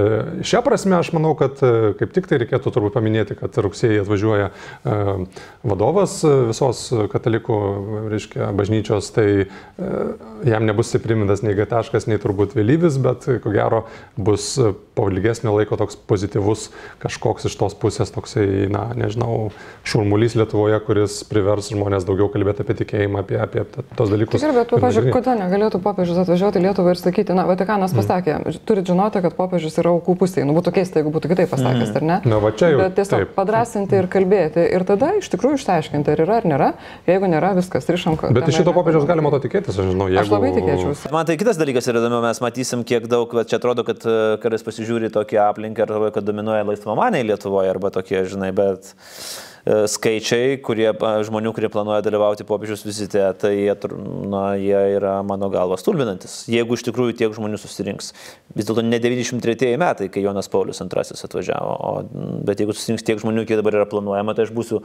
šią 0.47 0.63
prasme 0.67 0.97
aš 1.01 1.11
manau, 1.17 1.35
kad 1.39 1.59
kaip 1.99 2.13
tik 2.15 2.29
tai 2.31 2.39
reikėtų 2.45 2.71
turbūt 2.75 2.95
paminėti, 2.97 3.35
kad 3.39 3.55
rugsėjai 3.65 4.03
atvažiuoja 4.05 4.51
vadovas 5.67 6.21
e, 6.25 6.53
visos 6.67 7.11
katalikų, 7.13 7.57
reiškia, 8.11 8.51
bažnyčios, 8.57 9.11
tai 9.15 9.47
e, 9.47 9.91
jam 10.47 10.67
nebus 10.67 10.95
primintas 11.03 11.43
nei 11.43 11.55
gataškas, 11.55 12.07
nei 12.07 12.19
turbūt 12.19 12.57
vėlyvis, 12.57 12.99
bet 13.03 13.27
e, 13.29 13.39
ko 13.43 13.51
gero 13.55 13.85
bus 14.17 14.57
e, 14.59 14.73
po 14.97 15.09
ilgesnio 15.11 15.55
laiko 15.57 15.77
toks 15.77 15.97
pozityvus 16.09 16.71
kažkoks 17.03 17.47
iš 17.47 17.57
tos 17.57 17.77
pusės, 17.77 18.13
toksai, 18.15 18.67
na, 18.73 18.89
nežinau, 18.97 19.51
šurmulys 19.87 20.37
Lietuvoje, 20.37 20.79
kuris 20.87 21.23
privers 21.29 21.71
žmonės 21.73 22.07
daugiau 22.09 22.29
kalbėti 22.33 22.65
apie 22.65 22.79
tikėjimą, 22.83 23.25
apie, 23.25 23.39
apie 23.43 23.65
tos 23.97 24.13
dalykus. 24.13 24.41
Tikrai, 24.41 24.55
bet, 24.57 24.73
nagrinėti. 24.73 25.15
kodėl 25.15 25.41
negalėtų 25.43 25.83
popiežius 25.85 26.23
atvažiuoti 26.25 26.61
į 26.61 26.67
Lietuvą 26.69 26.95
ir 26.95 27.01
sakyti, 27.01 27.37
na, 27.37 27.47
Vatikanas 27.49 27.95
pasakė, 27.97 28.39
turit 28.69 28.89
žinoti, 28.89 29.23
kad 29.25 29.37
popiežius 29.37 29.79
yra 29.83 29.93
aukų 29.95 30.17
pusėje. 30.21 30.47
Nu, 30.49 30.57
būtų 30.57 30.73
keista, 30.79 31.01
jeigu 31.01 31.13
būtų 31.15 31.33
kitaip 31.33 31.53
pasakęs, 31.53 31.93
ar 32.01 32.07
ne? 32.07 32.19
Na, 32.27 32.41
va 32.43 32.53
čia 32.57 32.73
jau 32.73 32.81
Bet 32.83 32.97
tiesiog 32.99 33.25
taip. 33.25 33.35
padrasinti 33.37 33.99
ir 33.99 34.09
kalbėti 34.13 34.65
ir 34.77 34.85
tada 34.89 35.13
iš 35.21 35.29
tikrųjų 35.33 35.61
išsiaiškinti, 35.61 36.13
ar 36.13 36.25
yra 36.25 36.41
ar 36.41 36.49
nėra. 36.57 36.73
Jeigu 37.09 37.29
nėra, 37.31 37.53
viskas, 37.57 37.87
rišam. 37.93 38.17
Bet 38.35 38.49
iš 38.51 38.61
šito 38.61 38.75
popiežiaus 38.77 39.07
galima 39.09 39.33
to 39.35 39.41
tikėtis, 39.45 39.77
aš 39.77 39.93
žinau, 39.93 40.09
jeigu... 40.11 40.23
Aš 40.23 40.33
labai 40.33 40.53
tikėčiausi. 40.57 41.13
Man 41.15 41.29
tai 41.29 41.37
kitas 41.41 41.61
dalykas 41.61 41.91
yra 41.93 42.03
įdomu, 42.03 42.23
mes 42.25 42.41
matysim, 42.43 42.85
kiek 42.89 43.09
daug, 43.11 43.33
va, 43.37 43.45
čia 43.49 43.61
atrodo, 43.61 43.85
kad 43.87 44.07
e, 44.07 44.17
kartais 44.43 44.65
pasižiūri 44.67 45.13
tokią 45.15 45.51
aplinką, 45.51 45.85
ir 45.85 45.91
atrodo, 45.91 46.13
kad 46.15 46.27
dominuoja 46.27 46.67
laisvamaniai 46.67 47.27
Lietuvoje 47.29 47.73
arba 47.73 47.93
tokie, 47.95 48.19
žinai, 48.31 48.53
bet 48.57 48.89
e, 48.89 49.85
skaičiai, 49.93 50.57
kurie, 50.65 50.89
žmonių, 51.29 51.53
kurie 51.57 51.71
planuoja 51.73 52.05
dalyvauti 52.07 52.47
popiežiaus 52.49 52.87
vizite, 52.87 53.23
tai 53.41 53.53
jie, 53.59 53.77
na, 54.33 54.47
jie 54.61 54.81
yra 54.97 55.19
mano 55.27 55.51
galva 55.53 55.79
stulbinantis. 55.81 56.45
Jeigu 56.53 56.79
iš 56.79 56.87
tikrųjų 56.89 57.19
tiek 57.21 57.37
žmonių 57.37 57.61
susirinks. 57.61 58.13
Vis 58.57 58.69
dėlto 58.69 58.87
ne 58.87 59.01
93 59.03 59.77
metai, 59.83 60.11
kai 60.13 60.25
Jonas 60.25 60.51
Paulius 60.53 60.83
II 60.83 61.21
atvažiavo, 61.29 61.77
o, 61.77 61.95
bet 62.49 62.63
jeigu 62.63 62.77
susirinks 62.77 63.07
tiek 63.07 63.23
žmonių, 63.23 63.47
kiek 63.49 63.61
dabar 63.63 63.83
yra 63.83 63.89
planuojama, 63.91 64.37
tai 64.37 64.47
aš 64.49 64.55
būsiu, 64.57 64.83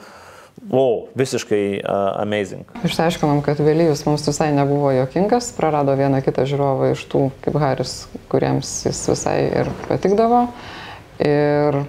o, 0.70 1.08
visiškai 1.18 1.82
uh, 1.82 2.22
amazing. 2.22 2.68
Išsiaiškinom, 2.86 3.42
kad 3.46 3.62
Vėlyvis 3.64 4.04
mums 4.08 4.26
visai 4.28 4.52
nebuvo 4.56 4.92
jokingas, 4.96 5.52
prarado 5.58 5.96
vieną 6.00 6.22
kitą 6.26 6.46
žiūrovą 6.50 6.92
iš 6.94 7.06
tų, 7.12 7.26
kaip 7.46 7.58
Haris, 7.62 7.96
kuriems 8.32 8.70
jis 8.88 9.02
visai 9.12 9.40
ir 9.64 9.72
patikdavo. 9.88 10.46
Ir 11.22 11.82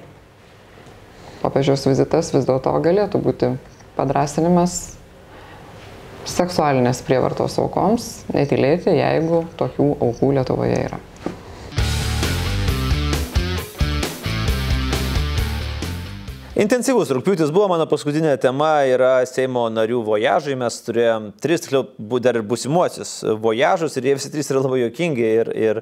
popiežiaus 1.43 1.87
vizitas 1.89 2.33
vis 2.35 2.49
dėlto 2.49 2.73
galėtų 2.85 3.21
būti 3.23 3.55
padrasinimas 3.97 4.97
seksualinės 6.29 7.03
prievartos 7.07 7.59
aukoms, 7.59 8.11
netylėti, 8.35 8.93
jeigu 8.95 9.45
tokių 9.59 9.89
aukų 10.07 10.37
Lietuvoje 10.39 10.85
yra. 10.87 11.01
Intensyvus 16.53 17.09
rūpiutis 17.17 17.49
buvo 17.49 17.65
mano 17.71 17.87
paskutinė 17.89 18.35
tema, 18.37 18.83
yra 18.85 19.23
Seimo 19.25 19.63
narių 19.73 20.03
vojažai. 20.05 20.53
Mes 20.61 20.75
turėjom 20.85 21.31
tris, 21.41 21.63
tiksliau, 21.65 21.87
dar 22.21 22.37
ir 22.37 22.45
busimuosius 22.45 23.23
vojažus 23.41 23.97
ir 23.97 24.11
jie 24.11 24.19
visi 24.19 24.29
trys 24.35 24.53
yra 24.53 24.61
labai 24.61 24.83
jokingi. 24.83 25.25
Ir, 25.25 25.49
ir 25.57 25.81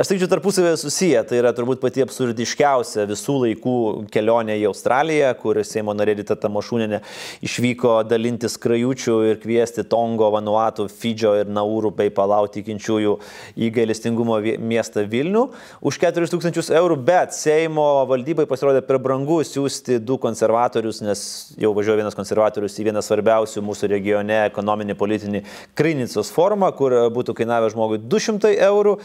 aš 0.00 0.08
sakyčiau, 0.08 0.30
tarpusavėje 0.32 0.78
susiję. 0.80 1.20
Tai 1.28 1.40
yra 1.42 1.52
turbūt 1.52 1.82
pati 1.82 2.00
absurdiškiausia 2.06 3.04
visų 3.10 3.34
laikų 3.42 3.74
kelionė 4.14 4.56
į 4.62 4.64
Australiją, 4.70 5.34
kur 5.42 5.60
Seimo 5.68 5.92
narė 5.92 6.14
Rita 6.22 6.38
Tamošūnenė 6.40 7.02
išvyko 7.44 7.98
dalinti 8.08 8.48
skrajučių 8.48 9.18
ir 9.28 9.42
kviesti 9.44 9.84
Tongo, 9.92 10.32
Vanuatų, 10.32 10.88
Fidžio 10.88 11.34
ir 11.42 11.52
Naurų 11.52 11.92
bei 12.00 12.08
Palau 12.08 12.48
tikinčiųjų 12.56 13.18
į 13.60 13.70
gailestingumo 13.76 14.40
miestą 14.72 15.04
Vilnių 15.04 15.44
už 15.84 16.00
4000 16.00 16.72
eurų, 16.80 16.96
bet 17.12 17.36
Seimo 17.36 17.90
valdybai 18.08 18.48
pasirodė 18.48 18.80
per 18.88 19.02
brangu 19.04 19.42
siūsti 19.44 19.97
du 20.02 20.18
konservatorius, 20.20 21.00
nes 21.04 21.20
jau 21.60 21.72
važiuoja 21.76 22.02
vienas 22.02 22.16
konservatorius 22.18 22.78
į 22.78 22.88
vieną 22.88 23.02
svarbiausių 23.04 23.62
mūsų 23.64 23.90
regione 23.92 24.40
ekonominį, 24.46 24.96
politinį 24.98 25.42
Krinicos 25.78 26.32
formą, 26.34 26.70
kur 26.76 26.94
būtų 27.14 27.34
kainavę 27.38 27.70
žmogui 27.74 28.00
200 28.02 28.54
eurų. 28.68 28.96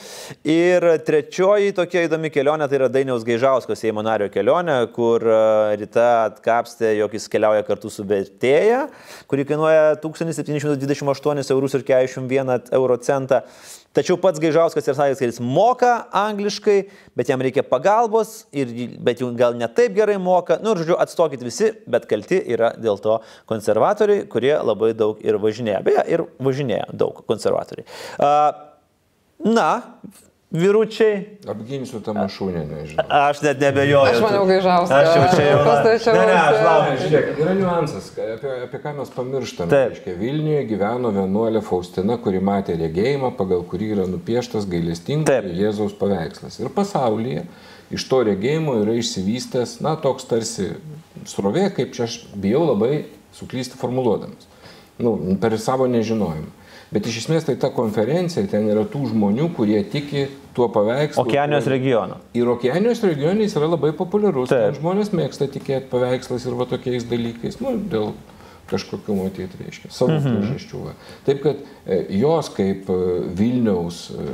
Ir 0.47 0.87
trečioji 1.05 1.75
tokia 1.77 2.05
įdomi 2.07 2.31
kelionė 2.33 2.69
tai 2.69 2.79
yra 2.79 2.89
Dainiaus 2.93 3.25
Gaižausko 3.27 3.77
Seimo 3.79 4.03
nario 4.05 4.29
kelionė, 4.33 4.79
kur 4.95 5.23
e, 5.27 5.37
ryte 5.81 6.03
atkapstė, 6.03 6.95
jog 6.99 7.13
jis 7.17 7.29
keliauja 7.31 7.65
kartu 7.67 7.91
su 7.93 8.05
vertėja, 8.07 8.87
kuri 9.31 9.47
kainuoja 9.49 9.95
1728 10.03 11.53
eurus 11.55 11.77
ir 11.79 11.87
41 11.87 12.73
euro 12.79 12.99
centą. 13.03 13.43
Tačiau 13.93 14.17
pats 14.17 14.41
Gaižauskas 14.41 14.87
ir 14.89 14.95
sakė, 14.97 15.17
kad 15.19 15.29
jis 15.29 15.37
moka 15.37 15.91
angliškai, 16.17 16.77
bet 17.13 17.29
jam 17.29 17.41
reikia 17.45 17.61
pagalbos, 17.67 18.47
ir, 18.49 18.71
bet 19.05 19.21
jau 19.21 19.29
gal 19.37 19.53
ne 19.59 19.69
taip 19.69 19.93
gerai 19.93 20.15
moka. 20.17 20.57
Nu 20.63 20.73
ir 20.73 20.81
žodžiu, 20.81 20.97
atstokit 21.03 21.45
visi, 21.45 21.69
bet 21.85 22.07
kalti 22.09 22.41
yra 22.55 22.71
dėl 22.73 22.97
to 23.03 23.19
konservatoriai, 23.49 24.25
kurie 24.33 24.55
labai 24.57 24.95
daug 24.97 25.21
ir 25.21 25.37
važinėja. 25.41 25.83
Beje, 25.85 26.07
ir 26.09 26.25
važinėja 26.41 26.89
daug 26.89 27.21
konservatoriai. 27.29 27.85
Na, 29.43 29.69
vyručiai. 30.53 31.39
Apginsiu 31.49 31.99
tą 32.05 32.13
mašūnę, 32.13 32.61
nežinau. 32.69 33.05
Aš 33.09 33.41
net 33.41 33.61
nebejoju. 33.63 34.11
Aš 34.11 34.19
maniau, 34.21 34.43
gaižauskas. 34.47 34.93
Aš 34.93 35.17
jau 35.17 35.23
čia 35.33 35.47
jau. 35.47 35.57
Pastačiau. 35.65 36.13
Ne, 36.17 36.25
ne, 36.29 36.35
aš 36.37 36.57
laukiu. 36.67 36.99
Žiūrėk, 37.01 37.41
yra 37.41 37.55
niuansas, 37.57 38.11
apie, 38.13 38.53
apie 38.67 38.81
ką 38.83 38.93
mes 38.99 39.13
pamirštame. 39.17 39.73
Taip. 39.73 39.95
Reiškia, 39.95 40.15
Vilniuje 40.21 40.61
gyveno 40.69 41.13
vienuolė 41.17 41.63
Faustina, 41.65 42.19
kuri 42.21 42.43
matė 42.45 42.77
regėjimą, 42.79 43.33
pagal 43.39 43.65
kurį 43.69 43.91
yra 43.97 44.07
nupieštas 44.13 44.69
gailestingo 44.69 45.31
Taip. 45.31 45.49
Jėzaus 45.57 45.97
paveikslas. 45.97 46.61
Ir 46.61 46.69
pasaulyje 46.77 47.47
iš 47.93 48.07
to 48.09 48.23
regėjimo 48.29 48.77
yra 48.85 48.97
išsivystęs, 49.01 49.79
na, 49.85 49.97
toks 49.99 50.29
tarsi 50.29 50.75
srovė, 51.29 51.69
kaip 51.73 51.97
čia 51.97 52.05
aš 52.05 52.23
bijau 52.37 52.67
labai 52.69 53.07
suklysti 53.33 53.81
formuluodamas. 53.81 54.49
Nu, 55.01 55.17
per 55.41 55.57
savo 55.57 55.89
nežinojimą. 55.89 56.61
Bet 56.93 57.07
iš 57.09 57.23
esmės 57.23 57.47
tai 57.47 57.55
ta 57.57 57.71
konferencija, 57.73 58.45
ten 58.49 58.67
yra 58.69 58.83
tų 58.89 59.07
žmonių, 59.13 59.47
kurie 59.57 59.79
tiki 59.89 60.27
tuo 60.53 60.67
paveikslu. 60.73 61.23
Okeanijos 61.25 61.69
regiono. 61.71 62.19
Ir 62.37 62.51
Okeanijos 62.53 63.01
regione 63.07 63.47
jis 63.47 63.55
yra 63.57 63.71
labai 63.71 63.93
populiarus. 63.97 64.53
Žmonės 64.77 65.09
mėgsta 65.15 65.49
tikėti 65.49 65.89
paveikslais 65.89 66.45
ir 66.45 66.57
va 66.59 66.67
tokiais 66.69 67.07
dalykais. 67.09 67.57
Nu, 67.63 67.73
dėl 67.89 68.13
kažkokiu 68.69 69.15
matyti, 69.17 69.59
reiškia, 69.59 69.91
savo 69.93 70.17
mhm. 70.17 70.37
priežasčių. 70.37 70.83
Taip 71.27 71.41
kad 71.43 71.63
e, 71.85 71.99
jos 72.21 72.49
kaip 72.55 72.89
e, 72.89 72.99
Vilniaus 73.37 74.05
e, 74.13 74.27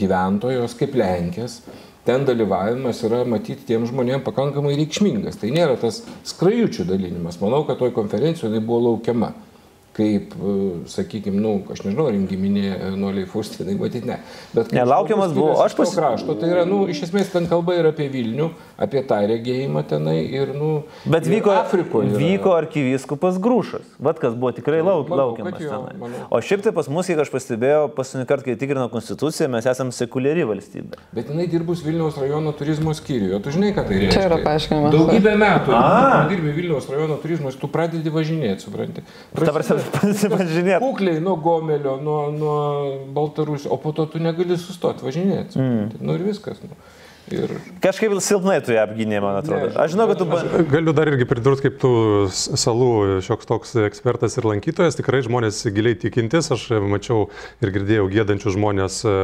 gyventojos, 0.00 0.74
kaip 0.80 0.96
Lenkės, 0.98 1.60
ten 2.06 2.26
dalyvavimas 2.26 3.02
yra 3.06 3.22
matyti 3.28 3.66
tiem 3.68 3.86
žmonėms 3.88 4.24
pakankamai 4.26 4.76
reikšmingas. 4.80 5.38
Tai 5.40 5.52
nėra 5.54 5.78
tas 5.80 6.02
skrajučių 6.26 6.88
dalinimas. 6.90 7.40
Manau, 7.42 7.64
kad 7.68 7.80
toj 7.82 7.94
konferencijoje 7.96 8.52
jinai 8.52 8.66
buvo 8.66 8.82
laukiama. 8.90 9.32
Kaip, 9.96 10.34
sakykime, 10.92 11.38
nu, 11.40 11.54
aš 11.72 11.80
nežinau, 11.86 12.10
rinkiminė 12.12 12.90
nuoliai 13.00 13.24
Faustinai, 13.30 13.78
matyti 13.80 14.04
ne. 14.10 14.18
Bet 14.52 14.66
kaip 14.68 14.76
Ne, 14.76 14.82
laukiamas 14.84 15.30
žmogus 15.32 15.38
buvo. 15.38 15.54
Aš 15.64 15.72
iš 15.72 15.76
to 15.78 15.82
pasi- 15.86 15.96
krašto, 15.96 16.34
tai 16.36 16.50
yra, 16.52 16.64
nu, 16.68 16.82
iš 16.92 17.00
esmės 17.06 17.30
ten 17.32 17.46
kalba 17.48 17.72
yra 17.78 17.94
apie 17.94 18.10
Vilnių, 18.12 18.50
apie 18.76 19.00
tą 19.08 19.22
regėjimą 19.30 19.82
tenai 19.88 20.18
ir, 20.28 20.52
nu, 20.52 20.82
Bet 21.08 21.24
ir 21.24 21.38
vyko, 21.38 21.54
Afrikoje. 21.56 22.10
yra. 22.12 22.20
vyko 22.20 22.52
arkivyskupas 22.58 23.38
Grūšas. 23.40 23.86
Vat 23.98 24.20
kas 24.20 24.34
buvo 24.36 24.52
tikrai 24.52 24.82
lauk, 24.84 25.08
Manau, 25.08 25.30
laukiamas 25.32 25.60
jo, 25.64 25.70
tenai. 25.70 25.96
manau. 26.02 26.26
O 26.30 26.42
šiaip 26.44 26.60
tai 26.66 26.72
pas 26.76 26.88
mus, 26.92 27.08
kiek 27.08 27.24
aš 27.24 27.32
pastebėjau, 27.32 27.88
paskutinį 27.96 28.26
kartą, 28.28 28.44
kai 28.50 28.56
tikrino 28.60 28.90
konstituciją, 28.92 29.48
mes 29.48 29.64
esame 29.64 29.96
sekuliari 29.96 30.44
valstybė. 30.44 31.00
Bet 31.16 31.32
jinai 31.32 31.48
dirbus 31.48 31.80
Vilniaus 31.86 32.20
rajono 32.20 32.52
turizmo 32.52 32.92
skyriuje. 32.92 33.40
Tu 33.40 33.56
žinai, 33.56 33.72
ką 33.72 33.86
tai 33.88 33.96
reiškia? 34.04 34.12
Čia 34.20 34.28
yra 34.28 34.42
paaiškinimas. 34.44 34.92
Daugybę 34.92 35.32
metų. 35.40 35.80
Dirbi 36.28 36.52
Vilniaus 36.60 36.84
rajono 36.92 37.16
turizmo, 37.24 37.48
tu 37.56 37.66
pradedi 37.72 38.12
važinėti, 38.12 38.60
supranti. 38.68 39.00
Prasme, 39.32 39.85
pasipažinėti. 39.94 40.80
Kukliai 40.82 41.22
nuo 41.24 41.36
Gomelio, 41.42 41.96
nuo, 42.02 42.20
nuo 42.34 42.56
Baltarusio, 43.16 43.72
o 43.74 43.80
po 43.82 43.92
to 43.96 44.06
tu 44.12 44.22
negali 44.22 44.58
sustoti 44.60 45.06
važinėti. 45.06 45.56
supranti. 45.56 46.04
Nu 46.04 46.16
ir 46.18 46.26
viskas. 46.26 46.62
Nu. 46.62 46.78
Ir 47.34 47.50
Kažkaip 47.82 48.12
silpnai 48.22 48.60
tu 48.62 48.70
ją 48.74 48.84
apgynė, 48.86 49.18
man 49.22 49.40
atrodo. 49.40 49.66
Ne, 49.72 49.74
Aš 49.82 49.94
žinau, 49.96 50.04
kad 50.10 50.20
tu... 50.20 50.26
ba- 50.30 50.42
Galiu 50.70 50.92
dar 50.94 51.08
irgi 51.10 51.26
pridurti, 51.26 51.64
kaip 51.66 51.78
tu 51.82 51.90
salų 52.30 52.90
šioks 53.26 53.48
toks 53.50 53.72
ekspertas 53.82 54.36
ir 54.38 54.46
lankytojas, 54.46 54.94
tikrai 54.98 55.22
žmonės 55.26 55.58
giliai 55.74 55.96
tikintis, 55.98 56.52
aš 56.54 56.68
mačiau 56.86 57.24
ir 57.64 57.72
girdėjau 57.74 58.06
gėdančių 58.12 58.52
žmonės 58.54 58.98
e, 59.10 59.14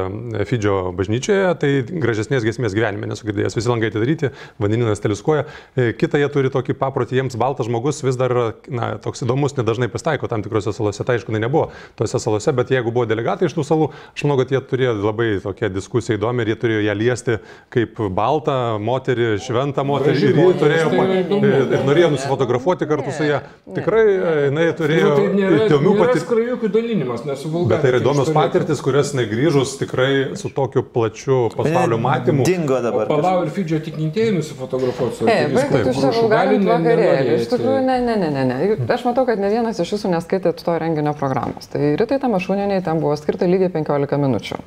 Fidžio 0.51 0.77
bažnyčioje, 0.99 1.53
tai 1.63 1.71
gražesnės 2.03 2.43
gesmės 2.47 2.75
gyvenime 2.75 3.07
nesu 3.11 3.27
girdėjęs, 3.29 3.55
visi 3.59 3.71
langai 3.71 3.93
atidaryti, 3.93 4.33
vandeninas 4.63 5.03
teliskoja. 5.05 5.47
E, 5.79 5.93
Kita 6.03 6.19
jie 6.19 6.27
turi 6.35 6.51
tokį 6.55 6.75
paprotį, 6.83 7.21
jiems 7.21 7.39
baltas 7.39 7.71
žmogus 7.71 8.03
vis 8.03 8.19
dar 8.19 8.35
na, 8.67 8.93
toks 9.05 9.23
įdomus, 9.23 9.55
nedažnai 9.61 9.87
pasitaiko 9.93 10.27
tam 10.31 10.43
tikrose 10.43 10.75
salose, 10.75 11.07
tai 11.07 11.21
aišku, 11.21 11.31
tai 11.35 11.43
nebuvo 11.47 11.69
tose 11.99 12.19
salose, 12.23 12.51
bet 12.59 12.75
jeigu 12.75 12.91
buvo 12.91 13.07
delegatai 13.11 13.47
iš 13.47 13.55
tų 13.61 13.67
salų, 13.71 13.91
aš 14.17 14.27
manau, 14.27 14.41
kad 14.43 14.51
jie 14.57 14.63
turėjo 14.73 14.99
labai 15.05 15.31
tokią 15.47 15.71
diskusiją 15.79 16.19
įdomią 16.19 16.43
ir 16.49 16.53
jie 16.55 16.59
turėjo 16.67 16.85
ją 16.89 16.99
liesti 16.99 17.39
kaip 17.73 17.92
baltą 17.99 18.79
moterį, 18.83 19.27
šventą 19.45 19.85
moterį 19.85 20.17
ir 20.17 20.23
jie 20.33 20.45
moteris, 20.45 20.61
turėjo 20.63 20.89
tai 20.89 20.99
yra 21.03 21.19
ir, 21.21 21.73
ir 21.77 21.85
norėjo 21.89 22.11
nusifotografuoti 22.15 22.89
kartu 22.91 23.13
su 23.15 23.27
ją. 23.29 23.41
Tikrai 23.77 24.05
e, 24.09 24.33
jinai 24.49 24.67
turėjo 24.79 25.09
nu, 25.09 25.17
tai 25.19 25.27
nėra, 25.37 25.59
įdomių 25.69 25.93
patirčių. 26.01 26.23
skrajukių 26.27 26.71
dalinimas, 26.77 27.25
nesuvulgarinti. 27.29 27.73
Bet 27.75 27.85
tai 27.85 27.93
yra 27.93 28.01
įdomios 28.03 28.31
patirtis, 28.37 28.83
kurias 28.85 29.13
negrįžus 29.19 29.75
tikrai 29.83 30.11
su 30.41 30.51
tokiu 30.57 30.83
plačiu 30.83 31.41
pasaulio 31.57 31.99
matymu. 32.03 32.47
Dingo 32.49 32.81
dabar. 32.85 33.11
Palau 33.11 33.45
ir 33.47 33.53
Fidžio 33.55 33.81
tikintieji 33.85 34.37
nusifotografuoti 34.39 35.19
su 35.21 35.29
E, 35.29 35.37
arkivyskupų 35.45 35.73
baigit 35.73 35.93
jūs 35.93 36.01
čia 36.01 36.09
Grušu. 36.09 36.23
vulgarint 36.23 36.65
Gali 36.67 36.87
ne- 36.87 36.97
vakarėlį. 36.97 37.37
Iš 37.43 37.51
tikrųjų, 37.53 37.81
ne, 37.87 37.99
ne, 38.07 38.17
ne, 38.23 38.45
ne. 38.49 38.59
Aš 38.93 39.05
matau, 39.09 39.27
kad 39.29 39.41
ne 39.43 39.51
vienas 39.53 39.81
iš 39.83 39.95
jūsų 39.97 40.13
neskaitėt 40.17 40.63
to 40.65 40.79
renginio 40.81 41.13
programos. 41.19 41.67
Tai 41.73 41.81
rytai 42.01 42.21
tam 42.23 42.37
ašūnieniai 42.39 42.83
ten 42.85 43.01
buvo 43.03 43.17
skirta 43.21 43.49
lygiai 43.51 43.73
15 43.75 44.19
minučių. 44.23 44.61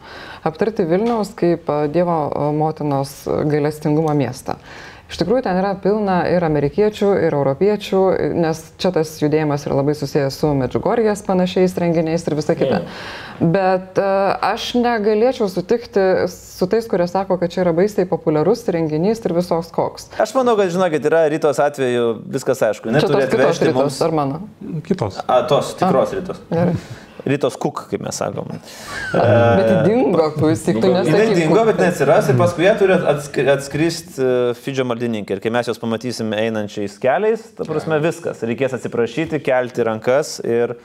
Aptarti 0.46 0.86
Vilniaus 0.90 1.32
kaip 1.38 1.70
a, 1.72 1.86
Dievo 1.92 2.18
a, 2.30 2.52
motinos 2.56 3.15
gailestingumo 3.26 4.14
miestą. 4.18 4.60
Iš 5.06 5.20
tikrųjų, 5.22 5.44
ten 5.46 5.58
yra 5.60 5.76
pilna 5.78 6.16
ir 6.34 6.42
amerikiečių, 6.48 7.12
ir 7.28 7.36
europiečių, 7.38 8.00
nes 8.42 8.62
čia 8.82 8.90
tas 8.96 9.12
judėjimas 9.22 9.68
yra 9.68 9.78
labai 9.78 9.94
susijęs 9.94 10.40
su 10.42 10.50
Medžiugorijas 10.58 11.22
panašiais 11.28 11.78
renginiais 11.78 12.26
ir 12.26 12.36
visa 12.40 12.56
kita. 12.58 12.80
Bet 13.38 14.02
a, 14.02 14.34
aš 14.50 14.72
negalėčiau 14.82 15.46
sutikti 15.52 16.26
su 16.34 16.66
tais, 16.72 16.90
kurie 16.90 17.06
sako, 17.12 17.38
kad 17.38 17.54
čia 17.54 17.62
yra 17.68 17.76
baisiai 17.78 18.10
populiarus 18.10 18.66
renginys 18.74 19.22
ir 19.22 19.38
visos 19.38 19.70
koks. 19.76 20.10
Aš 20.18 20.34
manau, 20.40 20.58
kad, 20.58 20.74
žinokit, 20.74 21.06
yra 21.06 21.28
rytos 21.30 21.62
atveju 21.62 22.10
viskas 22.26 22.66
aišku. 22.72 22.90
Čia 22.90 23.06
tos 23.06 23.14
Neturi 23.14 23.30
kitos 23.30 23.46
atvežti 23.46 23.70
rytos, 23.70 23.82
mums. 23.84 24.04
ar 24.10 24.20
mano? 24.24 24.46
Kitos. 24.90 25.22
A, 25.28 25.44
tos 25.46 25.76
tikros 25.78 26.18
rytos. 26.18 26.42
Gerai. 26.50 26.74
Rytos 27.26 27.56
kuk, 27.58 27.88
kaip 27.90 28.04
mes 28.06 28.18
sakom. 28.22 28.52
Bet 29.14 29.70
ji 29.72 29.78
dingo, 29.88 30.28
klausyk, 30.36 30.78
tu 30.82 30.92
Jis 30.92 31.08
nesakai. 31.10 31.36
dingo, 31.40 31.64
bet 31.66 31.80
neatsiras 31.82 32.30
ir 32.30 32.38
paskui 32.38 32.68
jie 32.68 32.74
turi 32.78 32.98
atskri- 33.14 33.48
atskristi 33.56 34.22
uh, 34.22 34.52
Fidžio 34.62 34.86
maldininkai. 34.86 35.40
Ir 35.40 35.42
kai 35.42 35.54
mes 35.56 35.70
juos 35.72 35.82
pamatysim 35.82 36.30
einančiais 36.38 37.00
keliais, 37.02 37.48
ta 37.58 37.66
prasme 37.66 37.98
viskas. 38.04 38.44
Reikės 38.46 38.78
atsiprašyti, 38.78 39.42
kelti 39.46 39.88
rankas 39.88 40.36
ir 40.46 40.76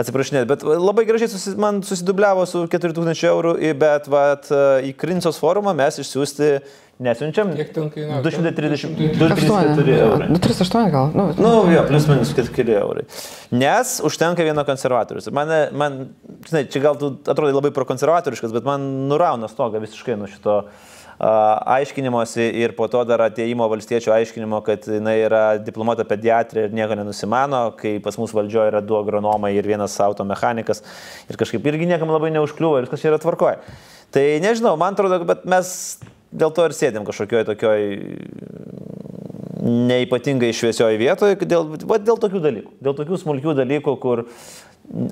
atsiprašinėti. 0.00 0.48
Bet 0.48 0.64
labai 0.64 1.04
gražiai 1.08 1.28
susi, 1.34 1.52
man 1.60 1.82
susidubliavo 1.84 2.46
su 2.48 2.64
4000 2.72 3.26
eurų, 3.34 3.56
bet 3.80 4.08
vat, 4.12 4.48
uh, 4.54 4.78
į 4.80 4.94
Krincos 4.96 5.36
forumą 5.42 5.76
mes 5.76 6.00
išsiųsti 6.00 6.54
nesiunčiam. 7.00 7.54
Kiek 7.56 7.72
ten 7.74 7.88
kainavo? 7.92 8.22
230 8.26 8.90
8. 8.90 9.16
234 9.18 9.96
eurai. 10.04 10.28
238 10.28 10.92
gal. 10.92 11.10
Nu, 11.16 11.26
Nu, 11.40 11.52
jo, 11.72 11.82
plus 11.88 12.06
minus 12.10 12.32
keli 12.54 12.76
eurai. 12.76 13.06
Nes 13.50 13.96
užtenka 14.04 14.44
vieno 14.46 14.64
konservatorius. 14.68 15.30
Ir 15.30 15.36
Mane, 15.36 15.60
man, 15.72 16.00
žinai, 16.48 16.66
čia 16.70 16.84
gal 16.84 16.98
tu 17.00 17.14
atrodai 17.24 17.56
labai 17.56 17.72
prokonservatoriškas, 17.74 18.54
bet 18.54 18.68
man 18.68 18.86
nurauna 19.10 19.48
stogą 19.50 19.80
visiškai 19.82 20.18
nuo 20.20 20.28
šito 20.30 20.56
uh, 20.60 20.88
aiškinimuose 21.20 22.46
ir 22.62 22.76
po 22.76 22.88
to 22.92 23.02
dar 23.08 23.24
ateimo 23.26 23.68
valstiečių 23.72 24.14
aiškinimo, 24.18 24.60
kad 24.66 24.86
jinai 24.88 25.16
yra 25.24 25.42
diplomuota 25.60 26.06
pediatrė 26.08 26.68
ir 26.68 26.76
nieko 26.76 26.96
nenusimano, 27.00 27.66
kai 27.80 27.98
pas 28.04 28.16
mus 28.20 28.32
valdžioje 28.36 28.72
yra 28.72 28.84
du 28.84 28.96
agronomai 29.00 29.52
ir 29.56 29.68
vienas 29.68 29.96
automechanikas 30.04 30.84
ir 31.28 31.40
kažkaip 31.40 31.68
irgi 31.72 31.90
niekam 31.90 32.12
labai 32.12 32.32
neužkliuvo 32.36 32.78
ir 32.80 32.88
viskas 32.88 33.04
čia 33.04 33.12
yra 33.12 33.20
tvarkoje. 33.22 33.60
Tai 34.10 34.24
nežinau, 34.42 34.74
man 34.80 34.96
atrodo, 34.96 35.20
bet 35.28 35.44
mes 35.48 36.00
dėl 36.32 36.54
to 36.54 36.66
ir 36.68 36.76
sėdėm 36.76 37.06
kažkokioj 37.08 37.46
tokioj 37.50 37.86
neipatingai 39.60 40.54
šviesioje 40.56 40.98
vietoje, 41.00 41.36
dėl, 41.44 41.68
va, 41.84 42.00
dėl 42.00 42.18
tokių 42.20 42.42
dalykų, 42.42 42.74
dėl 42.80 42.96
tokių 42.96 43.18
smulkių 43.20 43.54
dalykų, 43.58 43.94
kur 44.00 44.24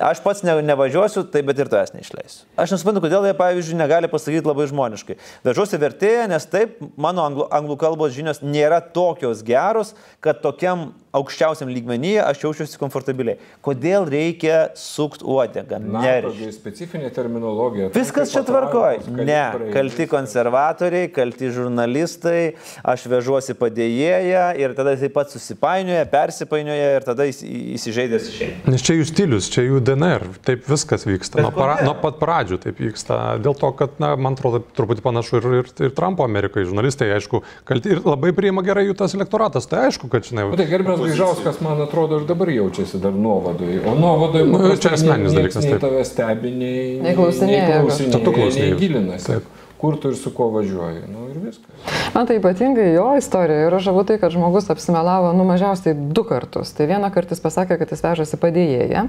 aš 0.02 0.22
pats 0.24 0.42
ne, 0.46 0.56
nevažiuosiu, 0.66 1.22
tai 1.30 1.42
bet 1.46 1.60
ir 1.60 1.70
tavęs 1.70 1.92
neišleisiu. 1.94 2.46
Aš 2.58 2.74
nesuprantu, 2.74 3.02
kodėl 3.04 3.28
jie, 3.28 3.34
pavyzdžiui, 3.38 3.78
negali 3.78 4.10
pasakyti 4.10 4.48
labai 4.48 4.66
žmoniškai. 4.70 5.18
Vežuosi 5.46 5.80
vertėją, 5.80 6.26
nes 6.32 6.48
taip, 6.50 6.80
mano 6.96 7.26
anglų, 7.28 7.48
anglų 7.60 7.78
kalbos 7.80 8.16
žinios 8.16 8.42
nėra 8.42 8.80
tokios 8.80 9.44
geros, 9.46 9.94
kad 10.24 10.40
tokiam 10.44 10.90
aukščiausiam 11.18 11.70
lygmenyje 11.72 12.22
aš 12.24 12.42
jaučiuosi 12.46 12.78
komfortabiliai. 12.80 13.38
Kodėl 13.64 14.06
reikia 14.10 14.68
sukti 14.78 15.26
uodegą? 15.28 15.80
Tokia 16.28 16.50
specifinė 16.54 17.10
terminologija. 17.14 17.90
Viskas 17.94 18.32
čia 18.32 18.42
Kaip 18.42 18.50
tvarkoj. 18.52 18.98
atrankos, 19.00 19.18
kaip 19.18 19.26
Ne, 19.28 19.72
kalti 19.74 20.06
konservatoriai, 20.10 21.10
kalti 21.12 21.50
žurnalistai, 21.54 22.42
aš 22.88 23.06
vežuosi 23.10 23.56
padėjėją 23.58 24.44
ir 24.60 24.74
tada 24.78 24.94
jis 24.94 25.04
taip 25.06 25.14
pat 25.16 25.32
susipainioja, 25.34 26.06
persipainioja 26.12 26.88
ir 26.98 27.06
tada 27.06 27.26
jis 27.28 27.42
įsižeidęs 27.44 28.28
išeina. 28.32 28.72
Nes 28.72 28.84
čia 28.86 28.96
jų 28.98 29.06
stilius, 29.10 29.48
čia 29.52 29.64
jų 29.66 29.80
DNR, 29.84 30.24
taip 30.46 30.66
viskas 30.70 31.06
vyksta. 31.08 31.42
Nuo, 31.44 31.52
para, 31.54 31.78
nuo 31.86 31.94
pat 32.00 32.18
pradžių 32.22 32.60
taip 32.62 32.80
vyksta. 32.82 33.18
Dėl 33.44 33.56
to, 33.58 33.72
kad, 33.78 33.96
na, 34.02 34.14
man 34.16 34.36
atrodo, 34.38 34.62
truputį 34.78 35.04
panašu 35.04 35.40
ir, 35.40 35.48
ir, 35.62 35.72
ir 35.88 35.94
Trumpo 35.96 36.26
Amerikai. 36.26 36.66
Žurnalistai, 36.68 37.10
aišku, 37.16 37.42
kalti 37.68 37.94
ir 37.96 38.02
labai 38.06 38.32
priima 38.36 38.64
gerai 38.66 38.86
jų 38.88 38.96
tas 39.00 39.14
elektoratas. 39.18 39.68
Tai 39.70 39.86
aišku, 39.88 40.10
kad, 40.12 40.26
žinai, 40.28 40.46
O 40.48 40.58
tai 40.58 40.68
gerbiamas 40.70 41.07
Gaižauskas, 41.08 41.60
man 41.64 41.80
atrodo, 41.84 42.20
ir 42.20 42.26
dabar 42.28 42.48
jaučiasi 42.52 43.00
dar 43.02 43.12
nuovadui. 43.12 43.80
O 43.86 43.94
nuovadui, 43.98 44.44
Nu, 44.48 44.58
paprastai 44.58 44.82
čia 44.86 44.92
asmeninis 44.98 45.32
dalykas, 45.36 45.64
Nei 45.64 45.78
tave 45.82 46.04
stebi, 46.04 46.50
nei, 46.50 46.82
Nei 47.02 47.14
klausinėja. 47.16 47.80
klausinėja, 47.82 48.12
Čia 48.16 48.24
tu 48.24 48.32
klausinėji. 48.36 48.70
nei 48.74 48.80
gilinasi. 48.82 49.26
Taip. 49.32 49.54
Kur 49.78 49.94
tu 50.02 50.10
ir 50.10 50.16
su 50.18 50.32
kuo 50.34 50.48
važiuoji. 50.50 51.04
Nu 51.06 51.28
ir 51.30 51.36
viskas. 51.38 51.90
Man 52.14 52.26
tai 52.26 52.40
ypatingai 52.40 52.88
jo 52.96 53.04
istorija 53.16 53.68
yra 53.68 53.78
žavu 53.78 54.02
tai, 54.08 54.16
kad 54.18 54.32
žmogus 54.34 54.66
apsimelavo 54.74 55.30
nu 55.38 55.44
mažiausiai 55.46 55.94
du 55.94 56.24
kartus. 56.26 56.72
Tai 56.74 56.88
vieną 56.90 57.12
kartą 57.14 57.36
jis 57.36 57.44
pasakė, 57.44 57.78
kad 57.78 57.92
jis 57.94 58.02
vežasi 58.02 58.40
padėjėją, 58.42 59.04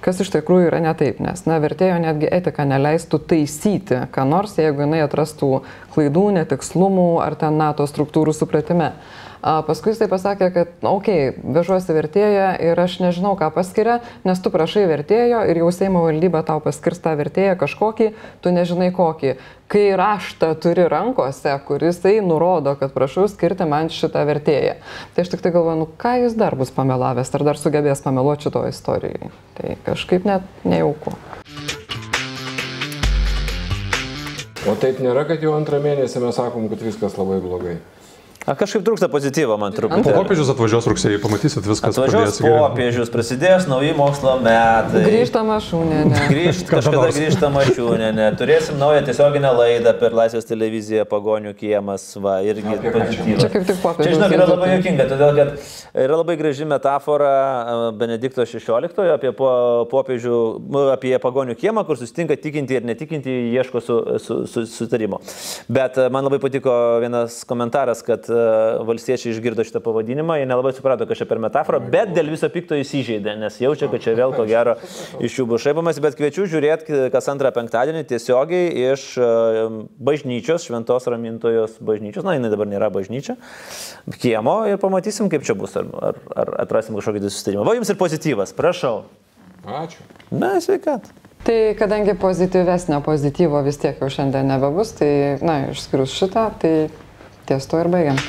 kas 0.00 0.20
iš 0.24 0.30
tikrųjų 0.32 0.70
yra 0.70 0.80
ne 0.80 0.94
taip, 0.96 1.20
nes, 1.20 1.44
na, 1.44 1.58
vertėjo 1.60 1.98
netgi 2.00 2.30
etika 2.32 2.64
neleistų 2.64 3.20
taisyti, 3.28 3.98
ką 4.14 4.24
nors, 4.30 4.56
jeigu 4.56 4.86
jinai 4.86 5.02
atrastų 5.04 5.60
klaidų, 5.92 6.24
netikslumų 6.40 7.06
ar 7.20 7.36
ten 7.36 7.58
NATO 7.60 7.84
struktūrų 7.84 8.32
supratime. 8.32 8.94
Paskui 9.42 9.92
jis 9.92 10.00
tai 10.00 10.08
pasakė, 10.10 10.48
kad, 10.54 10.70
na, 10.82 10.90
okei, 10.96 11.28
okay, 11.30 11.52
vežuosi 11.54 11.94
vertėją 11.94 12.48
ir 12.64 12.80
aš 12.82 12.98
nežinau, 13.04 13.36
ką 13.38 13.52
paskiria, 13.54 14.00
nes 14.26 14.40
tu 14.42 14.50
prašai 14.50 14.86
vertėjo 14.90 15.44
ir 15.46 15.60
jau 15.62 15.68
Seimo 15.74 16.02
valdyba 16.06 16.42
tau 16.46 16.58
paskirs 16.64 16.98
tą 17.04 17.14
vertėją 17.18 17.54
kažkokį, 17.60 18.10
tu 18.42 18.52
nežinai 18.54 18.90
kokį. 18.96 19.36
Kai 19.68 19.84
raštą 20.00 20.54
turi 20.58 20.86
rankose, 20.88 21.52
kuris 21.68 22.00
tai 22.02 22.16
nurodo, 22.24 22.72
kad 22.80 22.94
prašau 22.94 23.28
skirti 23.30 23.66
man 23.68 23.92
šitą 23.92 24.24
vertėją. 24.26 24.78
Tai 25.14 25.24
aš 25.24 25.30
tik 25.34 25.44
tai 25.44 25.52
galvoju, 25.54 25.82
nu 25.84 25.90
ką 26.00 26.16
jis 26.24 26.34
dar 26.40 26.56
bus 26.58 26.72
pamelavęs, 26.74 27.30
ar 27.36 27.44
dar 27.50 27.60
sugebės 27.60 28.02
pameluoti 28.02 28.48
šito 28.48 28.64
istorijai. 28.70 29.30
Tai 29.60 29.76
kažkaip 29.86 30.26
net 30.26 30.48
nejauku. 30.64 31.14
O 34.68 34.74
taip 34.80 34.98
nėra, 35.04 35.22
kad 35.28 35.44
jau 35.44 35.54
antrą 35.54 35.78
mėnesį 35.84 36.24
mes 36.24 36.36
sakom, 36.36 36.66
kad 36.72 36.82
viskas 36.82 37.14
labai 37.20 37.38
blogai. 37.44 37.76
A, 38.48 38.54
kažkaip 38.56 38.80
trūksta 38.86 39.10
pozityvo 39.12 39.58
man 39.60 39.74
truputį. 39.76 40.14
popiežius 40.16 40.48
atvažiuos 40.54 40.86
rugsėjai, 40.88 41.18
pamatysit 41.20 41.66
viskas. 41.68 41.92
Atvažiuos 41.92 42.38
popiežius, 42.40 43.10
prasidės 43.12 43.66
nauji 43.68 43.90
mokslo 43.98 44.38
metai. 44.40 45.02
Grįžtama 45.04 45.58
šūnė, 45.60 45.98
ne. 46.08 46.22
Grįžt, 46.30 46.64
Kada 46.70 46.78
kažkada 46.80 47.02
nors. 47.02 47.18
grįžta 47.18 47.50
mašiūnė, 47.52 48.28
turėsim 48.40 48.78
naują 48.80 49.02
tiesioginę 49.04 49.50
laidą 49.58 49.92
per 50.00 50.16
Laisvės 50.16 50.48
televiziją 50.48 51.04
Pagonių 51.10 51.52
kiemas, 51.58 52.06
va, 52.24 52.38
irgi 52.46 52.72
čia? 52.78 52.92
pozityvas. 52.94 53.42
Čia 53.44 53.50
kaip 53.52 53.66
tik 53.68 53.82
popiežiaus 53.82 54.08
Čia, 54.08 54.14
žinok, 54.16 54.36
yra 54.38 54.46
labai 54.48 54.70
juokinga, 54.72 55.08
todėl 55.12 55.42
kad 55.42 55.68
yra 56.06 56.18
labai 56.22 56.38
graži 56.40 56.68
metafora 56.72 57.34
Benedikto 58.00 58.46
XVI 58.48 59.12
apie 59.12 59.34
po, 59.36 59.50
popiežių, 59.92 60.38
nu, 60.72 60.86
apie 60.94 61.12
pagonių 61.20 61.58
kiemą, 61.60 61.84
kur 61.88 62.00
susitinka 62.00 62.38
tikinti 62.40 62.80
ir 62.80 62.88
netikinti, 62.88 63.36
ieško 63.58 63.84
su, 63.84 64.00
su, 64.24 64.40
su, 64.48 64.64
sutarimo. 64.72 65.20
Bet 65.68 66.00
man 66.08 66.24
labai 66.30 66.40
patiko 66.42 66.72
vienas 67.04 67.42
komentaras, 67.48 68.00
kad 68.06 68.24
valstiečiai 68.88 69.32
išgirdo 69.34 69.64
šitą 69.66 69.82
pavadinimą, 69.84 70.38
jie 70.40 70.46
nelabai 70.48 70.72
suprato, 70.76 71.06
kas 71.08 71.20
čia 71.20 71.26
per 71.28 71.40
metaforą, 71.42 71.80
bet 71.92 72.14
dėl 72.16 72.30
viso 72.32 72.48
pikto 72.52 72.78
įsižeidė, 72.78 73.36
nes 73.40 73.58
jaučia, 73.62 73.90
kad 73.92 74.04
čia 74.04 74.16
vėl 74.18 74.34
ko 74.36 74.46
gero 74.48 74.76
iš 75.24 75.38
jų 75.40 75.48
bus 75.52 75.64
šaipamas, 75.66 76.00
bet 76.04 76.18
kviečiu 76.18 76.48
žiūrėti 76.50 77.08
kas 77.14 77.30
antrą 77.32 77.52
penktadienį 77.56 78.04
tiesiogiai 78.08 78.72
iš 78.92 79.06
bažnyčios, 80.10 80.66
Šventos 80.68 81.08
Ramintojos 81.10 81.78
bažnyčios, 81.84 82.26
na, 82.26 82.38
jinai 82.38 82.52
dabar 82.52 82.70
nėra 82.70 82.90
bažnyčia, 82.94 83.38
kiemo 84.18 84.60
ir 84.70 84.80
pamatysim, 84.82 85.30
kaip 85.32 85.46
čia 85.46 85.56
bus, 85.58 85.76
ar, 85.78 85.88
ar, 86.10 86.20
ar 86.44 86.54
atrasim 86.66 86.98
kažkokį 86.98 87.26
susitarimą. 87.28 87.66
Va 87.68 87.78
jums 87.78 87.92
ir 87.92 88.00
pozityvas, 88.00 88.54
prašau. 88.56 89.06
Ačiū. 89.68 90.04
Na, 90.30 90.58
sveikat. 90.62 91.08
Tai 91.44 91.74
kadangi 91.78 92.14
pozityvesnio 92.18 93.00
pozityvo 93.00 93.62
vis 93.62 93.78
tiek 93.80 94.00
jau 94.02 94.08
šiandien 94.10 94.50
nebebus, 94.50 94.92
tai, 94.98 95.38
na, 95.44 95.68
išskyrus 95.72 96.12
šitą, 96.12 96.48
tai 96.60 96.72
ties 97.48 97.66
to 97.66 97.80
ir 97.80 97.88
baigiam. 97.96 98.24